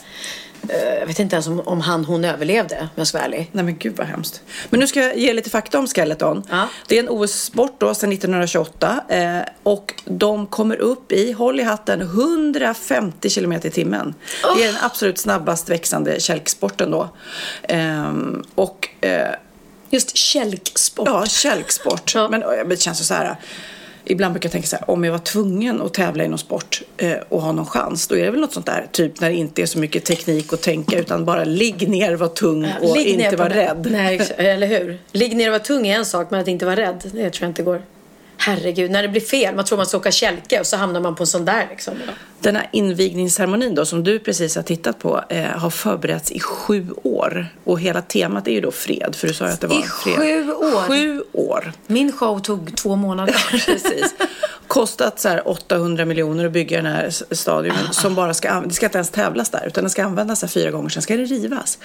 eh, 0.70 1.00
jag 1.00 1.08
vet 1.08 1.20
inte 1.20 1.36
ens 1.36 1.48
om, 1.48 1.60
om 1.60 1.82
han, 1.82 2.06
hon 2.06 2.26
överlevde, 2.26 2.80
om 2.80 2.88
jag 2.96 3.08
ska 3.08 3.18
vara 3.18 3.26
ärlig. 3.26 3.50
Nej 3.52 3.66
men 3.66 3.78
gud 3.78 3.98
vad 3.98 4.08
hemskt. 4.08 4.42
Men 4.70 4.80
nu 4.80 4.88
ska 4.88 5.02
jag 5.02 5.18
ge 5.18 5.34
lite 5.34 5.50
fakta 5.50 5.80
om 5.80 5.88
skeleton. 5.88 6.44
Ja. 6.50 6.68
Det 6.88 6.96
är 6.96 7.04
en 7.04 7.10
OS-sport 7.10 7.76
då 7.78 7.94
sedan 7.94 8.12
1928 8.12 9.04
eh, 9.10 9.40
och 9.64 9.94
de 10.06 10.48
kommer 10.48 10.76
upp 10.76 11.12
i, 11.12 11.32
håll 11.32 11.60
i 11.60 11.64
hatten, 11.64 12.02
150 12.02 13.30
kilometer 13.30 13.70
i 13.70 13.72
timmen. 13.72 14.14
Det 14.58 14.64
är 14.64 14.68
den 14.68 14.82
absolut 14.82 15.18
snabbast 15.18 15.70
växande 15.70 16.20
kälksporten 16.20 16.92
då. 16.92 17.10
Ehm, 17.64 18.44
och 18.56 18.90
eh, 19.02 19.36
Just 19.90 20.18
kälksport. 20.18 21.08
ja, 21.08 21.26
kälksport. 21.26 22.12
Ja. 22.16 22.30
Men, 22.30 22.70
det 22.70 22.82
känns 22.82 23.08
så 23.08 23.14
här. 23.14 23.36
Ibland 24.10 24.34
brukar 24.34 24.48
jag 24.48 24.52
tänka 24.52 24.68
så 24.68 24.76
här, 24.76 24.90
om 24.90 25.04
jag 25.04 25.12
var 25.12 25.20
tvungen 25.20 25.82
att 25.82 25.94
tävla 25.94 26.24
i 26.24 26.28
någon 26.28 26.40
sport 26.40 26.82
eh, 26.98 27.14
och 27.30 27.42
ha 27.42 27.52
någon 27.52 27.66
chans, 27.66 28.08
då 28.08 28.18
är 28.18 28.26
det 28.26 28.32
väl 28.32 28.42
något 28.42 28.54
sånt 28.54 28.66
där, 28.66 28.88
typ 28.92 29.22
när 29.22 29.30
det 29.30 29.36
inte 29.36 29.62
är 29.62 29.66
så 29.66 29.80
mycket 29.80 30.06
teknik 30.06 30.54
att 30.54 30.62
tänka, 30.62 31.00
utan 31.00 31.26
bara 31.26 31.44
ligg 31.44 31.90
ner, 31.90 32.16
var 32.16 32.28
tung 32.28 32.68
och 32.82 32.96
ner 32.98 33.06
inte 33.06 33.36
vara 33.36 33.50
rädd. 33.50 33.88
Nej, 33.92 34.22
eller 34.38 34.68
hur? 34.68 34.98
Ligg 35.12 35.36
ner 35.36 35.48
och 35.48 35.52
vara 35.52 35.64
tung 35.64 35.88
är 35.88 35.98
en 35.98 36.06
sak, 36.06 36.32
men 36.32 36.40
att 36.40 36.48
inte 36.48 36.66
vara 36.66 36.76
rädd, 36.76 37.02
det 37.04 37.30
tror 37.30 37.44
jag 37.44 37.50
inte 37.50 37.64
går. 37.64 37.82
Herregud, 38.38 38.92
när 38.92 39.02
det 39.02 39.10
blir 39.10 39.22
fel, 39.22 39.56
man 39.56 39.66
tror 39.66 39.78
man 39.78 39.86
ska 39.86 39.98
åka 39.98 40.12
kälke 40.12 40.60
och 40.60 40.66
så 40.68 40.78
hamnar 40.78 41.00
man 41.02 41.16
på 41.16 41.24
en 41.24 41.28
sån 41.28 41.46
där 41.46 41.68
liksom. 41.70 41.94
Den 42.40 42.56
här 42.56 42.70
invigningsceremonin 42.74 43.76
då 43.76 43.86
som 43.86 44.04
du 44.04 44.20
precis 44.20 44.56
har 44.56 44.64
tittat 44.64 45.00
på 45.00 45.24
eh, 45.30 45.44
har 45.44 45.70
förberetts 45.70 46.32
i 46.32 46.40
sju 46.40 46.88
år. 47.04 47.48
Och 47.64 47.80
hela 47.80 48.02
temat 48.02 48.48
är 48.48 48.52
ju 48.52 48.62
då 48.62 48.72
fred, 48.72 49.16
för 49.16 49.28
du 49.28 49.34
sa 49.34 49.46
ju 49.48 49.52
att 49.52 49.62
det 49.62 49.68
var 49.68 49.76
I 49.80 49.84
fred. 49.84 50.16
sju 50.16 50.52
år? 50.54 50.82
Sju 50.88 51.22
år. 51.34 51.72
Min 51.88 52.12
show 52.12 52.40
tog 52.40 52.76
två 52.78 52.96
månader. 52.96 53.36
Precis. 53.52 54.16
Kostat 54.68 55.20
så 55.20 55.30
här 55.30 55.48
800 55.48 56.06
miljoner 56.06 56.46
att 56.46 56.52
bygga 56.52 56.78
den 56.78 56.86
här 56.94 57.10
stadion 57.36 57.76
Ah. 57.90 57.92
som 57.94 58.16
bara 58.16 58.34
ska, 58.34 58.62
det 58.62 58.74
ska 58.74 58.86
inte 58.86 58.98
ens 58.98 59.10
tävlas 59.10 59.50
där 59.50 59.64
utan 59.68 59.84
den 59.84 59.92
ska 59.92 60.04
användas 60.04 60.42
här 60.42 60.50
fyra 60.50 60.72
gånger, 60.72 60.90
sen 60.90 61.02
ska 61.02 61.18
det 61.18 61.24
rivas. 61.26 61.78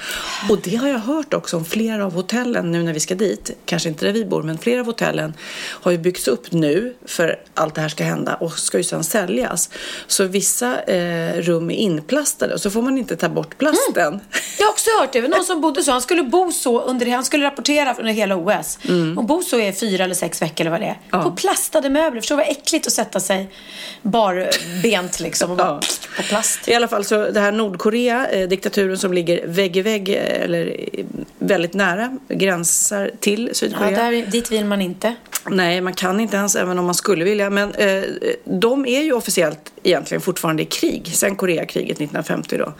Och 0.50 0.58
det 0.64 0.76
har 0.76 0.88
jag 0.88 0.98
hört 0.98 1.34
också 1.34 1.56
om 1.56 1.64
flera 1.64 2.04
av 2.06 2.12
hotellen 2.14 2.72
nu 2.72 2.82
när 2.82 2.92
vi 2.92 3.00
ska 3.00 3.14
dit, 3.14 3.50
kanske 3.64 3.88
inte 3.88 4.04
där 4.06 4.12
vi 4.12 4.24
bor, 4.24 4.42
men 4.42 4.58
flera 4.58 4.80
av 4.80 4.86
hotellen 4.86 5.34
har 5.62 5.90
ju 5.92 5.98
byggts 5.98 6.28
upp 6.28 6.41
nu 6.50 6.94
för 7.06 7.38
allt 7.54 7.74
det 7.74 7.80
här 7.80 7.88
ska 7.88 8.04
hända 8.04 8.34
och 8.34 8.52
ska 8.58 8.78
ju 8.78 8.84
sedan 8.84 9.04
säljas. 9.04 9.70
Så 10.06 10.24
vissa 10.24 10.82
eh, 10.82 11.34
rum 11.42 11.70
är 11.70 11.74
inplastade 11.74 12.54
och 12.54 12.60
så 12.60 12.70
får 12.70 12.82
man 12.82 12.98
inte 12.98 13.16
ta 13.16 13.28
bort 13.28 13.58
plasten. 13.58 14.06
Mm. 14.06 14.20
Jag 14.58 14.66
har 14.66 14.72
också 14.72 14.90
hört 15.00 15.12
det. 15.12 15.28
Någon 15.28 15.44
som 15.44 15.60
bodde 15.60 15.82
så. 15.82 15.90
Han 15.92 16.02
skulle 16.02 16.22
bo 16.22 16.52
så 16.52 16.80
under 16.82 17.06
Han 17.06 17.24
skulle 17.24 17.46
rapportera 17.46 17.94
under 17.98 18.12
hela 18.12 18.36
OS. 18.36 18.78
Och 19.16 19.24
bo 19.24 19.42
så 19.42 19.60
i 19.60 19.72
fyra 19.72 20.04
eller 20.04 20.14
sex 20.14 20.42
veckor 20.42 20.60
eller 20.60 20.70
vad 20.70 20.80
det 20.80 20.86
är. 20.86 20.98
Ja. 21.10 21.22
På 21.22 21.30
plastade 21.30 21.90
möbler. 21.90 22.20
Förstår 22.20 22.36
du 22.36 22.42
vad 22.42 22.50
äckligt 22.50 22.86
att 22.86 22.92
sätta 22.92 23.20
sig 23.20 23.50
barbent 24.02 25.20
liksom 25.20 25.50
och 25.50 25.56
bara 25.56 25.68
Ja. 25.68 25.80
på 26.16 26.22
plast. 26.22 26.68
I 26.68 26.74
alla 26.74 26.88
fall 26.88 27.04
så 27.04 27.30
det 27.30 27.40
här 27.40 27.52
Nordkorea, 27.52 28.28
eh, 28.30 28.48
diktaturen 28.48 28.98
som 28.98 29.12
ligger 29.12 29.46
vägg 29.46 29.76
i 29.76 29.82
vägg 29.82 30.08
eh, 30.08 30.42
eller 30.42 30.86
eh, 30.92 31.04
väldigt 31.38 31.74
nära, 31.74 32.16
gränsar 32.28 33.10
till 33.20 33.46
Ja, 33.48 33.54
Sydkorea. 33.54 33.90
där, 33.90 34.26
dit 34.26 34.52
vill 34.52 34.64
man 34.64 34.82
inte. 34.82 35.14
Nej, 35.46 35.80
man 35.80 35.92
kan 35.94 36.20
inte 36.20 36.31
ens 36.36 36.56
även 36.56 36.78
om 36.78 36.84
man 36.84 36.94
skulle 36.94 37.24
vilja. 37.24 37.50
Men 37.50 37.74
eh, 37.74 38.02
de 38.44 38.86
är 38.86 39.02
ju 39.02 39.12
officiellt 39.12 39.72
egentligen 39.82 40.20
fortfarande 40.20 40.62
i 40.62 40.66
krig 40.66 41.12
sen 41.14 41.36
Koreakriget 41.36 41.90
1950 41.96 42.58
då. 42.58 42.72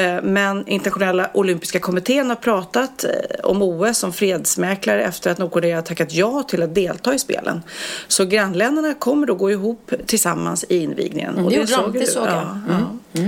Eh, 0.00 0.22
men 0.22 0.68
internationella 0.68 1.30
olympiska 1.34 1.78
kommittén 1.78 2.28
har 2.28 2.36
pratat 2.36 3.04
eh, 3.04 3.10
om 3.42 3.62
OS 3.62 3.98
som 3.98 4.12
fredsmäklare 4.12 5.02
efter 5.04 5.30
att 5.30 5.38
Nordkorea 5.38 5.76
har 5.76 5.82
tackat 5.82 6.12
ja 6.12 6.42
till 6.42 6.62
att 6.62 6.74
delta 6.74 7.14
i 7.14 7.18
spelen. 7.18 7.62
Så 8.08 8.24
grannländerna 8.24 8.94
kommer 8.94 9.26
då 9.26 9.34
gå 9.34 9.50
ihop 9.50 9.92
tillsammans 10.06 10.64
i 10.68 10.76
invigningen. 10.82 11.38
Mm, 11.38 11.48
det 11.48 11.54
gjorde 11.54 11.66
de, 11.66 11.72
såg 11.74 11.92
det 11.92 12.06
såg 12.06 12.26
jag. 12.26 12.32
Ja, 12.34 12.56
Mm. 12.68 12.84
ja. 13.12 13.22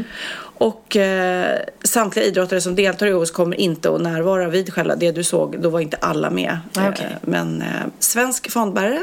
Och 0.56 0.96
eh, 0.96 1.58
samtliga 1.82 2.24
idrottare 2.26 2.60
som 2.60 2.74
deltar 2.74 3.06
i 3.06 3.12
OS 3.12 3.30
kommer 3.30 3.60
inte 3.60 3.94
att 3.94 4.00
närvara 4.00 4.48
vid 4.48 4.72
själva 4.72 4.96
det 4.96 5.12
du 5.12 5.24
såg. 5.24 5.60
Då 5.60 5.68
var 5.68 5.80
inte 5.80 5.96
alla 5.96 6.30
med. 6.30 6.58
Okej. 6.70 7.06
Eh, 7.10 7.16
Men 7.20 7.62
eh, 7.62 7.68
svensk 7.98 8.50
fanbärare, 8.50 9.02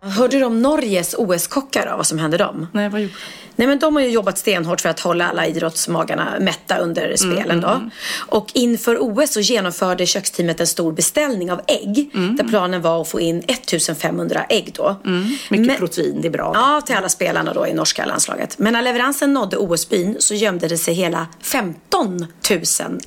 Hörde 0.00 0.38
du 0.38 0.44
om 0.44 0.62
Norges 0.62 1.14
OS-kockar 1.18 1.94
vad 1.96 2.06
som 2.06 2.18
hände 2.18 2.36
dem? 2.36 2.66
Nej, 2.72 2.88
vad 2.88 3.00
gjorde 3.00 3.14
Nej, 3.58 3.68
men 3.68 3.78
de 3.78 3.96
har 3.96 4.02
ju 4.02 4.08
jobbat 4.08 4.38
stenhårt 4.38 4.80
för 4.80 4.88
att 4.88 5.00
hålla 5.00 5.28
alla 5.28 5.46
idrottsmagarna 5.46 6.36
mätta 6.40 6.78
under 6.78 7.04
mm, 7.04 7.16
spelen. 7.16 7.60
Då. 7.60 7.68
Mm. 7.68 7.90
Och 8.16 8.50
inför 8.54 8.98
OS 9.00 9.32
så 9.32 9.40
genomförde 9.40 10.06
köksteamet 10.06 10.60
en 10.60 10.66
stor 10.66 10.92
beställning 10.92 11.52
av 11.52 11.60
ägg. 11.66 12.10
Mm. 12.14 12.36
Där 12.36 12.44
planen 12.44 12.82
var 12.82 13.00
att 13.00 13.08
få 13.08 13.20
in 13.20 13.42
1500 13.46 14.44
ägg 14.48 14.72
då. 14.76 14.96
Mm. 15.04 15.36
Mycket 15.48 15.66
men, 15.66 15.76
protein, 15.76 16.20
det 16.20 16.28
är 16.28 16.32
bra. 16.32 16.52
Ja, 16.54 16.80
till 16.80 16.96
alla 16.96 17.08
spelarna 17.08 17.52
då 17.52 17.66
i 17.66 17.74
norska 17.74 18.06
landslaget. 18.06 18.58
Men 18.58 18.72
när 18.72 18.82
leveransen 18.82 19.32
nådde 19.32 19.56
OS-byn 19.56 20.16
så 20.18 20.34
gömde 20.34 20.68
det 20.68 20.78
sig 20.78 20.94
hela 20.94 21.26
15 21.42 22.26
000 22.50 22.60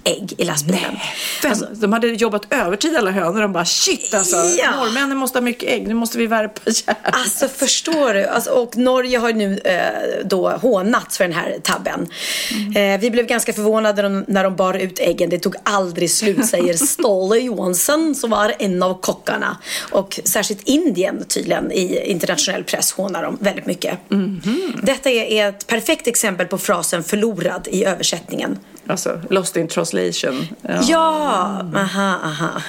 ägg 0.03 0.33
i 0.37 0.43
lastbilen. 0.43 0.97
Alltså, 1.43 1.67
de 1.71 1.93
hade 1.93 2.07
jobbat 2.07 2.53
övertid 2.53 2.95
alla 2.97 3.11
hönor. 3.11 3.41
De 3.41 3.53
bara 3.53 3.65
shit 3.65 4.13
alltså, 4.13 4.37
ja. 4.37 4.71
norrmännen 4.75 5.17
måste 5.17 5.37
ha 5.37 5.43
mycket 5.43 5.69
ägg. 5.69 5.87
Nu 5.87 5.93
måste 5.93 6.17
vi 6.17 6.27
värpa 6.27 6.71
Alltså 7.01 7.47
förstår 7.47 8.13
du? 8.13 8.25
Alltså, 8.25 8.49
och 8.49 8.77
Norge 8.77 9.17
har 9.17 9.33
nu 9.33 9.57
eh, 9.57 10.25
då 10.25 10.49
hånats 10.49 11.17
för 11.17 11.23
den 11.23 11.33
här 11.33 11.57
tabben. 11.63 12.07
Mm. 12.51 12.93
Eh, 12.93 12.99
vi 13.01 13.11
blev 13.11 13.25
ganska 13.25 13.53
förvånade 13.53 14.09
när 14.09 14.43
de 14.43 14.55
bar 14.55 14.73
ut 14.73 14.99
äggen. 14.99 15.29
Det 15.29 15.39
tog 15.39 15.55
aldrig 15.63 16.11
slut, 16.11 16.45
säger 16.45 16.73
Ståle 16.85 17.39
Johansson 17.39 18.15
som 18.15 18.29
var 18.29 18.53
en 18.59 18.83
av 18.83 19.01
kockarna. 19.01 19.57
Och 19.91 20.19
särskilt 20.23 20.61
Indien 20.63 21.25
tydligen 21.27 21.71
i 21.71 22.11
internationell 22.11 22.63
press 22.63 22.91
hånar 22.91 23.23
dem 23.23 23.37
väldigt 23.41 23.65
mycket. 23.65 24.11
Mm. 24.11 24.41
Detta 24.83 25.09
är 25.09 25.49
ett 25.49 25.67
perfekt 25.67 26.07
exempel 26.07 26.47
på 26.47 26.57
frasen 26.57 27.03
förlorad 27.03 27.67
i 27.71 27.85
översättningen. 27.85 28.59
Alltså, 28.87 29.21
lost 29.29 29.57
in 29.57 29.67
translation. 29.67 30.47
Ja, 30.61 30.81
ja. 30.87 31.65
aha, 31.75 32.15
aha. 32.23 32.61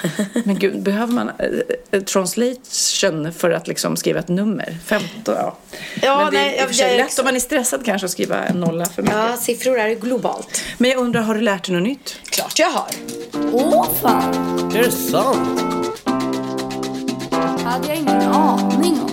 Men 0.45 0.59
gud, 0.59 0.83
behöver 0.83 1.13
man 1.13 1.31
uh, 1.93 2.01
translation 2.01 3.33
för 3.33 3.51
att 3.51 3.69
liksom 3.69 3.97
skriva 4.03 4.21
ett 4.21 4.29
nummer? 4.29 4.77
15, 4.87 5.35
ja. 5.35 5.57
ja 6.03 6.19
Men 6.19 6.33
det 6.33 6.39
nej, 6.39 6.57
är 6.57 6.63
i 6.63 6.65
och 6.65 6.69
för 6.69 6.75
sig 6.75 6.99
lätt 6.99 7.19
om 7.19 7.25
man 7.25 7.37
är 7.37 7.41
stressad 7.41 7.85
kanske 7.85 8.05
att 8.05 8.11
skriva 8.11 8.45
en 8.45 8.61
nolla 8.61 8.85
för 8.85 9.03
mycket. 9.03 9.17
Ja, 9.17 9.37
siffror 9.37 9.79
är 9.79 9.95
globalt. 9.95 10.65
Men 10.79 10.91
jag 10.91 11.01
undrar, 11.01 11.23
har 11.23 11.35
du 11.35 11.41
lärt 11.41 11.65
dig 11.67 11.75
något 11.75 11.83
nytt? 11.83 12.17
Klart 12.25 12.59
jag 12.59 12.71
har. 12.71 12.91
Åh 13.53 13.89
fan! 14.03 14.73
Är 14.75 14.83
det 14.83 14.91
sant? 14.91 15.63
hade 17.65 17.89
jag 17.89 17.97
ingen 17.97 18.23
aning 18.23 19.01
om. 19.01 19.12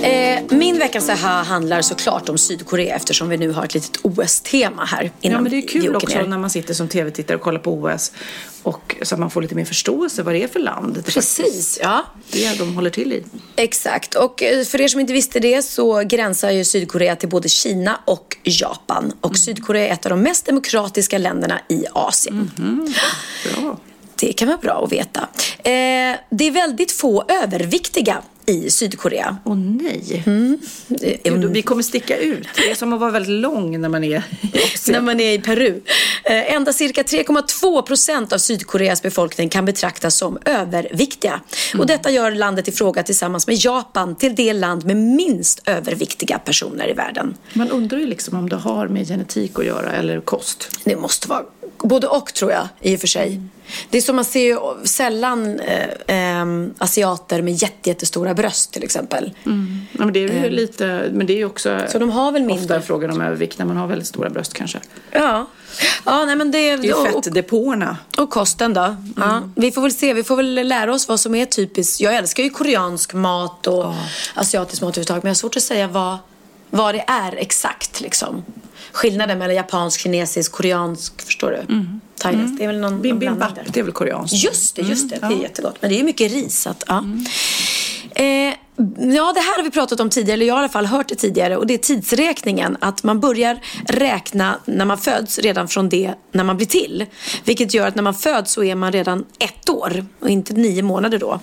Eh, 0.00 0.42
min 0.50 0.78
veckans 0.78 1.08
aha 1.08 1.42
handlar 1.42 1.82
såklart 1.82 2.28
om 2.28 2.38
Sydkorea 2.38 2.96
eftersom 2.96 3.28
vi 3.28 3.36
nu 3.36 3.50
har 3.50 3.64
ett 3.64 3.74
litet 3.74 3.96
OS-tema 4.02 4.84
här. 4.84 5.10
Ja, 5.20 5.40
men 5.40 5.50
det 5.50 5.56
är 5.56 5.68
kul 5.68 5.96
också 5.96 6.22
när 6.22 6.38
man 6.38 6.50
sitter 6.50 6.74
som 6.74 6.88
tv-tittare 6.88 7.36
och 7.36 7.42
kollar 7.42 7.60
på 7.60 7.72
OS 7.72 8.12
och 8.62 8.96
så 9.02 9.14
att 9.14 9.18
man 9.18 9.30
får 9.30 9.42
lite 9.42 9.54
mer 9.54 9.64
förståelse 9.64 10.22
vad 10.22 10.34
det 10.34 10.42
är 10.42 10.48
för 10.48 10.60
land. 10.60 11.04
Precis, 11.06 11.78
ja. 11.82 12.04
Det 12.30 12.58
de 12.58 12.74
håller 12.74 12.90
till 12.90 13.12
i. 13.12 13.24
Exakt, 13.56 14.14
och 14.14 14.42
eh, 14.42 14.64
för 14.64 14.80
er 14.80 14.88
som 14.88 15.00
inte 15.00 15.12
visste 15.12 15.40
det 15.40 15.62
så 15.62 16.02
gränsar 16.02 16.50
ju 16.50 16.64
Sydkorea 16.64 17.16
till 17.16 17.28
både 17.28 17.48
Kina 17.48 18.00
och 18.04 18.36
Japan. 18.42 19.12
Och 19.20 19.30
mm. 19.30 19.36
Sydkorea 19.36 19.88
är 19.88 19.92
ett 19.92 20.06
av 20.06 20.10
de 20.10 20.20
mest 20.20 20.46
demokratiska 20.46 21.18
länderna 21.18 21.60
i 21.68 21.84
Asien. 21.92 22.50
Mm. 22.58 22.94
Bra. 23.44 23.78
Det 24.20 24.32
kan 24.32 24.48
vara 24.48 24.58
bra 24.58 24.84
att 24.84 24.92
veta. 24.92 25.20
Eh, 25.58 26.16
det 26.30 26.44
är 26.44 26.50
väldigt 26.50 26.92
få 26.92 27.24
överviktiga 27.42 28.22
i 28.48 28.70
Sydkorea. 28.70 29.36
Åh 29.44 29.52
oh, 29.52 29.56
nej. 29.56 30.22
Mm. 30.26 30.58
Gud, 31.24 31.52
vi 31.52 31.62
kommer 31.62 31.82
sticka 31.82 32.16
ut. 32.16 32.48
Det 32.56 32.70
är 32.70 32.74
som 32.74 32.92
att 32.92 33.00
vara 33.00 33.10
väldigt 33.10 33.32
lång 33.42 33.80
när 33.80 33.88
man 33.88 34.04
är 34.04 34.22
När 34.88 35.00
man 35.00 35.20
är 35.20 35.32
i 35.32 35.38
Peru. 35.38 35.82
Eh, 36.24 36.54
Endast 36.54 36.78
cirka 36.78 37.02
3,2 37.02 37.82
procent 37.82 38.32
av 38.32 38.38
Sydkoreas 38.38 39.02
befolkning 39.02 39.48
kan 39.48 39.64
betraktas 39.64 40.16
som 40.16 40.38
överviktiga. 40.44 41.40
Och 41.78 41.86
detta 41.86 42.10
gör 42.10 42.30
landet 42.30 42.68
i 42.68 42.72
fråga 42.72 43.02
tillsammans 43.02 43.46
med 43.46 43.56
Japan 43.56 44.16
till 44.16 44.34
det 44.34 44.52
land 44.52 44.84
med 44.84 44.96
minst 44.96 45.62
överviktiga 45.66 46.38
personer 46.38 46.90
i 46.90 46.92
världen. 46.92 47.34
Man 47.52 47.70
undrar 47.70 47.98
ju 47.98 48.06
liksom 48.06 48.38
om 48.38 48.48
det 48.48 48.56
har 48.56 48.88
med 48.88 49.08
genetik 49.08 49.58
att 49.58 49.64
göra 49.64 49.92
eller 49.92 50.20
kost. 50.20 50.70
Det 50.84 50.96
måste 50.96 51.28
vara 51.28 51.42
både 51.78 52.06
och 52.06 52.34
tror 52.34 52.52
jag 52.52 52.68
i 52.80 52.96
och 52.96 53.00
för 53.00 53.06
sig. 53.06 53.40
Det 53.90 53.98
är 53.98 54.02
som 54.02 54.16
man 54.16 54.24
ser 54.24 54.40
ju 54.40 54.58
sällan 54.84 55.60
eh, 55.60 56.40
eh, 56.40 56.46
asiater 56.78 57.42
med 57.42 57.54
jätte, 57.54 57.88
jättestora 57.90 58.34
bröst 58.34 58.72
till 58.72 58.84
exempel. 58.84 59.32
Ja, 59.44 59.50
men 60.04 60.12
det 60.12 60.24
är 60.24 60.44
ju 60.44 60.50
lite, 60.50 61.10
men 61.12 61.26
det 61.26 61.32
är 61.32 61.36
ju 61.36 61.44
också 61.44 61.80
Så 61.88 61.98
de 61.98 62.10
har 62.10 62.32
väl 62.32 62.42
mindre. 62.44 62.76
ofta 62.76 62.86
frågan 62.86 63.10
om 63.10 63.20
övervikt 63.20 63.58
när 63.58 63.66
man 63.66 63.76
har 63.76 63.86
väldigt 63.86 64.08
stora 64.08 64.30
bröst 64.30 64.54
kanske. 64.54 64.78
Ja. 65.10 65.46
Ja, 66.04 66.24
nej, 66.24 66.36
men 66.36 66.50
det, 66.50 66.58
Det 66.58 66.82
är 66.82 66.82
ju 66.84 66.92
och, 66.92 67.14
och, 67.14 67.24
fettdepåerna. 67.24 67.96
och 68.18 68.30
kosten 68.30 68.74
då. 68.74 68.96
Ja. 69.16 69.42
Vi 69.56 69.72
får 69.72 69.82
väl 69.82 69.92
se, 69.92 70.14
vi 70.14 70.24
får 70.24 70.36
väl 70.36 70.54
lära 70.68 70.94
oss 70.94 71.08
vad 71.08 71.20
som 71.20 71.34
är 71.34 71.46
typiskt. 71.46 72.00
Jag 72.00 72.14
älskar 72.16 72.42
ju 72.42 72.50
koreansk 72.50 73.14
mat 73.14 73.66
och 73.66 73.94
asiatisk 74.34 74.82
mat 74.82 74.88
överhuvudtaget. 74.88 75.22
Men 75.22 75.28
jag 75.28 75.34
har 75.34 75.38
svårt 75.38 75.56
att 75.56 75.62
säga 75.62 75.88
vad, 75.88 76.16
vad 76.70 76.94
det 76.94 77.04
är 77.06 77.36
exakt 77.36 78.00
liksom. 78.00 78.44
Skillnaden 78.98 79.38
mellan 79.38 79.56
japansk, 79.56 80.00
kinesisk, 80.00 80.52
koreansk, 80.52 81.22
förstår 81.22 81.50
du? 81.50 81.84
Thailändsk. 82.16 82.58
Det 82.58 82.64
är 82.64 82.68
väl 82.68 82.80
någon, 82.80 83.02
Bibimbap, 83.02 83.52
det 83.66 83.80
är 83.80 83.84
väl 83.84 83.92
koreanskt? 83.92 84.44
Just 84.44 84.76
det, 84.76 84.82
just 84.82 85.10
det. 85.10 85.18
Det 85.20 85.34
är 85.34 85.42
jättegott. 85.42 85.76
Men 85.80 85.90
det 85.90 85.96
är 85.96 85.98
ju 85.98 86.04
mycket 86.04 86.32
ris. 86.32 86.66
Att, 86.66 86.84
ja. 86.86 87.04
Eh, 88.14 88.54
ja, 88.98 89.32
det 89.32 89.40
här 89.40 89.56
har 89.56 89.62
vi 89.62 89.70
pratat 89.70 90.00
om 90.00 90.10
tidigare, 90.10 90.34
eller 90.34 90.46
jag 90.46 90.54
har 90.54 90.60
i 90.60 90.64
alla 90.64 90.72
fall 90.72 90.86
hört 90.86 91.08
det 91.08 91.14
tidigare. 91.14 91.56
Och 91.56 91.66
det 91.66 91.74
är 91.74 91.78
tidsräkningen. 91.78 92.76
Att 92.80 93.02
man 93.02 93.20
börjar 93.20 93.60
räkna 93.86 94.58
när 94.64 94.84
man 94.84 94.98
föds 94.98 95.38
redan 95.38 95.68
från 95.68 95.88
det 95.88 96.14
när 96.32 96.44
man 96.44 96.56
blir 96.56 96.66
till. 96.66 97.06
Vilket 97.44 97.74
gör 97.74 97.88
att 97.88 97.94
när 97.94 98.02
man 98.02 98.14
föds 98.14 98.52
så 98.52 98.64
är 98.64 98.74
man 98.74 98.92
redan 98.92 99.24
ett 99.38 99.68
år 99.68 100.06
och 100.20 100.28
inte 100.28 100.52
nio 100.52 100.82
månader 100.82 101.18
då. 101.18 101.40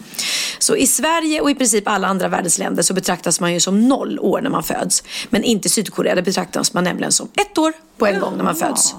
Så 0.59 0.75
i 0.75 0.87
Sverige 0.87 1.41
och 1.41 1.51
i 1.51 1.55
princip 1.55 1.87
alla 1.87 2.07
andra 2.07 2.27
världens 2.27 2.57
länder 2.57 2.83
så 2.83 2.93
betraktas 2.93 3.39
man 3.39 3.53
ju 3.53 3.59
som 3.59 3.87
noll 3.87 4.19
år 4.19 4.41
när 4.41 4.49
man 4.49 4.63
föds. 4.63 5.03
Men 5.29 5.43
inte 5.43 5.67
i 5.67 5.69
Sydkorea, 5.69 6.15
där 6.15 6.21
betraktas 6.21 6.73
man 6.73 6.83
nämligen 6.83 7.11
som 7.11 7.27
ett 7.35 7.57
år 7.57 7.73
på 7.97 8.07
en 8.07 8.19
gång 8.19 8.37
när 8.37 8.43
man 8.43 8.55
föds. 8.55 8.95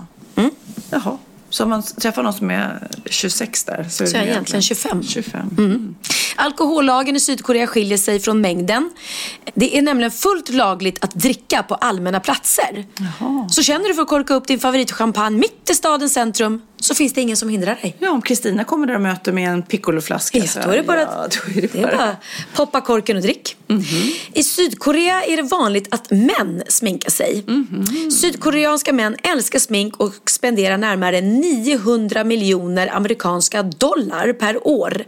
Jaha. 0.91 1.19
Så 1.51 1.63
om 1.65 1.71
man 1.71 1.83
träffar 1.83 2.23
någon 2.23 2.33
som 2.33 2.51
är 2.51 2.89
26 3.07 3.65
där 3.65 3.87
så 3.91 4.03
är 4.05 4.07
Så 4.07 4.17
det 4.17 4.27
egentligen 4.27 4.63
25. 4.63 5.03
25. 5.03 5.95
Alkohollagen 6.37 7.17
i 7.17 7.21
Sydkorea 7.21 7.67
skiljer 7.67 7.99
sig 7.99 8.21
från 8.21 8.41
mängden. 8.41 8.91
Det 9.55 9.79
är 9.79 9.83
nämligen 9.83 10.11
fullt 10.11 10.49
lagligt 10.49 11.05
att 11.05 11.15
dricka 11.15 11.63
på 11.63 11.75
allmänna 11.75 12.21
platser. 12.21 12.85
Så 13.51 13.63
känner 13.63 13.89
du 13.89 13.95
för 13.95 14.03
att 14.03 14.09
korka 14.09 14.35
upp 14.35 14.47
din 14.47 14.59
favoritchampagne 14.59 15.39
mitt 15.39 15.71
i 15.71 15.75
stadens 15.75 16.13
centrum 16.13 16.63
så 16.81 16.95
finns 16.95 17.13
det 17.13 17.21
ingen 17.21 17.37
som 17.37 17.49
hindrar 17.49 17.75
dig. 17.83 17.97
Ja, 17.99 18.11
om 18.11 18.23
Kristina 18.23 18.65
kommer 18.65 18.87
där 18.87 18.95
och 18.95 19.01
möter 19.01 19.33
med 19.33 19.51
en 19.51 19.63
piccoloflaska 19.63 20.39
Ja, 20.39 20.45
då 20.65 20.71
är 20.71 20.77
det 20.77 20.83
bara, 20.83 21.01
ja, 21.01 21.29
då 21.45 21.59
är 21.59 21.63
det 21.63 21.73
det 21.73 21.79
är 21.79 21.97
bara 21.97 22.17
poppa 22.55 22.81
korken 22.81 23.17
och 23.17 23.23
drick. 23.23 23.57
I 24.33 24.43
Sydkorea 24.43 25.23
är 25.25 25.37
det 25.37 25.43
vanligt 25.43 25.95
att 25.95 26.11
män 26.11 26.63
sminkar 26.69 27.11
sig. 27.11 27.45
Sydkoreanska 28.21 28.93
män 28.93 29.17
älskar 29.23 29.59
smink 29.59 29.97
och 29.97 30.31
spenderar 30.31 30.79
närmare 30.79 31.21
900 31.21 32.25
miljoner 32.25 32.95
amerikanska 32.97 33.63
dollar 33.63 34.33
per 34.33 34.67
år. 34.67 35.05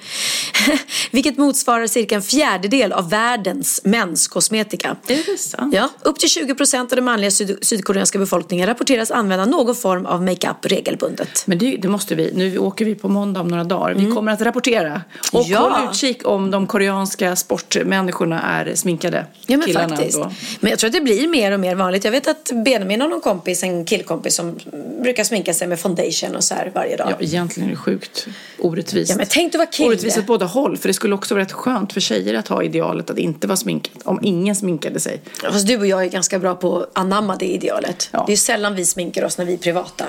Vilket 1.10 1.36
motsvarar 1.36 1.86
cirka 1.86 2.14
en 2.14 2.22
fjärdedel 2.22 2.92
av 2.92 3.10
världens 3.10 3.80
mäns 3.84 4.28
kosmetika. 4.28 4.96
Är 5.06 5.32
det 5.32 5.38
sant? 5.38 5.74
Ja, 5.74 5.88
upp 6.02 6.18
till 6.18 6.28
20 6.28 6.54
procent 6.54 6.92
av 6.92 6.96
den 6.96 7.04
manliga 7.04 7.30
syd- 7.30 7.58
sydkoreanska 7.62 8.18
befolkningen 8.18 8.66
rapporteras 8.66 9.10
använda 9.10 9.44
någon 9.46 9.74
form 9.76 10.06
av 10.06 10.22
makeup 10.22 10.66
regelbundet. 10.66 11.42
Men 11.46 11.57
det, 11.58 11.76
det 11.76 11.88
måste 11.88 12.14
vi. 12.14 12.32
Nu 12.34 12.58
åker 12.58 12.84
vi 12.84 12.94
på 12.94 13.08
måndag 13.08 13.40
om 13.40 13.48
några 13.48 13.64
dagar. 13.64 13.94
Vi 13.94 14.10
kommer 14.10 14.32
att 14.32 14.40
rapportera. 14.42 15.02
Och 15.32 15.44
Ja. 15.46 15.58
håll 15.58 15.88
utkik 15.90 16.26
om 16.28 16.50
de 16.50 16.66
koreanska 16.66 17.36
sportmänniskorna 17.36 18.42
är 18.42 18.74
sminkade. 18.74 19.26
Ja 19.46 19.56
men 19.56 19.66
killarna 19.66 19.96
faktiskt. 19.96 20.18
då. 20.18 20.30
Men 20.60 20.70
jag 20.70 20.78
tror 20.78 20.88
att 20.88 20.94
det 20.94 21.00
blir 21.00 21.28
mer 21.28 21.52
och 21.52 21.60
mer 21.60 21.74
vanligt. 21.74 22.04
Jag 22.04 22.12
vet 22.12 22.28
att 22.28 22.50
Benjamin 22.64 23.00
har 23.00 23.08
någon 23.08 23.20
kompis, 23.20 23.62
en 23.62 23.84
killkompis 23.84 24.34
som 24.34 24.58
brukar 25.02 25.24
sminka 25.24 25.54
sig 25.54 25.68
med 25.68 25.80
foundation 25.80 26.36
och 26.36 26.44
så 26.44 26.54
här 26.54 26.70
varje 26.74 26.96
dag. 26.96 27.08
Ja, 27.10 27.16
egentligen 27.26 27.68
är 27.68 27.72
det 27.72 27.76
sjukt 27.78 28.26
orättvist. 28.58 29.10
Ja, 29.10 29.16
men 29.16 29.26
tänk 29.30 29.52
dig 29.52 29.58
vara 29.58 29.66
kille. 29.70 29.88
Orättvist 29.88 30.18
åt 30.18 30.26
båda 30.26 30.46
håll. 30.46 30.76
För 30.76 30.88
det 30.88 30.94
skulle 30.94 31.14
också 31.14 31.34
vara 31.34 31.44
rätt 31.44 31.52
skönt 31.52 31.92
för 31.92 32.00
tjejer 32.00 32.34
att 32.34 32.48
ha 32.48 32.62
idealet 32.62 33.10
att 33.10 33.18
inte 33.18 33.46
vara 33.46 33.56
sminkad. 33.56 33.92
Om 34.04 34.18
ingen 34.22 34.56
sminkade 34.56 35.00
sig. 35.00 35.20
Fast 35.52 35.66
du 35.66 35.78
och 35.78 35.86
jag 35.86 36.04
är 36.04 36.08
ganska 36.08 36.38
bra 36.38 36.54
på 36.54 36.78
att 36.78 36.90
anamma 36.98 37.36
det 37.36 37.46
idealet. 37.46 38.08
Ja. 38.12 38.24
Det 38.26 38.32
är 38.32 38.36
sällan 38.36 38.74
vi 38.74 38.84
sminkar 38.84 39.24
oss 39.24 39.38
när 39.38 39.44
vi 39.44 39.52
är 39.54 39.58
privata. 39.58 40.04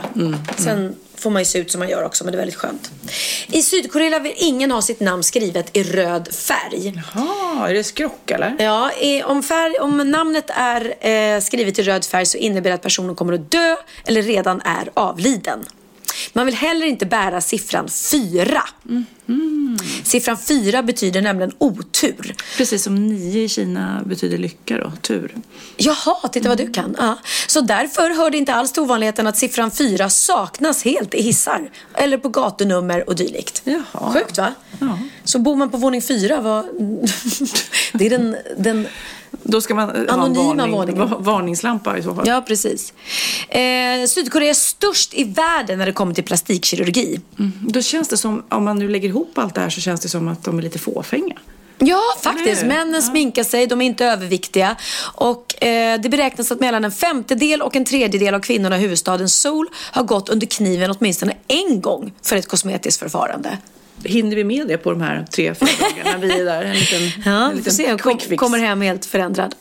Sen 0.57 0.95
får 1.20 1.30
man 1.30 1.41
ju 1.41 1.45
se 1.45 1.59
ut 1.59 1.72
som 1.72 1.80
man 1.80 1.89
gör 1.89 2.03
också, 2.03 2.24
men 2.24 2.32
det 2.32 2.36
är 2.36 2.39
väldigt 2.39 2.55
skönt. 2.55 2.91
I 3.47 3.61
Sydkorea 3.61 4.20
vill 4.20 4.34
ingen 4.36 4.72
ha 4.72 4.82
sitt 4.82 4.99
namn 4.99 5.24
skrivet 5.24 5.78
i 5.78 5.84
röd 5.84 6.34
färg. 6.34 7.03
Jaha, 7.15 7.70
är 7.70 7.74
det 7.74 7.84
skrock 7.84 8.32
eller? 8.32 8.55
Ja, 8.59 8.91
om, 9.26 9.43
färg, 9.43 9.80
om 9.80 10.11
namnet 10.11 10.49
är 10.49 11.07
eh, 11.07 11.41
skrivet 11.41 11.80
i 11.80 11.84
röd 11.84 12.05
färg 12.05 12.26
så 12.26 12.38
innebär 12.38 12.70
det 12.70 12.74
att 12.76 12.82
personen 12.82 13.15
kommer 13.15 13.34
att 13.34 13.51
dö 13.51 13.76
eller 14.05 14.22
redan 14.22 14.61
är 14.61 14.91
avliden. 14.93 15.65
Man 16.34 16.45
vill 16.45 16.55
heller 16.55 16.86
inte 16.86 17.05
bära 17.05 17.41
siffran 17.41 17.89
4. 17.89 18.64
Siffran 20.03 20.38
4 20.38 20.84
betyder 20.84 21.22
nämligen 21.22 21.51
otur. 21.57 22.36
Precis 22.57 22.84
som 22.84 23.07
nio 23.07 23.43
i 23.43 23.49
Kina 23.49 24.01
betyder 24.05 24.38
lycka 24.38 24.78
då, 24.78 24.91
tur. 25.01 25.36
Jaha, 25.78 26.28
titta 26.32 26.49
vad 26.49 26.57
du 26.57 26.72
kan. 26.72 26.95
Ja. 26.97 27.18
Så 27.47 27.62
därför 27.62 28.10
hör 28.16 28.30
det 28.30 28.38
inte 28.38 28.53
alls 28.53 28.72
till 28.72 28.84
ovanligheten 28.84 29.28
att 29.28 29.38
siffran 29.38 29.72
4 29.72 30.10
saknas 30.10 30.84
helt 30.84 31.14
i 31.14 31.22
hissar 31.22 31.70
eller 31.93 32.18
på 32.18 32.30
gatunummer 32.30 33.10
och 33.10 33.16
dylikt. 33.16 33.62
Jaha. 33.64 34.14
Sjukt 34.14 34.38
va? 34.38 34.53
Ja. 34.80 34.99
Så 35.24 35.39
bor 35.39 35.55
man 35.55 35.70
på 35.70 35.78
våning 35.78 36.01
4, 36.01 36.41
vad... 36.41 36.66
det 37.93 38.05
är 38.05 38.10
den, 38.10 38.36
den 38.57 38.88
Då 39.43 39.61
ska 39.61 39.75
man 39.75 39.89
ha 39.89 39.95
en 39.95 40.09
Anonyma 40.09 40.43
varning, 40.55 40.71
våningen. 40.75 41.09
va- 41.09 41.17
varningslampa 41.19 41.97
i 41.97 42.03
så 42.03 42.15
fall. 42.15 42.27
Ja, 42.27 42.41
precis. 42.47 42.93
Eh, 43.49 44.07
Sydkorea 44.07 44.49
är 44.49 44.53
störst 44.53 45.13
i 45.13 45.23
världen 45.23 45.77
när 45.80 45.86
det 45.86 45.91
kommer 45.93 46.13
till 46.13 46.23
plastikkirurgi. 46.23 47.21
Då 47.61 47.82
känns 47.82 48.07
det 48.07 48.17
som, 48.17 48.43
om 48.49 48.63
man 48.63 48.80
nu 48.80 48.89
lägger 48.89 49.09
ihop 49.09 49.38
allt 49.38 49.55
det 49.55 49.61
här 49.61 49.69
så 49.69 49.82
känns 49.82 50.01
det 50.01 50.09
som 50.09 50.27
att 50.27 50.43
de 50.43 50.57
är 50.57 50.61
lite 50.61 50.80
fåfänga. 50.80 51.36
Ja, 51.82 52.01
faktiskt. 52.21 52.65
Männen 52.65 53.01
sminkar 53.01 53.43
sig, 53.43 53.67
de 53.67 53.82
är 53.82 53.86
inte 53.86 54.05
överviktiga. 54.05 54.75
Och 55.15 55.63
eh, 55.63 55.99
det 56.01 56.09
beräknas 56.09 56.51
att 56.51 56.59
mellan 56.59 56.86
en 56.86 56.91
femtedel 56.91 57.61
och 57.61 57.75
en 57.75 57.86
tredjedel 57.86 58.34
av 58.34 58.39
kvinnorna 58.39 58.77
i 58.77 58.80
huvudstaden 58.82 59.30
Seoul 59.30 59.67
har 59.91 60.03
gått 60.03 60.30
under 60.30 60.47
kniven 60.47 60.91
åtminstone 60.99 61.34
en 61.47 61.82
gång 61.82 62.13
för 62.21 62.36
ett 62.36 62.47
kosmetiskt 62.47 62.99
förfarande. 62.99 63.57
Hinner 64.03 64.35
vi 64.35 64.43
med 64.43 64.67
det 64.67 64.77
på 64.77 64.91
de 64.91 65.01
här 65.01 65.25
tre, 65.31 65.55
fyra 65.55 65.69
dagarna 66.03 66.17
vi 66.17 66.39
är 66.39 66.45
där? 66.45 66.63
En 66.63 66.73
liten, 66.75 67.21
Ja, 67.25 67.45
en 67.45 67.55
vi 67.57 67.63
får 67.63 67.71
liten 67.71 67.73
se. 67.73 68.27
Kom, 68.27 68.37
kommer 68.37 68.59
hem 68.59 68.81
helt 68.81 69.05
förändrad. 69.05 69.55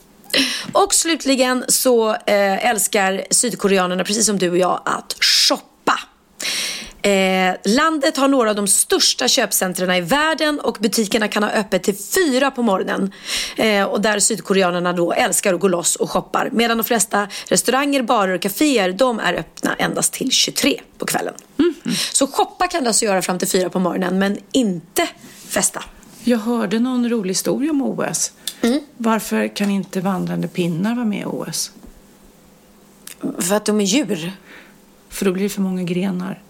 Och 0.73 0.95
slutligen 0.95 1.65
så 1.69 2.11
eh, 2.11 2.67
älskar 2.71 3.23
sydkoreanerna, 3.31 4.05
precis 4.05 4.27
som 4.27 4.39
du 4.39 4.51
och 4.51 4.59
jag, 4.59 4.81
att 4.85 5.17
shoppa. 5.21 5.65
Eh, 7.03 7.55
landet 7.65 8.17
har 8.17 8.29
några 8.29 8.51
av 8.51 8.57
de 8.57 8.67
största 8.69 9.29
köpcentren 9.29 9.91
i 9.91 10.01
världen 10.01 10.61
och 10.61 10.77
butikerna 10.81 11.29
kan 11.29 11.43
ha 11.43 11.51
öppet 11.51 11.83
till 11.83 11.97
fyra 11.97 12.51
på 12.51 12.63
morgonen. 12.63 13.13
Eh, 13.57 13.85
och 13.85 14.01
där 14.01 14.19
sydkoreanerna 14.19 14.93
då 14.93 15.13
älskar 15.13 15.55
att 15.55 15.61
gå 15.61 15.69
loss 15.69 15.97
och 15.97 16.11
shoppar. 16.11 16.49
Medan 16.53 16.77
de 16.77 16.85
flesta 16.85 17.29
restauranger, 17.49 18.03
barer 18.03 18.35
och 18.35 18.43
kaféer 18.43 18.93
de 18.93 19.21
är 19.21 19.35
öppna 19.35 19.75
endast 19.75 20.13
till 20.13 20.31
23 20.31 20.81
på 20.99 21.07
kvällen. 21.07 21.35
Så 22.13 22.27
shoppa 22.27 22.67
kan 22.67 22.83
du 22.83 22.89
alltså 22.89 23.05
göra 23.05 23.23
fram 23.23 23.39
till 23.39 23.49
fyra 23.49 23.71
på 23.71 23.79
morgonen 23.79 24.19
men 24.19 24.39
inte 24.53 25.09
festa. 25.49 25.85
Jag 26.25 26.39
hörde 26.39 26.79
någon 26.79 27.09
rolig 27.09 27.31
historia 27.31 27.71
om 27.71 27.83
OS. 27.83 28.33
Mm. 28.61 28.81
Varför 28.97 29.57
kan 29.57 29.71
inte 29.71 30.01
vandrande 30.01 30.49
pinnar 30.49 30.95
vara 30.95 31.07
med 31.07 31.21
i 31.21 31.25
OS? 31.25 31.71
För 33.39 33.55
att 33.55 33.65
de 33.65 33.81
är 33.81 33.85
djur. 33.85 34.33
För 35.09 35.25
då 35.25 35.33
blir 35.33 35.43
det 35.43 35.49
för 35.49 35.61
många 35.61 35.83
grenar. 35.83 36.43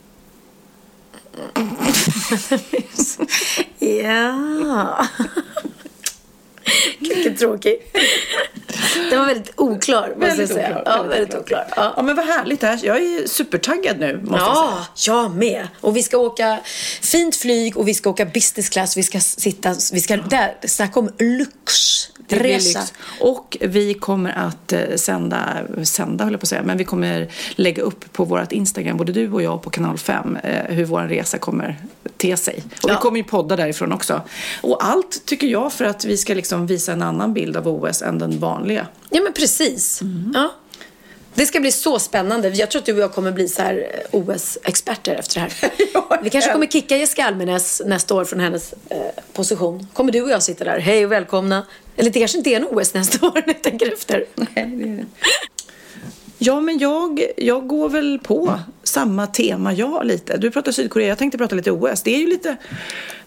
Ja. 3.78 5.06
Vilken 6.98 7.36
tråkig. 7.36 7.78
Den 9.10 9.18
var 9.18 9.26
väldigt 9.26 9.52
oklar, 9.56 10.08
måste 10.08 10.26
jag 10.26 10.36
Väldigt 10.36 10.48
säga. 10.48 10.68
oklar, 10.80 10.96
Ja, 10.96 11.02
väldigt 11.02 11.34
oklar. 11.34 11.66
Ja. 11.76 11.92
Ja 11.96 12.02
men 12.02 12.16
vad 12.16 12.26
härligt 12.26 12.60
det 12.60 12.66
här. 12.66 12.80
Jag 12.82 12.96
är 12.96 13.26
supertaggad 13.28 13.98
nu 13.98 14.16
måste 14.22 14.34
jag 14.44 14.56
säga. 14.56 14.86
Ja, 15.06 15.24
jag 15.24 15.34
med. 15.36 15.68
Och 15.80 15.96
vi 15.96 16.02
ska 16.02 16.18
åka 16.18 16.58
fint 17.02 17.36
flyg 17.36 17.76
och 17.76 17.88
vi 17.88 17.94
ska 17.94 18.10
åka 18.10 18.24
business 18.24 18.68
class. 18.68 18.96
Vi 18.96 19.02
ska 19.02 19.20
sitta, 19.20 19.74
vi 19.92 20.00
ska 20.00 20.16
där, 20.16 20.54
snacka 20.66 21.00
om 21.00 21.10
lyxresa. 21.18 22.12
Lyx. 22.36 22.92
Och 23.20 23.56
vi 23.60 23.94
kommer 23.94 24.32
att 24.38 24.72
eh, 24.72 24.80
sända, 24.96 25.58
sända 25.84 26.24
höll 26.24 26.32
jag 26.32 26.40
på 26.40 26.44
att 26.44 26.48
säga, 26.48 26.62
men 26.62 26.76
vi 26.78 26.84
kommer 26.84 27.28
lägga 27.54 27.82
upp 27.82 28.12
på 28.12 28.24
vårt 28.24 28.52
Instagram, 28.52 28.96
både 28.96 29.12
du 29.12 29.32
och 29.32 29.42
jag 29.42 29.62
på 29.62 29.70
kanal 29.70 29.98
5, 29.98 30.36
eh, 30.36 30.64
hur 30.74 30.84
vår 30.84 31.00
resa 31.02 31.38
kommer 31.38 31.76
te 32.16 32.36
sig. 32.36 32.62
Och 32.82 32.88
vi 32.90 32.92
Ja. 32.92 33.00
kommer 33.00 33.16
ju 33.18 33.24
podda 33.24 33.56
därifrån 33.56 33.92
också. 33.92 34.20
Och 34.60 34.84
allt 34.84 35.22
tycker 35.26 35.46
jag 35.46 35.72
för 35.72 35.84
att 35.84 36.04
vi 36.04 36.16
ska 36.16 36.34
liksom 36.34 36.66
visa 36.66 36.92
en 36.92 37.02
annan 37.02 37.34
bild 37.34 37.56
av 37.56 37.68
OS 37.68 38.02
än 38.02 38.18
den 38.18 38.38
vanliga. 38.38 38.86
Ja, 39.10 39.20
men 39.22 39.32
precis. 39.32 40.00
Mm. 40.02 40.32
Ja. 40.34 40.50
Det 41.38 41.46
ska 41.46 41.60
bli 41.60 41.72
så 41.72 41.98
spännande. 41.98 42.48
Jag 42.48 42.70
tror 42.70 42.80
att 42.80 42.86
du 42.86 42.92
och 42.92 42.98
jag 42.98 43.12
kommer 43.12 43.32
bli 43.32 43.48
så 43.48 43.62
här 43.62 43.86
eh, 44.12 44.20
OS-experter 44.20 45.14
efter 45.14 45.34
det 45.34 45.40
här. 45.40 46.22
Vi 46.22 46.30
kanske 46.30 46.52
kommer 46.52 46.66
kicka 46.66 46.96
Jessica 46.96 47.24
Almenäs 47.24 47.82
nästa 47.86 48.14
år 48.14 48.24
från 48.24 48.40
hennes 48.40 48.72
eh, 48.72 48.98
position. 49.32 49.86
Kommer 49.92 50.12
du 50.12 50.22
och 50.22 50.30
jag 50.30 50.42
sitta 50.42 50.64
där. 50.64 50.78
Hej 50.78 51.04
och 51.04 51.12
välkomna. 51.12 51.66
Eller 51.96 52.10
det 52.10 52.18
kanske 52.18 52.38
inte 52.38 52.50
är 52.50 52.56
en 52.56 52.66
OS 52.70 52.94
nästa 52.94 53.26
år 53.26 53.32
när 53.34 53.42
jag 53.46 53.62
tänker 53.62 53.92
efter. 53.92 54.24
Ja, 56.38 56.60
men 56.60 56.78
jag, 56.78 57.22
jag 57.36 57.66
går 57.66 57.88
väl 57.88 58.18
på 58.18 58.60
samma 58.82 59.26
tema 59.26 59.72
jag 59.72 60.06
lite. 60.06 60.36
Du 60.36 60.50
pratar 60.50 60.72
Sydkorea, 60.72 61.08
jag 61.08 61.18
tänkte 61.18 61.38
prata 61.38 61.54
lite 61.54 61.70
OS. 61.70 62.02
Det 62.02 62.14
är 62.14 62.18
ju 62.18 62.26
lite, 62.26 62.56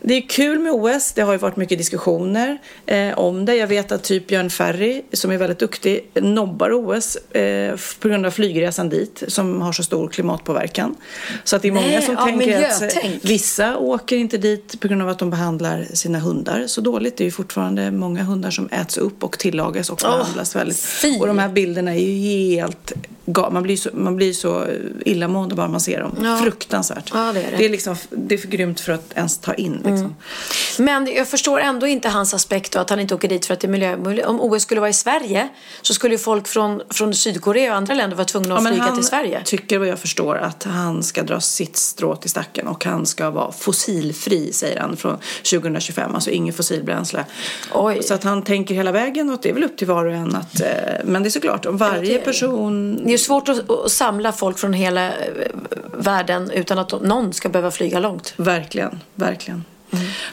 det 0.04 0.14
är 0.14 0.22
kul 0.22 0.60
med 0.60 0.72
OS. 0.72 1.12
Det 1.14 1.22
har 1.22 1.32
ju 1.32 1.38
varit 1.38 1.56
mycket 1.56 1.78
diskussioner 1.78 2.58
eh, 2.86 3.20
om 3.20 3.46
det. 3.46 3.56
Jag 3.56 3.68
vet 3.68 3.92
att 3.92 4.04
typ 4.04 4.28
Björn 4.28 4.50
Ferry, 4.50 5.02
som 5.14 5.32
är 5.32 5.38
väldigt 5.38 5.60
duktig, 5.60 6.12
nobbar 6.14 6.72
OS 6.74 7.16
eh, 7.16 7.76
på 8.00 8.08
grund 8.08 8.26
av 8.26 8.32
flygresan 8.32 8.90
dit, 8.90 9.24
som 9.28 9.62
har 9.62 9.72
så 9.72 9.84
stor 9.84 10.08
klimatpåverkan. 10.08 10.96
Så 11.44 11.56
att 11.56 11.62
det 11.62 11.68
är 11.68 11.72
många 11.72 11.88
Nej, 11.88 12.02
som 12.02 12.14
ja, 12.14 12.26
tänker 12.26 12.58
att 12.58 12.82
eh, 12.82 12.88
miljötänk. 12.88 13.26
vissa 13.26 13.78
åker 13.78 14.18
inte 14.18 14.38
dit 14.38 14.80
på 14.80 14.88
grund 14.88 15.02
av 15.02 15.10
att 15.10 15.20
de 15.20 15.30
behandlar 15.30 15.88
sina 15.94 16.20
hundar 16.20 16.64
så 16.68 16.82
dåligt. 16.82 17.18
Det 17.18 17.24
är 17.24 17.26
ju 17.26 17.32
fortfarande 17.32 17.92
många 17.92 18.24
hundar 18.24 18.52
som 18.52 18.70
äts 18.72 18.98
upp 18.98 19.24
och 19.24 19.40
tillagas 19.40 19.90
och 19.90 20.02
Åh, 20.04 20.18
behandlas 20.18 20.56
väldigt. 20.56 20.80
fy. 20.80 21.20
Och 21.20 21.28
de 21.28 21.40
här 21.40 21.50
bilderna 21.50 21.96
är 21.96 22.00
ju 22.00 22.56
helt 22.56 22.94
man 23.26 23.64
blir, 23.64 23.78
så, 23.78 23.90
man 23.94 24.16
blir 24.16 24.34
så 24.34 24.66
illamående 25.06 25.56
bara 25.56 25.68
man 25.68 25.82
ser 25.82 26.00
dem. 26.00 26.16
Ja. 26.24 26.38
Fruktansvärt. 26.38 27.12
Ja, 27.14 27.34
det 27.34 27.42
är 27.42 27.52
det. 27.52 27.58
Det, 27.58 27.66
är 27.66 27.70
liksom, 27.70 27.96
det 28.10 28.36
är 28.36 28.40
för 28.40 28.48
grymt 28.48 28.80
för 28.80 28.94
att 28.94 29.14
ens 29.16 29.38
ta 29.38 29.54
in. 29.54 29.80
Liksom. 29.92 30.16
Men 30.78 31.08
jag 31.16 31.28
förstår 31.28 31.60
ändå 31.60 31.88
inte 31.88 32.10
hans 32.10 32.34
aspekt 32.34 32.76
och 32.76 32.82
att 32.82 32.90
han 32.90 33.00
inte 33.00 33.16
åker 33.16 33.28
dit 33.28 33.46
för 33.46 33.54
att 33.54 33.60
det 33.60 33.68
är 33.68 33.98
miljö. 33.98 34.26
Om 34.26 34.42
OS 34.42 34.62
skulle 34.62 34.82
vara 34.82 34.90
i 34.90 34.94
Sverige 34.94 35.50
så 35.82 35.94
skulle 35.94 36.14
ju 36.14 36.20
folk 36.20 36.48
från, 36.48 36.82
från 36.90 37.14
Sydkorea 37.14 37.72
och 37.72 37.78
andra 37.78 37.94
länder 37.94 38.18
vara 38.18 38.26
tvungna 38.26 38.56
att 38.56 38.64
men 38.64 38.74
flyga 38.74 38.84
han 38.84 38.96
till 38.96 39.08
Sverige. 39.08 39.42
tycker 39.46 39.80
vad 39.80 39.88
jag 39.88 40.00
förstår 40.00 40.38
att 40.38 40.64
han 40.64 41.04
ska 41.04 41.24
dra 41.24 41.40
sitt 41.40 41.78
strå 41.78 42.16
till 42.16 42.30
stacken 42.30 42.68
och 42.68 42.86
han 42.86 43.06
ska 43.06 43.30
vara 43.30 43.52
fossilfri 43.52 44.54
säger 44.54 44.80
han 44.80 44.98
från 44.98 45.18
2025, 45.52 46.16
alltså 46.16 46.30
inget 46.30 46.56
fossilbränsle. 46.56 47.26
Oj. 47.74 48.04
Så 48.04 48.14
att 48.14 48.24
han 48.24 48.42
tänker 48.42 48.76
hela 48.76 48.92
vägen 48.92 49.30
och 49.30 49.40
det 49.42 49.50
är 49.50 49.54
väl 49.54 49.64
upp 49.64 49.78
till 49.78 49.88
var 49.88 50.06
och 50.06 50.14
en 50.14 50.36
att, 50.36 50.62
eh, 50.62 50.68
men 51.06 51.24
det 51.24 51.30
är 51.30 51.32
såklart 51.32 51.66
om 51.66 51.78
varje 51.78 52.18
person 52.18 53.02
Det 53.06 53.14
är 53.14 53.18
svårt 53.18 53.50
att, 53.50 53.70
att 53.70 53.92
samla 53.92 54.32
folk 54.32 54.60
från 54.60 54.74
hela 54.74 55.10
eh, 55.10 55.16
världen 55.94 56.52
utan 56.52 56.80
att 56.80 57.02
någon 57.02 57.34
ska 57.34 57.50
behöva 57.50 57.72
flyga 57.72 58.00
långt. 58.00 58.34
Verkligen, 58.38 59.00
verkligen. 59.16 59.64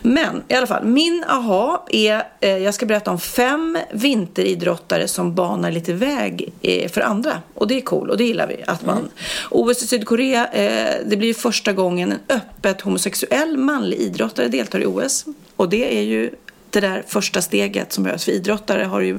Men 0.02 0.42
i 0.48 0.54
alla 0.54 0.66
fall, 0.66 0.84
min 0.84 1.24
aha 1.28 1.86
är, 1.90 2.22
eh, 2.40 2.58
jag 2.58 2.74
ska 2.74 2.86
berätta 2.86 3.10
om 3.10 3.20
fem 3.20 3.78
vinteridrottare 3.92 5.08
som 5.08 5.34
banar 5.34 5.70
lite 5.70 5.92
väg 5.92 6.52
eh, 6.62 6.90
för 6.90 7.00
andra. 7.00 7.42
Och 7.54 7.68
det 7.68 7.76
är 7.76 7.80
cool 7.80 8.10
och 8.10 8.16
det 8.16 8.24
gillar 8.24 8.46
vi. 8.46 8.64
Att 8.66 8.86
man, 8.86 9.08
OS 9.50 9.82
i 9.82 9.86
Sydkorea, 9.86 10.46
eh, 10.46 10.96
det 11.06 11.16
blir 11.16 11.34
första 11.34 11.72
gången 11.72 12.12
en 12.12 12.36
öppet 12.36 12.80
homosexuell 12.80 13.56
manlig 13.56 13.98
idrottare 13.98 14.48
deltar 14.48 14.80
i 14.80 14.86
OS. 14.86 15.24
Och 15.56 15.68
det 15.68 15.98
är 15.98 16.02
ju 16.02 16.30
det 16.70 16.80
där 16.80 17.04
första 17.06 17.42
steget 17.42 17.92
som 17.92 18.04
behövs. 18.04 18.24
För 18.24 18.32
idrottare 18.32 18.84
har 18.84 19.00
ju, 19.00 19.18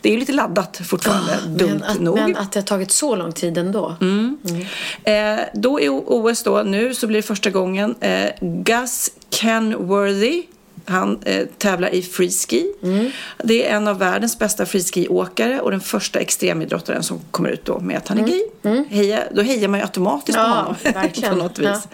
det 0.00 0.08
är 0.08 0.12
ju 0.12 0.18
lite 0.18 0.32
laddat 0.32 0.80
fortfarande, 0.84 1.38
dumt 1.46 1.70
men, 1.70 1.82
att, 1.82 2.00
nog. 2.00 2.16
men 2.16 2.36
att 2.36 2.52
det 2.52 2.60
har 2.60 2.64
tagit 2.64 2.90
så 2.90 3.16
lång 3.16 3.32
tid 3.32 3.58
ändå. 3.58 3.96
Eh, 5.04 5.38
då 5.54 5.80
i 5.80 5.88
OS 5.88 6.42
då, 6.42 6.62
nu 6.62 6.94
så 6.94 7.06
blir 7.06 7.18
det 7.18 7.22
första 7.22 7.50
gången 7.50 7.94
eh, 8.00 8.30
Gus 8.40 9.10
Kenworthy 9.30 10.44
han 10.90 11.18
eh, 11.24 11.46
tävlar 11.58 11.94
i 11.94 12.02
freeski. 12.02 12.66
Det 13.44 13.66
är 13.66 13.76
en 13.76 13.88
av 13.88 13.98
världens 13.98 14.38
bästa 14.38 14.66
freeskiåkare 14.66 15.60
och 15.60 15.70
den 15.70 15.80
första 15.80 16.18
extremidrottaren 16.20 17.02
som 17.02 17.20
kommer 17.30 17.48
ut 17.48 17.64
då 17.64 17.80
med 17.80 17.96
att 17.96 18.08
han 18.08 18.18
är 18.18 18.26
gay. 18.26 18.84
Heja, 18.90 19.22
då 19.34 19.42
hejar 19.42 19.68
man 19.68 19.80
ju 19.80 19.84
automatiskt 19.84 20.38
på 20.38 20.44
Ja, 20.44 20.48
honom 20.48 20.74
verkligen. 20.94 21.30
på 21.30 21.36
något 21.36 21.58
vis. 21.58 21.88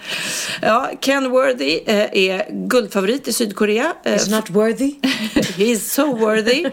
Ja. 0.62 0.90
Ken 1.00 1.30
Worthy 1.30 1.80
eh, 1.86 1.96
är 2.12 2.46
guldfavorit 2.50 3.28
i 3.28 3.32
Sydkorea. 3.32 3.92
Eh, 4.04 4.14
It's 4.16 4.30
not 4.30 4.50
worthy. 4.50 4.94
He 5.56 5.64
is 5.64 5.92
so 5.92 6.16
worthy. 6.16 6.66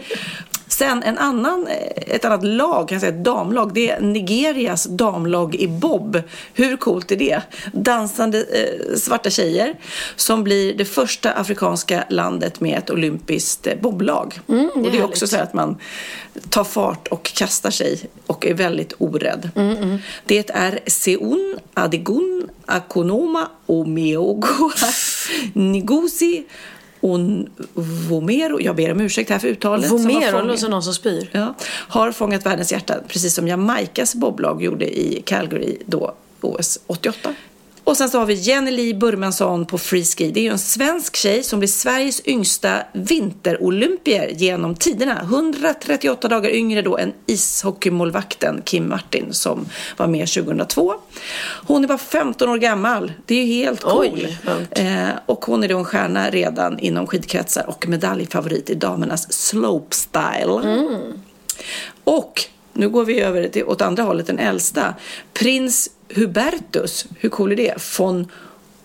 Sen 0.78 1.02
en 1.02 1.18
annan, 1.18 1.66
eh, 1.66 2.14
ett 2.14 2.24
annat 2.24 2.44
lag, 2.44 2.88
kan 2.88 2.94
jag 2.96 3.00
säga, 3.00 3.12
ett 3.12 3.24
damlag, 3.24 3.74
det 3.74 3.90
är 3.90 4.00
Nigerias 4.00 4.84
damlag 4.84 5.54
i 5.54 5.68
bob. 5.68 6.22
Hur 6.54 6.76
coolt 6.76 7.12
är 7.12 7.16
det? 7.16 7.40
Dansande 7.72 8.38
eh, 8.38 8.96
svarta 8.96 9.30
tjejer 9.30 9.74
som 10.16 10.44
blir 10.44 10.74
det 10.74 10.84
första 10.84 11.32
afrikanska 11.32 12.04
landet 12.08 12.60
med 12.60 12.78
ett 12.78 12.90
olympiskt 12.90 13.66
eh, 13.66 13.74
boblag. 13.80 14.40
och 14.46 14.54
det 14.54 14.60
är 14.60 14.70
Mm, 14.74 14.84
härligt. 14.84 15.04
också 15.04 15.26
så 15.26 15.36
att 15.36 15.54
man 15.54 15.76
tar 16.50 16.64
fart 16.64 17.08
och 17.08 17.22
kastar 17.24 17.70
sig 17.70 18.00
och 18.26 18.46
är 18.46 18.54
väldigt 18.54 18.92
orädd. 18.98 19.50
Det 20.26 20.50
är 20.50 20.78
Seun, 20.86 21.56
Adigun, 21.74 22.48
Akonoma, 22.66 23.48
Omeogo, 23.66 24.70
Ngozi 25.54 26.44
och 27.04 27.18
Vomero, 28.08 28.60
jag 28.60 28.76
ber 28.76 28.92
om 28.92 29.00
ursäkt 29.00 29.30
här 29.30 29.38
för 29.38 29.48
uttalet. 29.48 29.90
Vomero, 29.90 30.42
låter 30.42 30.56
som 30.56 30.70
någon 30.70 30.82
som 30.82 30.94
spyr. 30.94 31.28
Ja, 31.32 31.54
har 31.68 32.12
fångat 32.12 32.46
världens 32.46 32.72
hjärta, 32.72 32.94
precis 33.08 33.34
som 33.34 33.48
Jamaicas 33.48 34.14
boblag 34.14 34.62
gjorde 34.62 34.98
i 34.98 35.22
Calgary 35.26 35.78
då 35.86 36.14
OS 36.40 36.78
88. 36.86 37.34
Och 37.84 37.96
sen 37.96 38.08
så 38.08 38.18
har 38.18 38.26
vi 38.26 38.34
Jenny 38.34 38.70
Lee 38.70 38.94
Burmansson 38.94 39.66
på 39.66 39.78
freeski. 39.78 40.30
Det 40.30 40.40
är 40.40 40.44
ju 40.44 40.50
en 40.50 40.58
svensk 40.58 41.16
tjej 41.16 41.42
som 41.42 41.58
blir 41.58 41.68
Sveriges 41.68 42.28
yngsta 42.28 42.82
vinterolympier 42.92 44.28
genom 44.28 44.74
tiderna. 44.74 45.20
138 45.22 46.28
dagar 46.28 46.50
yngre 46.50 46.82
då 46.82 46.98
än 46.98 47.12
ishockeymålvakten 47.26 48.62
Kim 48.64 48.88
Martin 48.88 49.32
som 49.32 49.66
var 49.96 50.06
med 50.06 50.28
2002. 50.28 50.94
Hon 51.66 51.84
är 51.84 51.88
bara 51.88 51.98
15 51.98 52.48
år 52.48 52.58
gammal. 52.58 53.12
Det 53.26 53.34
är 53.34 53.44
ju 53.44 53.52
helt 53.52 53.80
cool. 53.80 54.26
Eh, 54.70 55.08
och 55.26 55.44
hon 55.44 55.64
är 55.64 55.68
då 55.68 55.78
en 55.78 55.84
stjärna 55.84 56.30
redan 56.30 56.78
inom 56.78 57.06
skidkretsar 57.06 57.68
och 57.68 57.88
medaljfavorit 57.88 58.70
i 58.70 58.74
damernas 58.74 59.32
slopestyle. 59.32 60.94
Och 62.04 62.44
nu 62.72 62.88
går 62.88 63.04
vi 63.04 63.20
över 63.20 63.48
till, 63.48 63.64
åt 63.64 63.82
andra 63.82 64.02
hållet, 64.02 64.26
den 64.26 64.38
äldsta. 64.38 64.94
Prins 65.32 65.90
Hubertus, 66.14 67.06
hur 67.18 67.28
cool 67.28 67.52
är 67.52 67.56
det? 67.56 67.98
Von 67.98 68.30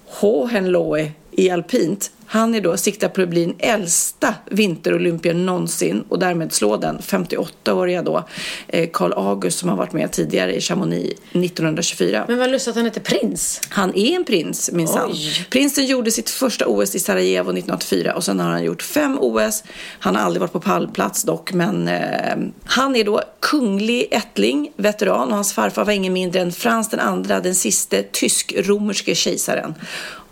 Hohenlohe 0.05 1.11
i 1.39 1.49
alpint. 1.49 2.11
Han 2.31 2.55
är 2.55 2.61
då 2.61 2.77
siktar 2.77 3.09
på 3.09 3.21
att 3.21 3.29
bli 3.29 3.45
den 3.45 3.55
äldsta 3.59 4.33
vinterolympiern 4.45 5.45
någonsin 5.45 6.03
och 6.09 6.19
därmed 6.19 6.53
slå 6.53 6.77
den 6.77 6.99
58-åriga 6.99 8.01
då 8.01 8.23
eh, 8.67 8.89
Carl 8.93 9.13
August 9.13 9.59
som 9.59 9.69
har 9.69 9.77
varit 9.77 9.93
med 9.93 10.11
tidigare 10.11 10.55
i 10.55 10.61
Chamonix 10.61 11.19
1924. 11.31 12.25
Men 12.27 12.37
vad 12.37 12.51
lustigt 12.51 12.69
att 12.69 12.75
han 12.75 12.85
heter 12.85 13.01
prins. 13.01 13.61
Han 13.69 13.95
är 13.95 14.15
en 14.15 14.25
prins 14.25 14.71
minsann. 14.71 15.13
Prinsen 15.49 15.85
gjorde 15.85 16.11
sitt 16.11 16.29
första 16.29 16.65
OS 16.67 16.95
i 16.95 16.99
Sarajevo 16.99 17.49
1984 17.49 18.13
och 18.15 18.23
sen 18.23 18.39
har 18.39 18.49
han 18.49 18.63
gjort 18.63 18.81
fem 18.81 19.17
OS. 19.21 19.63
Han 19.99 20.15
har 20.15 20.23
aldrig 20.23 20.41
varit 20.41 20.53
på 20.53 20.59
pallplats 20.59 21.23
dock 21.23 21.53
men 21.53 21.87
eh, 21.87 22.37
han 22.65 22.95
är 22.95 23.03
då 23.03 23.21
kunglig 23.39 24.07
ättling, 24.11 24.71
veteran 24.75 25.29
och 25.29 25.35
hans 25.35 25.53
farfar 25.53 25.85
var 25.85 25.93
ingen 25.93 26.13
mindre 26.13 26.41
än 26.41 26.51
Frans 26.51 26.89
den 26.89 26.99
andra, 26.99 27.39
den 27.39 27.55
siste 27.55 28.03
tysk-romerske 28.03 29.15
kejsaren. 29.15 29.75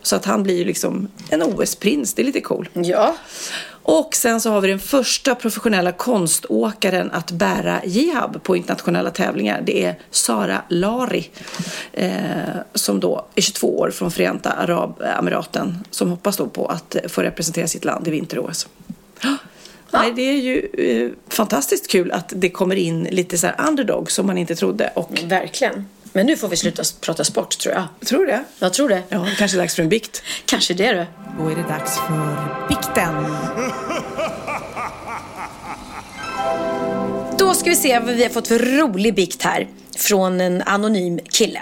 Så 0.07 0.15
att 0.15 0.25
han 0.25 0.43
blir 0.43 0.57
ju 0.57 0.63
liksom 0.63 1.07
en 1.29 1.43
OS-prins, 1.43 2.13
det 2.13 2.21
är 2.21 2.25
lite 2.25 2.41
cool. 2.41 2.69
Ja. 2.73 3.15
Och 3.69 4.15
sen 4.15 4.41
så 4.41 4.51
har 4.51 4.61
vi 4.61 4.67
den 4.67 4.79
första 4.79 5.35
professionella 5.35 5.91
konståkaren 5.91 7.11
att 7.11 7.31
bära 7.31 7.81
jihab 7.85 8.43
på 8.43 8.55
internationella 8.55 9.11
tävlingar. 9.11 9.61
Det 9.65 9.85
är 9.85 9.99
Sara 10.11 10.61
Lari 10.69 11.29
eh, 11.93 12.11
som 12.73 12.99
då 12.99 13.25
är 13.35 13.41
22 13.41 13.79
år 13.79 13.91
från 13.91 14.11
Förenta 14.11 14.51
Arabemiraten 14.51 15.83
som 15.89 16.09
hoppas 16.09 16.37
då 16.37 16.47
på 16.47 16.65
att 16.65 16.95
få 17.07 17.21
representera 17.21 17.67
sitt 17.67 17.85
land 17.85 18.07
i 18.07 18.11
vinter-OS. 18.11 18.67
Nej, 19.91 20.13
det 20.15 20.21
är 20.21 20.37
ju 20.37 20.69
eh, 20.77 21.11
fantastiskt 21.33 21.91
kul 21.91 22.11
att 22.11 22.33
det 22.35 22.49
kommer 22.49 22.75
in 22.75 23.03
lite 23.03 23.37
så 23.37 23.47
här 23.47 23.67
underdog 23.67 24.11
som 24.11 24.27
man 24.27 24.37
inte 24.37 24.55
trodde. 24.55 24.91
Och, 24.95 25.19
Verkligen. 25.23 25.85
Men 26.17 26.25
nu 26.25 26.37
får 26.37 26.47
vi 26.47 26.57
sluta 26.57 26.83
prata 27.01 27.23
sport 27.23 27.57
tror 27.57 27.75
jag. 27.75 28.07
tror 28.07 28.19
du 28.19 28.25
det? 28.25 28.43
Jag 28.59 28.73
tror 28.73 28.89
det. 28.89 29.03
Ja, 29.09 29.27
kanske 29.37 29.57
dags 29.57 29.75
för 29.75 29.83
en 29.83 29.89
bikt. 29.89 30.23
Kanske 30.45 30.73
det 30.73 30.91
du. 30.91 31.05
Då 31.39 31.49
är 31.49 31.55
det 31.55 31.61
dags 31.61 31.97
för 31.97 32.67
bikten. 32.69 33.13
Då 37.37 37.53
ska 37.53 37.69
vi 37.69 37.75
se 37.75 37.99
vad 37.99 38.15
vi 38.15 38.23
har 38.23 38.29
fått 38.29 38.47
för 38.47 38.59
rolig 38.59 39.15
bikt 39.15 39.43
här. 39.43 39.67
Från 39.97 40.41
en 40.41 40.61
anonym 40.61 41.19
kille. 41.19 41.61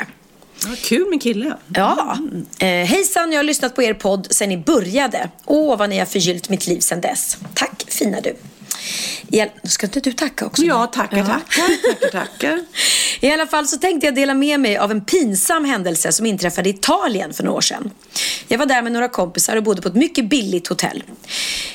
Ja, 0.63 0.69
kul 0.83 1.09
med 1.09 1.21
kille. 1.21 1.57
Ja. 1.67 2.17
Eh, 2.59 2.67
hejsan, 2.67 3.31
jag 3.31 3.39
har 3.39 3.43
lyssnat 3.43 3.75
på 3.75 3.83
er 3.83 3.93
podd 3.93 4.27
sedan 4.29 4.49
ni 4.49 4.57
började. 4.57 5.29
Åh, 5.45 5.77
vad 5.77 5.89
ni 5.89 5.99
har 5.99 6.05
förgyllt 6.05 6.49
mitt 6.49 6.67
liv 6.67 6.79
sedan 6.79 7.01
dess. 7.01 7.37
Tack, 7.53 7.85
fina 7.87 8.21
du. 8.21 8.35
I. 9.31 9.45
Ska 9.63 9.87
inte 9.87 9.99
du 9.99 10.11
tacka 10.11 10.45
också? 10.45 10.63
Ja, 10.63 10.87
tackar, 10.87 11.25
tackar, 11.25 11.39
tackar, 11.93 12.09
tackar. 12.11 12.65
I 13.19 13.31
alla 13.31 13.47
fall 13.47 13.67
så 13.67 13.77
tänkte 13.77 14.07
jag 14.07 14.15
dela 14.15 14.33
med 14.33 14.59
mig 14.59 14.77
av 14.77 14.91
en 14.91 15.05
pinsam 15.05 15.65
händelse 15.65 16.11
som 16.11 16.25
inträffade 16.25 16.69
i 16.69 16.71
Italien 16.71 17.33
för 17.33 17.43
några 17.43 17.57
år 17.57 17.61
sedan. 17.61 17.91
Jag 18.47 18.57
var 18.57 18.65
där 18.65 18.81
med 18.81 18.91
några 18.91 19.09
kompisar 19.09 19.55
och 19.55 19.63
bodde 19.63 19.81
på 19.81 19.87
ett 19.87 19.95
mycket 19.95 20.29
billigt 20.29 20.67
hotell. 20.67 21.03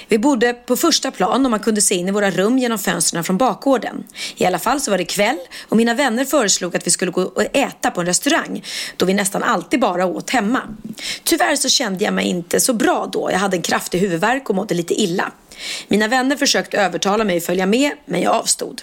Vi 0.08 0.18
bodde 0.18 0.52
på 0.52 0.76
första 0.76 1.11
plan 1.11 1.44
och 1.44 1.50
man 1.50 1.61
kunde 1.61 1.80
se 1.80 1.94
in 1.94 2.08
i 2.08 2.11
våra 2.11 2.30
rum 2.30 2.58
genom 2.58 2.78
fönstren 2.78 3.24
från 3.24 3.36
bakgården. 3.36 4.04
I 4.36 4.46
alla 4.46 4.58
fall 4.58 4.80
så 4.80 4.90
var 4.90 4.98
det 4.98 5.04
kväll 5.04 5.38
och 5.68 5.76
mina 5.76 5.94
vänner 5.94 6.24
föreslog 6.24 6.76
att 6.76 6.86
vi 6.86 6.90
skulle 6.90 7.11
gå 7.11 7.22
och 7.22 7.56
äta 7.56 7.90
på 7.90 8.00
en 8.00 8.06
restaurang 8.06 8.64
då 8.96 9.06
vi 9.06 9.14
nästan 9.14 9.42
alltid 9.42 9.80
bara 9.80 10.06
åt 10.06 10.30
hemma. 10.30 10.61
Tyvärr 11.24 11.56
så 11.56 11.68
kände 11.68 12.04
jag 12.04 12.14
mig 12.14 12.26
inte 12.26 12.61
så 12.61 12.72
bra 12.72 13.08
då. 13.12 13.30
Jag 13.32 13.38
hade 13.38 13.56
en 13.56 13.62
kraftig 13.62 13.98
huvudvärk 13.98 14.50
och 14.50 14.56
mådde 14.56 14.74
lite 14.74 14.94
illa. 14.94 15.32
Mina 15.88 16.08
vänner 16.08 16.36
försökte 16.36 16.78
övertala 16.78 17.24
mig 17.24 17.36
att 17.36 17.46
följa 17.46 17.66
med 17.66 17.90
men 18.04 18.20
jag 18.20 18.34
avstod. 18.34 18.82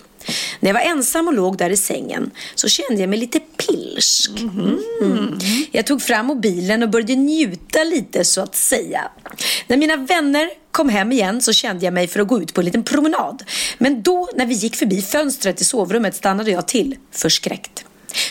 När 0.60 0.70
jag 0.70 0.74
var 0.74 0.82
ensam 0.82 1.28
och 1.28 1.34
låg 1.34 1.58
där 1.58 1.70
i 1.70 1.78
sängen 1.78 2.32
så 2.56 2.68
kände 2.68 3.02
jag 3.02 3.10
mig 3.10 3.20
lite 3.20 3.40
pilsk. 3.40 4.32
Mm. 5.02 5.40
Jag 5.72 5.86
tog 5.86 6.02
fram 6.02 6.26
mobilen 6.26 6.84
och 6.84 6.90
började 6.90 7.16
njuta 7.16 7.84
lite 7.84 8.26
så 8.26 8.42
att 8.42 8.56
säga. 8.56 9.12
När 9.68 9.78
mina 9.78 9.96
vänner 9.96 10.50
kom 10.72 10.90
hem 10.90 11.12
igen 11.12 11.42
så 11.42 11.54
kände 11.54 11.86
jag 11.86 11.94
mig 11.94 12.08
för 12.08 12.20
att 12.20 12.28
gå 12.28 12.42
ut 12.42 12.54
på 12.54 12.62
en 12.62 12.66
liten 12.66 12.84
promenad. 12.84 13.44
Men 13.78 14.02
då 14.02 14.30
när 14.36 14.46
vi 14.46 14.54
gick 14.54 14.76
förbi 14.76 15.02
fönstret 15.02 15.62
i 15.62 15.66
sovrummet 15.66 16.16
stannade 16.16 16.52
jag 16.52 16.68
till, 16.68 16.96
förskräckt. 17.12 17.86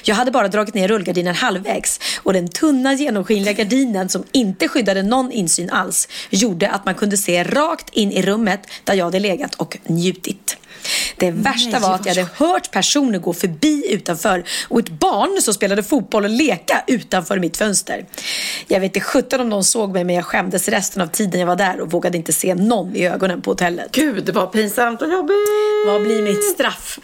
Jag 0.04 0.14
hade 0.14 0.30
bara 0.30 0.48
dragit 0.48 0.74
ner 0.74 0.88
rullgardinen 0.88 1.34
halvvägs 1.34 2.00
och 2.22 2.32
den 2.32 2.48
tunna 2.48 2.94
genomskinliga 2.94 3.52
gardinen 3.52 4.08
som 4.08 4.24
inte 4.32 4.68
skyddade 4.68 5.02
någon 5.02 5.32
insyn 5.32 5.70
alls 5.70 6.08
gjorde 6.30 6.70
att 6.70 6.84
man 6.84 6.94
kunde 6.94 7.16
se 7.16 7.44
rakt 7.44 7.90
in 7.90 8.12
i 8.12 8.22
rummet 8.22 8.60
där 8.84 8.94
jag 8.94 9.04
hade 9.04 9.18
legat 9.18 9.54
och 9.54 9.78
njutit. 9.86 10.56
Det 11.16 11.30
värsta 11.30 11.70
Nej, 11.70 11.80
var 11.80 11.94
att 11.94 12.06
jag 12.06 12.14
vad 12.14 12.24
hade 12.24 12.52
hört 12.52 12.70
personer 12.70 13.18
gå 13.18 13.32
förbi 13.32 13.86
utanför 13.90 14.44
och 14.68 14.80
ett 14.80 14.88
barn 14.88 15.42
som 15.42 15.54
spelade 15.54 15.82
fotboll 15.82 16.24
och 16.24 16.30
leka 16.30 16.84
utanför 16.86 17.38
mitt 17.38 17.56
fönster. 17.56 18.06
Jag 18.68 18.80
vet 18.80 18.96
inte 18.96 19.00
sjutton 19.00 19.40
om 19.40 19.48
någon 19.48 19.64
såg 19.64 19.92
mig 19.92 20.04
men 20.04 20.14
jag 20.14 20.24
skämdes 20.24 20.68
resten 20.68 21.02
av 21.02 21.06
tiden 21.06 21.40
jag 21.40 21.46
var 21.46 21.56
där 21.56 21.80
och 21.80 21.90
vågade 21.90 22.18
inte 22.18 22.32
se 22.32 22.54
någon 22.54 22.96
i 22.96 23.06
ögonen 23.06 23.42
på 23.42 23.50
hotellet. 23.50 23.88
Gud, 23.92 24.24
det 24.24 24.32
var 24.32 24.46
pinsamt 24.46 25.02
och 25.02 25.12
jobbigt. 25.12 25.36
Vad 25.86 26.02
blir 26.02 26.22
mitt 26.22 26.44
straff? 26.44 26.98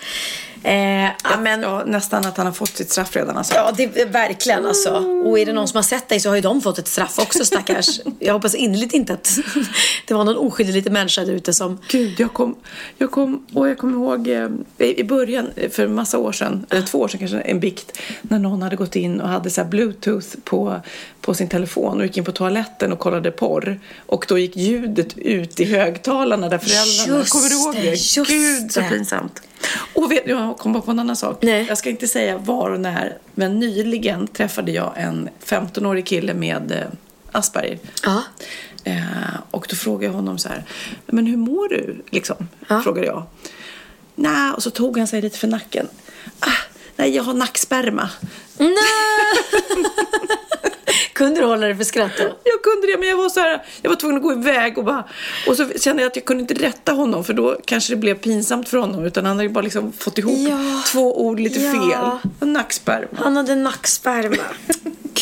Eh, 0.65 1.05
ja, 1.05 1.37
men, 1.41 1.63
Ja, 1.63 1.83
nästan 1.87 2.27
att 2.27 2.37
han 2.37 2.47
har 2.47 2.53
fått 2.53 2.77
sitt 2.77 2.91
straff 2.91 3.17
redan 3.17 3.37
alltså. 3.37 3.55
Ja, 3.55 3.73
det 3.77 4.05
verkligen 4.05 4.67
alltså. 4.67 4.91
Och 5.25 5.39
är 5.39 5.47
det 5.47 5.53
någon 5.53 5.69
som 5.69 5.77
har 5.77 5.83
sett 5.83 6.09
dig 6.09 6.21
så 6.21 6.29
har 6.29 6.37
ju 6.37 6.41
de 6.41 6.61
fått 6.61 6.79
ett 6.79 6.89
straff 6.89 7.19
också 7.19 7.45
stackars. 7.45 8.01
Jag 8.19 8.33
hoppas 8.33 8.55
innerligt 8.55 8.95
inte 8.95 9.13
att 9.13 9.39
det 10.07 10.15
var 10.15 10.25
någon 10.25 10.37
oskyldig 10.37 10.75
liten 10.75 10.93
människa 10.93 11.25
där 11.25 11.33
ute 11.33 11.53
som... 11.53 11.79
Gud, 11.89 12.21
jag 12.21 12.33
kom, 12.33 12.57
jag 12.99 13.11
kom, 13.11 13.47
och 13.63 13.69
jag 13.69 13.79
kommer 13.79 13.93
ihåg 13.93 14.29
eh, 14.29 14.49
i 14.79 15.05
början, 15.05 15.51
eh, 15.57 15.71
för 15.71 15.85
en 15.85 15.95
massa 15.95 16.19
år 16.19 16.33
sedan, 16.33 16.67
eller 16.71 16.83
två 16.83 16.99
år 16.99 17.09
sedan 17.09 17.19
kanske, 17.19 17.41
en 17.41 17.61
bikt, 17.61 17.99
när 18.23 18.39
någon 18.39 18.63
hade 18.63 18.77
gått 18.77 18.97
in 18.97 19.21
och 19.21 19.29
hade 19.29 19.51
så 19.51 19.65
bluetooth 19.65 20.37
på, 20.45 20.81
på 21.21 21.35
sin 21.35 21.49
telefon 21.49 21.99
och 21.99 22.07
gick 22.07 22.17
in 22.17 22.25
på 22.25 22.33
toaletten 22.33 22.93
och 22.93 22.99
kollade 22.99 23.31
porr. 23.31 23.81
Och 24.07 24.25
då 24.29 24.39
gick 24.39 24.57
ljudet 24.57 25.19
ut 25.19 25.61
i 25.61 25.65
högtalarna 25.65 26.49
där 26.49 26.59
föräldrarna, 26.59 27.19
Just 27.19 27.33
kommer 27.33 27.49
du 27.49 27.55
ihåg 27.55 27.75
det, 27.75 27.91
just 27.91 28.17
Gud, 28.29 28.73
så 28.73 28.83
pinsamt. 28.83 29.43
Och 29.95 30.13
vet, 30.13 30.27
jag 30.27 30.59
kom 30.59 30.83
på 30.83 30.91
en 30.91 30.99
annan 30.99 31.17
sak. 31.17 31.39
Nej. 31.43 31.67
Jag 31.69 31.79
ska 31.79 31.91
inte 31.91 32.07
säga 32.07 32.39
var 32.39 32.71
och 32.71 32.81
när, 32.81 33.19
men 33.35 33.59
nyligen 33.61 34.27
träffade 34.27 34.73
jag 34.73 34.93
en 34.97 35.29
15-årig 35.45 36.07
kille 36.07 36.35
med 36.35 36.73
eh, 36.73 36.79
Asperger. 37.33 37.79
Ja. 38.05 38.23
Eh, 38.85 38.97
och 39.51 39.67
då 39.71 39.77
frågade 39.77 40.05
jag 40.05 40.13
honom 40.13 40.39
så 40.39 40.49
här, 40.49 40.65
men 41.07 41.27
hur 41.27 41.37
mår 41.37 41.69
du? 41.69 42.03
Liksom, 42.11 42.49
Ja. 42.69 42.83
frågade 42.83 43.07
jag. 43.07 43.23
Nej, 44.15 44.53
och 44.53 44.63
så 44.63 44.71
tog 44.71 44.99
han 44.99 45.07
sig 45.07 45.23
lite 45.23 45.39
för 45.39 45.49
nacken. 45.49 45.89
Ah, 46.41 46.51
nej, 46.97 47.17
jag 47.17 47.23
har 47.23 47.35
nacksperma. 47.35 48.09
Nej! 48.59 48.71
Kunde 51.13 51.41
du 51.41 51.47
hålla 51.47 51.67
dig 51.67 51.77
för 51.77 51.85
skratt 51.85 52.13
då? 52.19 52.23
Jag 52.25 52.63
kunde 52.63 52.87
det, 52.87 52.99
men 52.99 53.09
jag 53.09 53.17
var 53.17 53.29
så 53.29 53.41
här, 53.41 53.63
jag 53.83 53.91
var 53.91 53.97
tvungen 53.97 54.17
att 54.17 54.23
gå 54.23 54.33
iväg 54.33 54.79
och 54.79 54.85
bara, 54.85 55.05
och 55.47 55.57
så 55.57 55.69
kände 55.81 56.03
jag 56.03 56.11
att 56.11 56.17
jag 56.17 56.25
kunde 56.25 56.41
inte 56.41 56.55
rätta 56.55 56.93
honom 56.93 57.25
för 57.25 57.33
då 57.35 57.57
kanske 57.65 57.93
det 57.93 57.97
blev 57.97 58.15
pinsamt 58.15 58.69
för 58.69 58.77
honom 58.79 59.05
utan 59.05 59.27
han 59.27 59.37
hade 59.37 59.49
ju 59.49 59.53
bara 59.53 59.61
liksom 59.65 59.93
fått 59.93 60.19
ihop 60.19 60.39
Ja. 60.49 60.83
två 60.93 61.27
ord 61.27 61.41
lite 61.41 61.61
Ja. 61.61 62.19
fel. 62.41 62.49
Nacksperma. 62.49 63.07
Han 63.17 63.37
hade 63.37 63.55
nacksperma. 63.55 64.37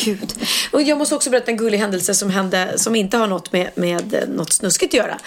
Gud. 0.05 0.33
Och 0.71 0.83
jag 0.83 0.99
måste 0.99 1.15
också 1.15 1.31
berätta 1.31 1.51
en 1.51 1.57
gullig 1.57 1.79
händelse 1.79 2.15
som 2.15 2.31
hände 2.31 2.73
som 2.77 2.97
inte 2.97 3.17
har 3.17 3.27
något 3.27 3.53
med, 3.53 3.71
med 3.75 4.15
eh, 4.15 4.29
något 4.29 4.53
snuskigt 4.53 4.95
att 4.95 4.99
göra. 4.99 5.19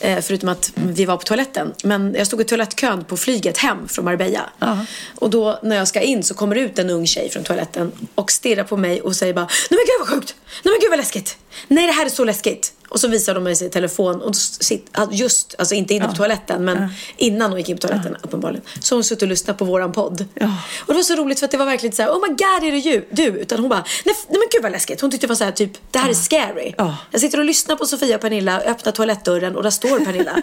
Eh, 0.00 0.20
förutom 0.20 0.48
att 0.48 0.72
vi 0.74 1.04
var 1.04 1.16
på 1.16 1.22
toaletten. 1.22 1.72
Men 1.84 2.14
jag 2.14 2.26
stod 2.26 2.40
i 2.40 2.44
toalettkön 2.44 3.04
på 3.04 3.16
flyget 3.16 3.58
hem 3.58 3.88
från 3.88 4.04
Marbella. 4.04 4.50
Ja. 4.58 4.78
Och 5.14 5.30
då 5.30 5.58
när 5.62 5.76
jag 5.76 5.88
ska 5.88 6.00
in 6.00 6.22
så 6.22 6.34
kommer 6.34 6.56
ut 6.56 6.78
en 6.78 6.90
ung 6.90 7.06
tjej 7.06 7.30
från 7.30 7.44
toaletten 7.44 7.92
och 8.14 8.30
stirrar 8.30 8.64
på 8.64 8.76
mig 8.76 9.00
och 9.02 9.16
säger 9.16 9.34
bara 9.34 9.44
Nej 9.70 9.78
men 9.78 9.78
gud 9.78 9.98
vad 10.00 10.08
sjukt! 10.10 10.34
Nej 10.62 10.72
men 10.72 10.80
gud 10.80 10.90
vad 10.90 10.98
läskigt! 10.98 11.36
Nej 11.68 11.86
det 11.86 11.92
här 11.92 12.06
är 12.06 12.10
så 12.10 12.24
läskigt! 12.24 12.72
Och 12.90 13.00
så 13.00 13.08
visar 13.08 13.34
de 13.34 13.44
mig 13.44 13.56
sin 13.56 13.70
telefon 13.70 14.22
och 14.22 14.36
sitt, 14.36 14.86
just, 15.10 15.54
alltså 15.58 15.74
inte 15.74 15.94
inne 15.94 16.08
på 16.08 16.14
toaletten 16.14 16.64
men 16.64 16.88
innan 17.16 17.50
hon 17.50 17.58
gick 17.58 17.68
in 17.68 17.76
på 17.78 17.86
toaletten 17.88 18.16
uppenbarligen. 18.22 18.64
Så 18.80 18.94
hon 18.94 19.04
suttit 19.04 19.22
och 19.22 19.28
lyssnat 19.28 19.58
på 19.58 19.64
våran 19.64 19.92
podd. 19.92 20.24
Ja. 20.34 20.56
Och 20.80 20.86
det 20.86 20.94
var 20.94 21.02
så 21.02 21.14
roligt 21.16 21.38
för 21.38 21.44
att 21.44 21.50
det 21.50 21.56
var 21.56 21.66
verkligen 21.66 21.96
så 21.96 22.02
här, 22.02 22.10
oh 22.10 22.20
my 22.20 22.28
god 22.28 22.68
är 22.68 22.72
det 22.72 22.78
ju, 22.78 23.04
du? 23.10 23.24
Utan 23.26 23.58
hon 23.58 23.68
bara, 23.68 23.84
nej, 24.04 24.14
nej 24.28 24.38
men 24.38 24.48
gud 24.52 24.62
vad 24.62 24.72
läskigt. 24.72 25.00
Hon 25.00 25.10
tyckte 25.10 25.26
det 25.26 25.28
var 25.28 25.36
så 25.36 25.44
här 25.44 25.52
typ, 25.52 25.72
det 25.90 25.98
här 25.98 26.10
är 26.10 26.14
scary. 26.14 26.74
Ja. 26.78 26.96
Jag 27.10 27.20
sitter 27.20 27.38
och 27.38 27.44
lyssnar 27.44 27.76
på 27.76 27.86
Sofia 27.86 28.14
och 28.14 28.20
Pernilla, 28.20 28.60
öppnar 28.60 28.92
toalettdörren 28.92 29.56
och 29.56 29.62
där 29.62 29.70
står 29.70 30.04
Pernilla. 30.04 30.42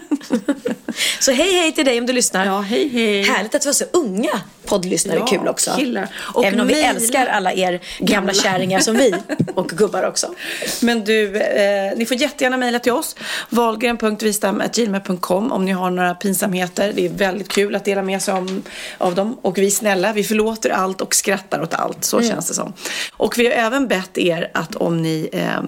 så 1.19 1.31
hej 1.31 1.53
hej 1.53 1.71
till 1.71 1.85
dig 1.85 1.99
om 1.99 2.05
du 2.05 2.13
lyssnar. 2.13 2.45
Ja, 2.45 2.59
hej, 2.59 2.87
hej. 2.87 3.23
Härligt 3.23 3.55
att 3.55 3.65
vi 3.65 3.69
har 3.69 3.73
så 3.73 3.85
unga 3.93 4.41
poddlyssnare, 4.65 5.17
Ja, 5.19 5.25
kul 5.25 5.47
också. 5.47 5.71
killar. 5.77 6.07
Och 6.15 6.45
Även 6.45 6.59
om 6.59 6.67
vi 6.67 6.81
älskar 6.81 7.27
alla 7.27 7.53
er 7.53 7.81
gamla 7.99 8.33
kärringar 8.33 8.79
som 8.79 8.95
vi 8.97 9.15
och 9.55 9.69
gubbar 9.69 10.03
också. 10.03 10.33
Men 10.81 11.03
du, 11.03 11.37
eh, 11.37 11.97
ni 11.97 12.05
får 12.05 12.15
jättegärna 12.37 12.57
mejla 12.57 12.79
till 12.79 12.91
oss. 12.91 13.15
Wahlgren.wistam.gmail.com 13.49 15.51
om 15.51 15.65
ni 15.65 15.71
har 15.71 15.91
några 15.91 16.15
pinsamheter. 16.15 16.93
Det 16.95 17.05
är 17.05 17.09
väldigt 17.09 17.47
kul 17.47 17.75
att 17.75 17.85
dela 17.85 18.01
med 18.01 18.21
sig 18.21 18.33
om, 18.33 18.63
av 18.97 19.15
dem. 19.15 19.37
Och 19.41 19.57
vi 19.57 19.65
är 19.65 19.71
snälla, 19.71 20.13
vi 20.13 20.23
förlåter 20.23 20.69
allt 20.69 21.01
och 21.01 21.15
skrattar 21.15 21.61
åt 21.61 21.73
allt. 21.73 22.05
Så 22.05 22.21
känns 22.21 22.47
det 22.47 22.53
som. 22.53 22.73
Och 23.13 23.37
vi 23.37 23.45
har 23.45 23.53
även 23.53 23.87
bett 23.87 24.17
er 24.17 24.51
att 24.53 24.75
om 24.75 25.01
ni 25.01 25.29
eh, 25.31 25.61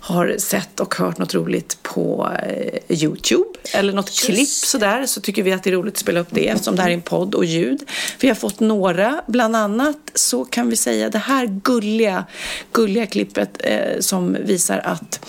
har 0.00 0.36
sett 0.38 0.80
och 0.80 0.94
hört 0.94 1.18
något 1.18 1.34
roligt 1.34 1.78
på 1.82 2.30
eh, 2.46 3.02
Youtube 3.02 3.58
eller 3.74 3.92
något 3.92 4.10
klipp 4.10 4.48
sådär 4.48 5.06
så 5.06 5.20
tycker 5.20 5.42
vi 5.42 5.52
att 5.52 5.62
det 5.62 5.70
är 5.70 5.74
roligt 5.74 5.94
att 5.94 5.98
spela 5.98 6.20
upp 6.20 6.28
det 6.30 6.48
eftersom 6.48 6.76
det 6.76 6.82
här 6.82 6.90
är 6.90 6.94
en 6.94 7.02
podd 7.02 7.34
och 7.34 7.44
ljud. 7.44 7.90
Vi 8.20 8.28
har 8.28 8.34
fått 8.34 8.60
några, 8.60 9.22
bland 9.26 9.56
annat 9.56 9.98
så 10.14 10.44
kan 10.44 10.70
vi 10.70 10.76
säga 10.76 11.08
det 11.08 11.18
här 11.18 11.46
gulliga, 11.46 12.24
gulliga 12.72 13.06
klippet 13.06 13.60
eh, 13.64 14.00
som 14.00 14.36
visar 14.44 14.78
att 14.78 15.20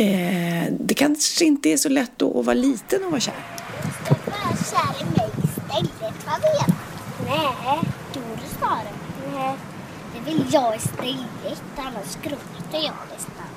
eh, 0.00 0.72
det 0.80 0.94
kanske 0.94 1.44
inte 1.44 1.68
är 1.68 1.76
så 1.76 1.88
lätt 1.88 2.10
då 2.16 2.40
att 2.40 2.46
vara 2.46 2.54
liten 2.54 3.04
och 3.04 3.10
vara 3.10 3.20
kär. 3.20 3.34
vara 4.08 4.56
kär 4.70 5.02
i 5.02 5.04
mig 5.04 5.30
istället, 5.44 6.14
vad 6.26 6.40
vet 6.42 6.66
du? 6.66 6.72
Nej, 7.28 7.80
Doris 8.14 8.54
sa 8.60 8.68
det. 8.68 9.36
Nej, 9.36 9.54
det 10.14 10.30
vill 10.30 10.44
jag 10.52 10.76
istället, 10.76 11.62
annars 11.76 12.16
gråter 12.22 12.84
jag 12.86 12.94
nästan. 13.14 13.48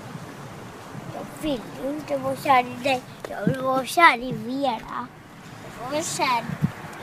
Jag 1.14 1.26
vill 1.50 1.62
ju 1.84 1.90
inte 1.90 2.18
vara 2.18 2.36
kär 2.36 2.60
i 2.60 2.84
dig, 2.84 3.02
jag 3.30 3.46
vill 3.46 3.62
vara 3.62 3.86
kär 3.86 4.18
i 4.18 4.32
Vera. 4.32 5.08
Jag 5.82 5.90
vill 5.92 5.92
vara 5.92 6.04
kär 6.04 6.44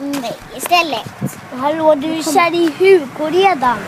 i 0.01 0.21
mig 0.21 0.35
istället. 0.57 1.39
Hallå, 1.53 1.95
du 1.95 2.13
är 2.19 2.23
kär 2.23 2.55
i 2.55 2.71
Hugo 2.79 3.31
redan. 3.31 3.79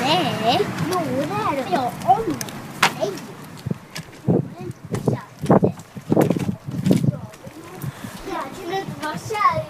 Nej, 0.00 0.60
jo 0.92 0.98
det 1.16 1.22
är 1.22 1.64
du. 1.64 1.74
Jag 1.74 1.92
ångrar 2.04 2.50
mig. 2.98 3.12
Jag 4.26 4.34
är 4.36 4.62
inte 4.62 5.10
kär 5.10 5.56
i 5.56 5.60
dig. 5.60 5.74
Jag 8.30 8.40
kan 8.56 8.72
inte 8.78 9.04
vara 9.04 9.18
kär 9.18 9.64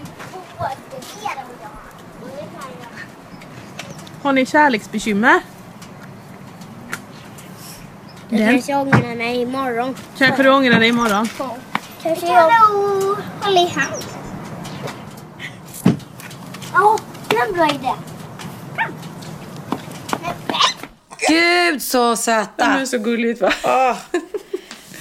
jag. 0.59 0.69
Det 0.91 1.21
jag. 1.23 2.89
Har 4.23 4.33
ni 4.33 4.45
kärleksbekymmer? 4.45 5.41
Jag 8.29 8.49
kanske 8.49 8.75
ångrar 8.75 9.15
mig 9.15 9.41
imorgon. 9.41 9.95
Kanske 10.17 10.43
du 10.43 10.49
ångrar 10.49 10.79
dig 10.79 10.89
imorgon? 10.89 11.29
Kanske 12.03 12.27
jag... 12.27 12.51
Håll 13.41 13.57
i 13.57 13.67
hand. 13.67 14.03
Ja, 16.73 16.97
det 17.29 17.35
är 17.35 17.47
en 17.47 17.53
bra 17.53 17.69
idé. 17.69 17.93
Gud 21.29 21.81
så 21.81 22.15
söta! 22.15 22.65
är 22.65 22.85
så 22.85 22.97
gulligt 22.97 23.41
va? 23.41 23.51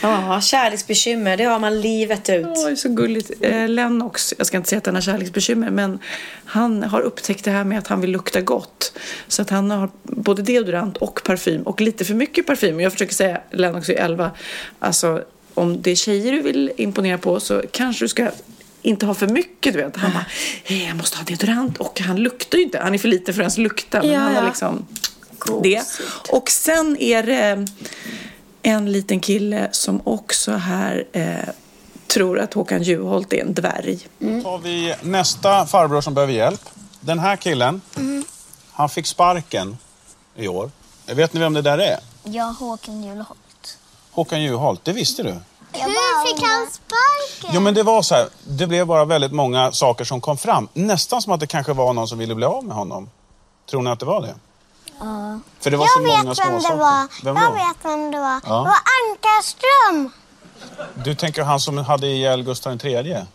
Ja, 0.01 0.41
kärleksbekymmer, 0.41 1.37
det 1.37 1.45
har 1.45 1.59
man 1.59 1.81
livet 1.81 2.29
ut. 2.29 2.47
Ja, 2.57 2.65
det 2.65 2.71
är 2.71 2.77
så 2.77 2.89
gulligt. 2.89 3.31
Eh, 3.41 3.69
Lennox, 3.69 4.35
jag 4.39 4.47
ska 4.47 4.57
inte 4.57 4.69
säga 4.69 4.79
att 4.79 4.87
han 4.87 4.95
har 4.95 5.03
kärleksbekymmer, 5.03 5.71
men 5.71 5.99
han 6.45 6.83
har 6.83 7.01
upptäckt 7.01 7.45
det 7.45 7.51
här 7.51 7.65
med 7.65 7.79
att 7.79 7.87
han 7.87 8.01
vill 8.01 8.11
lukta 8.11 8.41
gott. 8.41 8.93
Så 9.29 9.43
att 9.43 9.51
han 9.51 9.71
har 9.71 9.91
både 10.03 10.43
deodorant 10.43 10.97
och 10.97 11.21
parfym 11.25 11.63
och 11.63 11.81
lite 11.81 12.05
för 12.05 12.15
mycket 12.15 12.47
parfym. 12.47 12.77
Och 12.77 12.83
jag 12.83 12.93
försöker 12.93 13.15
säga, 13.15 13.41
Lennox 13.51 13.89
är 13.89 13.95
11, 13.95 14.31
alltså 14.79 15.23
om 15.55 15.83
det 15.83 15.91
är 15.91 15.95
tjejer 15.95 16.33
du 16.33 16.43
vill 16.43 16.73
imponera 16.77 17.19
på 17.19 17.41
så 17.41 17.63
kanske 17.71 18.05
du 18.05 18.09
ska 18.09 18.29
inte 18.83 19.07
ha 19.07 19.15
för 19.15 19.27
mycket. 19.29 19.73
Du 19.75 19.81
vet. 19.83 19.97
Han 19.97 20.13
bara, 20.13 20.27
"Eh, 20.65 20.87
jag 20.89 20.97
måste 20.97 21.17
ha 21.17 21.25
deodorant. 21.25 21.79
Och 21.79 22.01
han 22.01 22.17
luktar 22.17 22.59
ju 22.59 22.65
inte. 22.65 22.79
Han 22.79 22.95
är 22.95 22.99
för 22.99 23.09
liten 23.09 23.35
för 23.35 23.41
att 23.43 23.45
ens 23.45 23.59
lukta. 23.59 24.01
Men 24.03 24.11
Ja, 24.11 24.19
han 24.19 24.35
har 24.35 24.43
ja. 24.43 24.47
liksom 24.49 24.87
det. 25.63 25.83
Och 26.31 26.51
sen 26.51 26.97
är 27.01 27.23
det 27.23 27.67
en 28.67 28.93
liten 28.93 29.21
kille 29.21 29.69
som 29.73 30.01
också 30.05 30.53
här 30.53 31.05
eh, 31.13 31.37
tror 32.07 32.41
att 32.41 32.55
Håkan 32.55 32.83
Juholt 32.83 33.33
är 33.33 33.41
en 33.41 33.55
dvärg. 33.55 33.99
Då 34.19 34.41
tar 34.43 34.59
vi 34.59 34.95
nästa 35.03 35.67
farbror 35.67 36.01
som 36.01 36.15
behöver 36.15 36.33
hjälp. 36.33 36.61
Den 37.01 37.19
här 37.19 37.37
killen, 37.37 37.81
han 38.73 38.89
fick 38.89 39.07
sparken 39.07 39.77
i 40.37 40.49
år. 40.49 40.71
Vet 41.07 41.33
ni 41.33 41.41
vem 41.41 41.53
det 41.55 41.63
där 41.63 41.79
är? 41.79 41.99
Jag 42.25 42.53
Håkan 42.53 43.03
Juholt. 43.03 43.79
Håkan 44.11 44.43
Juholt, 44.43 44.85
det 44.85 44.93
visste 44.93 45.23
du? 45.23 45.31
Hur 45.73 46.27
fick 46.27 46.45
han 46.45 46.67
sparken? 46.73 47.51
Jo 47.55 47.61
men 47.61 47.75
det 47.75 47.83
var 47.83 48.03
så 48.03 48.15
här, 48.15 48.29
det 48.45 48.67
blev 48.67 48.87
bara 48.87 49.05
väldigt 49.05 49.33
många 49.33 49.73
saker 49.73 50.05
som 50.05 50.21
kom 50.21 50.37
fram. 50.39 50.69
Nästan 50.73 51.23
som 51.23 51.33
att 51.33 51.41
det 51.41 51.47
kanske 51.47 51.73
var 51.73 51.93
någon 51.93 52.09
som 52.09 52.19
ville 52.19 52.35
bli 52.35 52.47
av 52.47 52.65
med 52.65 52.77
honom. 52.77 53.11
Tror 53.71 53.83
ni 53.83 53.91
att 53.91 54.01
det 54.01 54.07
var 54.07 54.23
det? 54.23 54.35
Ja. 55.01 55.41
För 55.61 55.71
det 55.71 55.77
var 55.77 55.85
jag 55.85 55.93
så 55.93 56.01
många 56.01 56.17
vet 56.17 56.25
vem 56.25 56.55
det 56.55 56.61
småsaker. 56.61 56.77
var. 56.77 57.25
Vem 57.25 57.37
jag 57.37 57.53
vet 57.53 57.77
vem 57.83 58.11
det 58.11 58.19
var. 58.19 58.41
Ja. 58.45 58.59
Det 58.59 58.71
var 58.71 58.81
Ankarström. 59.03 60.11
Du 61.05 61.15
tänker 61.15 61.43
han 61.43 61.61
som 61.61 61.79
hade 61.79 62.07
ihjäl 62.07 62.43
Gustav 62.43 62.87
III? 62.87 63.27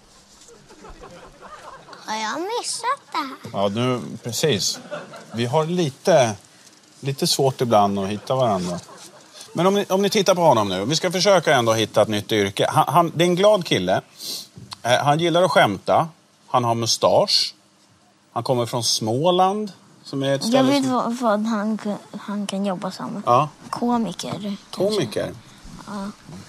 Har 2.06 2.18
jag 2.18 2.41
missat 2.41 2.99
det 3.11 3.18
här? 3.18 3.35
Ja, 3.53 3.68
nu, 3.68 4.02
precis. 4.23 4.80
Vi 5.31 5.45
har 5.45 5.65
lite, 5.65 6.35
lite 6.99 7.27
svårt 7.27 7.61
ibland 7.61 7.99
att 7.99 8.07
hitta 8.07 8.35
varandra. 8.35 8.80
Men 9.53 9.68
om 9.68 9.73
ni, 9.73 9.85
om 9.90 10.02
ni 10.02 10.10
tittar 10.10 10.35
på 10.35 10.41
honom 10.41 10.69
nu. 10.69 10.85
Vi 10.85 10.95
ska 10.95 11.11
försöka 11.11 11.56
ändå 11.56 11.73
hitta 11.73 12.02
ett 12.02 12.07
nytt 12.07 12.31
yrke. 12.31 12.68
Han, 12.69 12.85
han, 12.88 13.11
det 13.15 13.23
är 13.23 13.27
en 13.27 13.35
glad 13.35 13.65
kille. 13.65 14.02
Eh, 14.84 15.03
han 15.03 15.19
gillar 15.19 15.44
att 15.44 15.52
skämta. 15.52 16.07
Han 16.48 16.64
har 16.64 16.76
mustasch. 16.76 17.53
Han 18.34 18.44
kommer 18.44 18.65
från 18.65 18.84
Småland. 18.84 19.72
Som 20.11 20.23
är 20.23 20.35
ett 20.35 20.43
ställe 20.43 20.57
Jag 20.57 20.63
vet 20.63 20.83
som... 20.83 20.93
vad, 20.93 21.13
vad 21.17 21.45
han, 21.45 21.79
han 22.19 22.47
kan 22.47 22.65
jobba 22.65 22.91
som. 22.91 23.23
Ja, 23.25 23.49
Komiker. 23.69 24.55
komiker. 24.71 25.31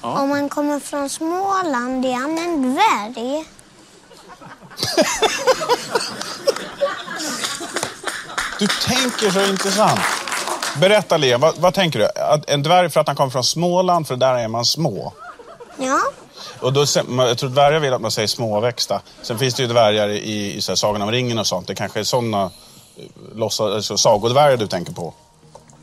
Ja. 0.03 0.21
Om 0.21 0.29
man 0.29 0.49
kommer 0.49 0.81
från 0.81 1.11
Småland 1.11 2.05
är 2.05 2.15
han 2.15 2.39
en 2.39 2.63
dvärg. 2.63 3.45
Du 8.59 8.67
tänker 8.67 9.31
så 9.31 9.51
intressant. 9.51 10.01
Berätta 10.81 11.17
Lea, 11.17 11.39
vad, 11.39 11.59
vad 11.59 11.75
tänker 11.75 11.99
du? 11.99 12.07
Att 12.07 12.51
en 12.51 12.63
dvärg 12.63 12.91
för 12.91 13.01
att 13.01 13.07
han 13.07 13.17
kommer 13.17 13.31
från 13.31 13.45
Småland, 13.45 14.09
för 14.09 14.17
där 14.17 14.35
är 14.35 14.49
man 14.49 14.65
små. 14.65 15.13
Ja. 15.77 16.01
Och 16.61 16.73
då, 16.73 16.85
jag 17.09 17.39
tror 17.39 17.51
dvärgar 17.51 17.79
vill 17.81 17.93
att 17.93 18.01
man 18.01 18.11
säger 18.11 18.29
småväxta. 18.29 19.01
Sen 19.23 19.39
finns 19.39 19.55
det 19.55 19.63
ju 19.63 19.69
dvärgar 19.69 20.09
i, 20.09 20.55
i 20.55 20.63
så 20.63 20.73
här, 20.73 20.77
Sagan 20.77 21.03
om 21.03 21.11
ringen 21.11 21.39
och 21.39 21.47
sånt. 21.47 21.67
Det 21.67 21.75
kanske 21.75 22.01
är 22.01 22.05
sådana 22.05 22.51
alltså, 23.41 23.97
sagodvärgar 23.97 24.57
du 24.57 24.67
tänker 24.67 24.93
på. 24.93 25.15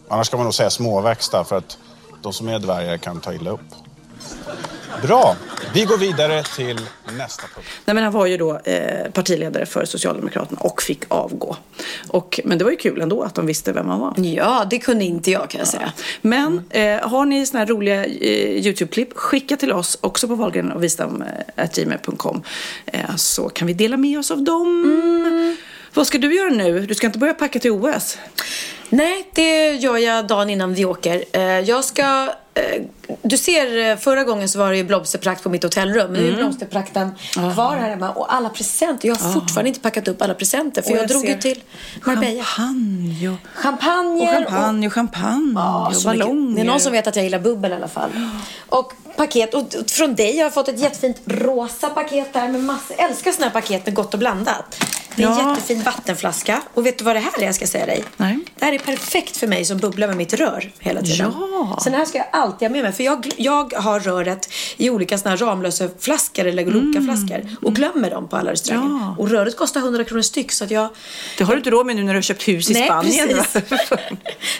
Annars 0.08 0.28
ska 0.28 0.38
man 0.38 0.44
nog 0.44 0.54
säga 0.54 0.70
småväxta 0.70 1.44
för 1.44 1.58
att 1.58 1.78
de 2.22 2.34
som 2.34 2.48
är 2.48 2.60
dvärgar 2.60 2.98
kan 2.98 3.22
ta 3.22 3.34
illa 3.34 3.52
upp. 3.52 3.62
Bra, 5.02 5.36
vi 5.74 5.84
går 5.84 5.98
vidare 5.98 6.44
till 6.44 6.80
nästa 7.18 7.42
punkt. 7.56 7.68
Nej, 7.86 7.96
men 7.96 8.04
han 8.04 8.14
var 8.14 8.26
ju 8.26 8.38
då 8.38 8.60
eh, 8.64 9.12
partiledare 9.12 9.66
för 9.66 9.86
Socialdemokraterna 9.86 10.60
och 10.62 10.82
fick 10.82 11.04
avgå. 11.08 11.56
Och, 12.08 12.40
men 12.46 12.58
det 12.58 12.64
var 12.64 12.72
ju 12.72 12.78
kul 12.78 13.02
ändå 13.02 13.24
att 13.24 13.36
de 13.36 13.46
visste 13.46 13.72
vem 13.72 13.88
han 13.88 14.00
var. 14.00 14.14
Ja, 14.18 14.66
det 14.70 14.80
kunde 14.80 15.06
inte 15.06 15.32
jag 15.32 15.50
kan 15.50 15.60
jag 15.60 15.68
säga. 15.68 15.94
Men 16.22 16.64
eh, 16.70 17.10
har 17.10 17.26
ni 17.26 17.46
såna 17.46 17.60
här 17.60 17.68
roliga 17.68 18.06
eh, 18.06 18.66
YouTube-klipp, 18.66 19.14
skicka 19.14 19.58
till 19.58 19.72
oss 19.72 19.98
också 20.02 20.28
på 20.28 20.36
Wahlgren 20.36 20.72
och 20.72 20.84
visdom.gmail.com 20.84 22.44
eh, 22.86 23.16
så 23.16 23.50
kan 23.50 23.68
vi 23.68 23.74
dela 23.74 23.98
med 23.98 24.20
oss 24.20 24.32
av 24.32 24.44
dem. 24.44 25.58
Vad 25.94 26.08
ska 26.08 26.18
du 26.18 26.36
göra 26.36 26.50
nu? 26.50 26.80
Du 26.80 26.96
ska 26.96 27.08
inte 27.08 27.20
börja 27.20 27.34
packa 27.34 27.60
till 27.60 27.72
OS? 27.72 28.18
Nej, 28.90 29.28
det 29.34 29.72
gör 29.72 29.98
jag 29.98 30.28
dagen 30.28 30.50
innan 30.50 30.74
vi 30.74 30.86
åker. 30.86 31.24
Eh, 31.32 31.42
jag 31.42 31.84
ska... 31.84 32.34
Eh, 32.54 32.82
du 33.22 33.38
ser, 33.38 33.78
eh, 33.92 33.98
förra 33.98 34.24
gången 34.24 34.50
så 34.50 34.60
var 34.60 34.72
det 34.72 34.78
ju 34.78 34.84
blomsterprakt 34.84 35.44
på 35.44 35.50
mitt 35.50 35.64
hotellrum. 35.64 36.12
Men 36.12 36.22
nu 36.22 36.28
är 36.28 36.30
Mm. 36.30 36.40
blomsterprakten 36.40 37.12
kvar 37.32 37.76
här 37.78 37.90
hemma. 37.90 38.10
Och 38.12 38.34
alla 38.34 38.50
presenter. 38.50 39.08
Jag 39.08 39.16
har 39.16 39.34
fortfarande 39.34 39.68
inte 39.68 39.80
packat 39.80 40.08
upp 40.08 40.22
alla 40.22 40.34
presenter. 40.34 40.82
För 40.82 40.90
Och 40.92 40.96
jag, 40.98 41.02
jag 41.04 41.10
drog 41.10 41.26
ju 41.26 41.38
till 41.38 41.64
Marbella. 42.06 42.44
Champagne 42.44 43.30
och, 43.30 43.38
Champagne. 43.64 44.22
och 44.22 44.30
champagne 44.30 44.88
och 44.88 44.94
champagne 44.94 45.54
Ja, 45.56 45.88
och 45.96 46.04
ballonger. 46.06 46.56
Det 46.56 46.62
är 46.62 46.66
någon 46.66 46.80
som 46.80 46.92
vet 46.92 47.08
att 47.08 47.16
jag 47.16 47.24
gillar 47.26 47.40
bubbel 47.40 47.72
i 47.72 47.76
alla 47.76 47.88
fall. 47.88 48.10
Och 48.68 48.94
paket. 49.16 49.54
Och 49.54 49.64
från 49.88 50.16
dig 50.16 50.38
har 50.38 50.44
jag 50.44 50.54
fått 50.54 50.68
ett 50.68 50.80
jättefint 50.80 51.18
rosa 51.26 51.90
paket 51.90 52.34
där 52.34 52.48
med 52.48 52.64
massor. 52.64 52.96
Jag 53.00 53.10
älskar 53.10 53.32
såna 53.32 53.46
här 53.46 53.54
paket 53.54 53.86
med 53.86 53.96
gott 53.96 54.14
och 54.14 54.20
blandat. 54.20 54.86
Det 55.16 55.24
är 55.24 55.28
en 55.28 55.38
Ja. 55.38 55.50
jättefin 55.50 55.82
vattenflaska. 55.84 56.62
Och 56.74 56.86
vet 56.86 56.98
du 56.98 57.04
vad 57.04 57.16
det 57.16 57.20
här 57.20 57.40
är 57.42 57.46
jag 57.46 57.56
ska 57.56 57.68
säga 57.68 57.86
dig? 57.86 58.04
Nej. 58.18 58.40
Det 58.60 58.66
här 58.66 58.74
är 58.74 58.80
perfekt 58.80 59.38
för 59.38 59.48
mig 59.48 59.66
som 59.66 59.78
bubblar 59.78 60.08
med 60.08 60.18
mitt 60.18 60.34
rör 60.34 60.72
hela 60.80 61.02
tiden. 61.02 61.34
Ja. 61.40 61.78
Så 61.82 61.90
den 61.90 62.00
här 62.00 62.06
ska 62.06 62.18
jag 62.18 62.28
alltid 62.32 62.68
ha 62.68 62.74
med 62.74 62.84
mig. 62.84 62.94
För 63.00 63.04
jag, 63.04 63.30
jag 63.38 63.74
har 63.74 64.00
röret 64.00 64.50
i 64.78 64.90
olika 64.90 65.18
såna 65.18 65.30
här 65.30 65.38
Ramlösa-flaskor 65.38 66.46
eller 66.46 66.66
Loka-flaskor. 66.66 67.56
Och 67.62 67.76
glömmer 67.76 68.10
dem 68.10 68.28
på 68.28 68.36
alla 68.38 68.52
restauranger. 68.52 68.86
Mm. 68.88 69.02
Ja. 69.02 69.16
Och 69.18 69.30
röret 69.30 69.58
kostar 69.58 69.80
100 69.80 70.04
kronor 70.04 70.22
styck. 70.22 70.52
Så 70.52 70.64
att 70.64 70.72
jag... 70.72 70.90
Det 71.38 71.44
har 71.44 71.54
du 71.54 71.58
inte 71.58 71.70
råd 71.70 71.86
med 71.86 71.96
nu 71.96 72.04
när 72.04 72.14
du 72.14 72.18
har 72.18 72.22
köpt 72.22 72.48
hus 72.48 72.70
i 72.70 72.74
Nej, 72.74 72.86
Spanien. 72.86 73.28
precis. 73.28 73.90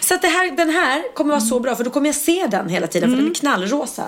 Så 0.00 0.14
att 0.14 0.22
här, 0.22 0.56
den 0.56 0.70
här 0.70 1.14
kommer 1.14 1.30
vara 1.30 1.40
så 1.40 1.60
bra. 1.60 1.76
För 1.76 1.84
då 1.84 1.90
kommer 1.90 2.06
jag 2.08 2.16
se 2.16 2.46
den 2.50 2.68
hela 2.68 2.86
tiden. 2.86 3.08
För 3.08 3.14
Mm. 3.14 3.24
den 3.24 3.30
är 3.30 3.34
knallrosa. 3.34 4.04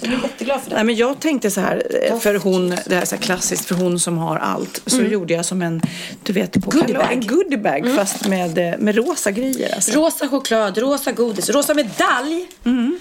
Så 0.00 0.06
jag 0.06 0.14
är 0.14 0.22
jätteglad 0.22 0.60
för 0.62 0.70
den. 0.70 0.76
Nej, 0.76 0.84
men 0.84 0.96
jag 0.96 1.20
tänkte 1.20 1.50
så 1.50 1.60
här, 1.60 1.82
eh, 2.02 2.18
för 2.18 2.34
hon, 2.34 2.70
det 2.86 2.94
här 2.94 3.02
är 3.02 3.06
så 3.06 3.14
här 3.14 3.22
klassiskt, 3.22 3.64
för 3.64 3.74
hon 3.74 4.00
som 4.00 4.18
har 4.18 4.36
allt, 4.36 4.82
så 4.86 4.98
Mm. 4.98 5.12
gjorde 5.12 5.34
jag 5.34 5.44
som 5.44 5.62
en, 5.62 5.82
du 6.22 6.32
vet, 6.32 6.52
på 6.64 6.70
Goodiebag. 6.70 7.12
en 7.12 7.26
goodiebag 7.26 7.94
fast 7.96 8.26
med, 8.26 8.58
eh, 8.58 8.78
med 8.78 8.94
rosa 8.96 9.30
grejer. 9.30 9.74
Alltså. 9.74 9.92
Rosa 9.92 10.28
choklad, 10.28 10.78
rosa 10.78 11.12
godis, 11.12 11.50
rosa 11.50 11.74
medalj. 11.74 12.46
Mm. 12.64 12.98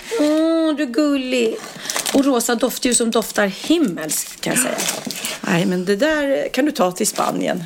du 0.77 0.83
är 0.83 0.85
gullig. 0.85 1.55
Och 2.13 2.25
rosa 2.25 2.55
doftljus 2.55 2.97
som 2.97 3.11
doftar 3.11 3.47
himmelskt 3.47 4.41
kan 4.41 4.53
jag 4.53 4.63
säga. 4.63 4.77
Nej, 5.41 5.65
men 5.65 5.85
det 5.85 5.95
där 5.95 6.47
kan 6.53 6.65
du 6.65 6.71
ta 6.71 6.91
till 6.91 7.07
Spanien. 7.07 7.63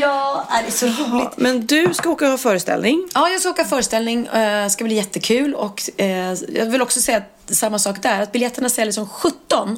Ja, 0.00 0.48
det 0.62 0.66
är 0.68 0.70
så 0.72 0.86
roligt. 0.86 1.28
Men 1.36 1.66
du 1.66 1.94
ska 1.94 2.10
åka 2.10 2.24
och 2.24 2.30
ha 2.30 2.38
föreställning. 2.38 3.08
Ja, 3.14 3.28
jag 3.28 3.40
ska 3.40 3.50
åka 3.50 3.64
föreställning. 3.64 4.24
Det 4.32 4.68
ska 4.70 4.84
bli 4.84 4.94
jättekul. 4.94 5.54
Och 5.54 5.82
eh, 5.96 6.34
jag 6.54 6.66
vill 6.66 6.82
också 6.82 7.00
säga 7.00 7.18
att 7.18 7.35
samma 7.54 7.78
sak 7.78 8.02
där. 8.02 8.22
Att 8.22 8.32
biljetterna 8.32 8.68
säljer 8.68 8.92
som 8.92 9.08
17. 9.08 9.76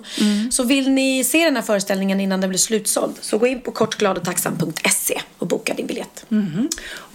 Så 0.50 0.64
vill 0.64 0.90
ni 0.90 1.24
se 1.24 1.44
den 1.44 1.56
här 1.56 1.62
föreställningen 1.62 2.20
innan 2.20 2.40
den 2.40 2.50
blir 2.50 2.58
slutsåld 2.58 3.14
så 3.20 3.38
gå 3.38 3.46
in 3.46 3.60
på 3.60 3.70
kortgladetacksam.se 3.72 5.20
och 5.38 5.46
boka 5.46 5.74
din 5.74 5.86
biljett. 5.86 6.24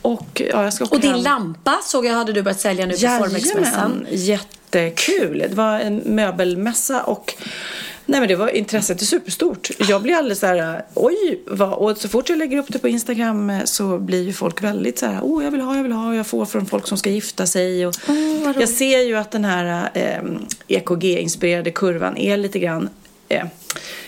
Och, 0.02 0.42
ja, 0.52 0.64
jag 0.64 0.74
ska 0.74 0.84
åka 0.84 0.96
Och 0.96 1.02
din 1.02 1.12
hem. 1.12 1.22
lampa 1.22 1.80
såg 1.86 2.06
jag 2.06 2.14
hade 2.14 2.34
du 2.34 2.42
börjat 2.42 2.60
sälja 2.60 2.86
nu 2.86 2.94
på 2.94 3.00
Formexmässan. 3.00 4.08
Jättekul. 4.12 5.38
Det 5.50 5.56
var 5.56 5.80
en 5.80 5.96
möbelmässa 5.98 7.04
och 7.04 7.34
Nej 8.06 8.20
men 8.20 8.30
det 8.30 8.36
var 8.36 8.48
intresset 8.48 9.02
är 9.02 9.06
superstort. 9.06 9.70
Jag 9.80 10.02
blir 10.02 10.16
alldeles 10.16 10.40
så 10.40 10.46
här, 10.46 10.86
oj, 10.94 11.40
vad, 11.48 11.74
och 11.74 11.98
så 11.98 12.10
fort 12.10 12.30
jag 12.30 12.38
lägger 12.38 12.58
upp 12.58 12.66
det 12.70 12.80
på 12.80 12.88
Instagram 12.88 13.50
eh, 13.50 13.64
så 13.64 13.98
blir 13.98 14.24
ju 14.24 14.34
folk 14.34 14.64
väldigt 14.64 15.00
så 15.00 15.06
här, 15.06 15.20
åh 15.24 15.44
jag 15.44 15.52
vill 15.52 15.62
ha, 15.62 15.76
jag 15.76 15.84
vill 15.84 15.92
ha, 15.92 16.08
och 16.08 16.16
jag 16.16 16.28
får 16.28 16.46
från 16.46 16.66
folk 16.66 16.88
som 16.88 16.98
ska 16.98 17.10
gifta 17.10 17.46
sig. 17.46 17.88
Och 17.88 17.96
jag 18.60 18.70
ser 18.70 19.00
ju 19.00 19.16
att 19.16 19.32
den 19.32 19.46
här 19.46 19.90
eh, 19.94 20.24
EKG-inspirerade 20.68 21.72
kurvan 21.72 22.18
är 22.18 22.38
lite 22.38 22.60
grann 22.60 22.90
eh, 23.30 23.46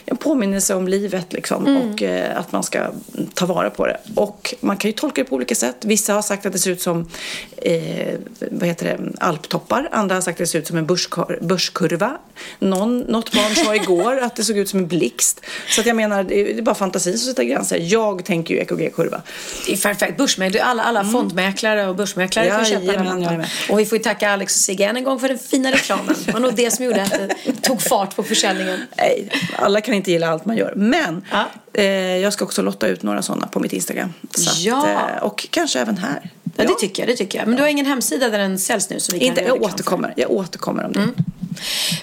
en 0.05 0.17
påminnelse 0.17 0.75
om 0.75 0.87
livet 0.87 1.33
liksom 1.33 1.65
Mm. 1.67 1.91
och 1.93 2.01
eh, 2.03 2.39
att 2.39 2.51
man 2.51 2.63
ska 2.63 2.87
ta 3.33 3.45
vara 3.45 3.69
på 3.69 3.85
det. 3.87 3.97
Och 4.15 4.55
man 4.59 4.77
kan 4.77 4.89
ju 4.89 4.93
tolka 4.97 5.21
det 5.23 5.29
på 5.29 5.35
olika 5.35 5.55
sätt. 5.55 5.75
Vissa 5.81 6.13
har 6.13 6.21
sagt 6.21 6.45
att 6.45 6.53
det 6.53 6.59
ser 6.59 6.71
ut 6.71 6.81
som 6.81 7.09
eh, 7.57 8.13
vad 8.51 8.67
heter 8.69 8.85
det, 8.85 8.99
alptoppar. 9.25 9.89
Andra 9.91 10.15
har 10.15 10.21
sagt 10.21 10.35
att 10.35 10.37
det 10.37 10.47
ser 10.47 10.59
ut 10.59 10.67
som 10.67 10.77
en 10.77 10.87
börskor- 10.87 11.39
börskurva. 11.45 12.17
Någon, 12.59 12.99
något 12.99 13.31
barn 13.31 13.55
sa 13.55 13.75
igår 13.83 14.17
att 14.17 14.35
det 14.35 14.43
såg 14.43 14.57
ut 14.57 14.69
som 14.69 14.79
en 14.79 14.87
blixt. 14.87 15.41
Så 15.69 15.81
att 15.81 15.87
jag 15.87 15.95
menar, 15.95 16.23
det 16.23 16.57
är 16.57 16.61
bara 16.61 16.75
fantasin 16.75 17.17
som 17.17 17.29
sätter 17.29 17.43
gränser. 17.43 17.77
Jag 17.81 18.25
tänker 18.25 18.53
ju 18.53 18.59
EKG-kurva. 18.59 19.21
Perfekt. 19.83 20.17
Börsmäklare, 20.17 20.63
alla, 20.63 20.83
alla 20.83 21.03
fondmäklare 21.03 21.87
och 21.87 21.95
börsmäklare 21.95 22.57
får 22.59 22.65
köpa 22.65 22.85
den 22.85 22.95
lampan. 22.95 23.21
jajamän. 23.21 23.45
Och 23.69 23.79
vi 23.79 23.85
får 23.85 23.97
ju 23.97 24.03
tacka 24.03 24.29
Alex 24.29 24.55
och 24.55 24.61
Sigge 24.61 24.85
än 24.85 24.97
en 24.97 25.03
gång 25.03 25.19
för 25.19 25.27
den 25.27 25.37
fina 25.39 25.71
reklamen. 25.71 26.15
Det 26.25 26.31
var 26.31 26.39
nog 26.39 26.55
det 26.55 26.71
som 26.71 26.85
gjorde 26.85 27.03
att 27.03 27.11
det 27.45 27.61
tog 27.61 27.81
fart 27.81 28.15
på 28.15 28.23
försäljningen. 28.23 28.79
Nej, 28.97 29.29
alla 29.55 29.81
kan 29.81 29.94
inte 29.95 30.11
gilla 30.11 30.27
allt 30.29 30.45
man 30.45 30.57
gör. 30.57 30.73
Men 30.75 31.25
eh, 31.73 31.83
jag 32.17 32.33
ska 32.33 32.45
också 32.45 32.61
lotta 32.61 32.87
ut 32.87 33.03
några 33.03 33.21
sådana 33.21 33.47
på 33.47 33.59
mitt 33.59 33.73
Instagram. 33.73 34.13
Att, 34.29 34.57
Ja. 34.57 34.87
eh, 34.89 35.23
och 35.23 35.47
kanske 35.49 35.79
även 35.79 35.97
här. 35.97 36.29
Ja, 36.57 36.63
det 36.63 36.73
tycker 36.79 37.03
jag. 37.03 37.09
Det 37.09 37.15
tycker 37.15 37.39
jag. 37.39 37.47
Men 37.47 37.55
du 37.57 37.61
har 37.63 37.69
ingen 37.69 37.85
hemsida 37.85 38.29
där 38.29 38.37
den 38.37 38.59
säljs 38.59 38.89
nu? 38.89 38.99
Som 38.99 39.19
vi 39.19 39.25
Inte, 39.25 39.41
jag 39.41 39.61
återkommer. 39.61 40.13
Jag 40.17 40.31
återkommer 40.31 40.85
om 40.85 40.91
det. 40.91 41.07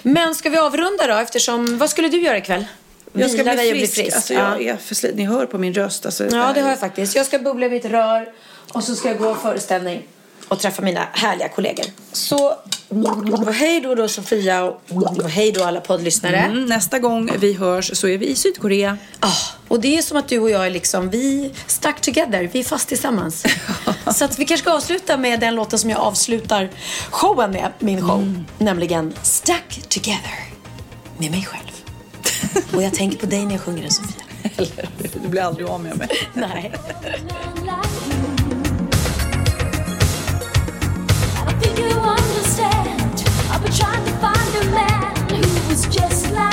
Men 0.03 0.35
ska 0.35 0.49
vi 0.49 0.57
avrunda 0.57 1.07
då? 1.07 1.13
Eftersom, 1.13 1.77
vad 1.77 1.89
skulle 1.89 2.09
du 2.09 2.21
göra 2.21 2.37
ikväll? 2.37 2.65
Jag 3.13 3.31
ska 3.31 3.43
Vila 3.43 3.53
bli 3.53 3.71
frisk. 3.71 3.93
bli 3.93 4.03
frisk. 4.03 4.15
Alltså, 4.15 4.33
ja. 4.33 4.59
jag 4.59 4.67
är 4.67 4.77
för. 4.77 5.13
Ni 5.13 5.23
hör 5.25 5.45
på 5.45 5.57
min 5.57 5.73
röst. 5.73 6.05
Alltså, 6.05 6.23
ja, 6.23 6.51
det 6.55 6.61
har 6.61 6.69
jag 6.69 6.79
faktiskt. 6.79 7.15
Jag 7.15 7.25
ska 7.25 7.39
bubbla 7.39 7.67
vid 7.67 7.85
ett 7.85 7.91
rör 7.91 8.27
och 8.73 8.83
så 8.83 8.95
ska 8.95 9.07
jag 9.07 9.17
gå 9.17 9.35
föreställning. 9.35 10.01
Och 10.53 10.59
träffa 10.59 10.81
mina 10.81 11.07
härliga 11.13 11.49
kollegor. 11.49 11.85
Så 12.11 12.55
hej 13.53 13.81
då 13.81 13.95
då 13.95 14.07
Sofia 14.07 14.63
och 14.63 15.29
hej 15.29 15.51
då 15.51 15.63
alla 15.63 15.81
poddlyssnare. 15.81 16.37
Mm, 16.37 16.65
nästa 16.65 16.99
gång 16.99 17.29
vi 17.39 17.53
hörs 17.53 17.97
så 17.97 18.07
är 18.07 18.17
vi 18.17 18.27
i 18.27 18.35
Sydkorea. 18.35 18.97
Ah, 19.19 19.31
och 19.67 19.79
det 19.79 19.97
är 19.97 20.01
som 20.01 20.17
att 20.17 20.27
du 20.27 20.39
och 20.39 20.49
jag 20.49 20.65
är 20.65 20.69
liksom, 20.69 21.09
vi 21.09 21.51
stuck 21.67 22.01
together, 22.01 22.49
vi 22.53 22.59
är 22.59 22.63
fast 22.63 22.87
tillsammans. 22.87 23.45
så 24.15 24.25
att 24.25 24.39
vi 24.39 24.45
kanske 24.45 24.63
ska 24.63 24.73
avsluta 24.73 25.17
med 25.17 25.39
den 25.39 25.55
låten 25.55 25.79
som 25.79 25.89
jag 25.89 25.99
avslutar 25.99 26.69
showen 27.09 27.51
med, 27.51 27.71
min 27.79 28.01
show. 28.01 28.43
Nämligen 28.57 29.13
Stuck 29.23 29.89
together 29.89 30.39
med 31.17 31.31
mig 31.31 31.47
själv. 31.49 31.71
och 32.75 32.83
jag 32.83 32.93
tänker 32.93 33.17
på 33.17 33.25
dig 33.25 33.45
när 33.45 33.51
jag 33.51 33.61
sjunger 33.61 33.81
den 33.81 33.91
Sofia. 33.91 34.23
Eller 34.57 34.89
Du 35.23 35.29
blir 35.29 35.41
aldrig 35.41 35.67
av 35.67 35.81
med 35.81 35.97
mig. 35.97 36.09
Nej. 36.33 36.71
Trying 43.75 44.05
to 44.05 44.11
find 44.21 44.55
a 44.55 44.71
man 44.71 45.15
who 45.29 45.69
was 45.69 45.87
just 45.87 46.31
like 46.31 46.52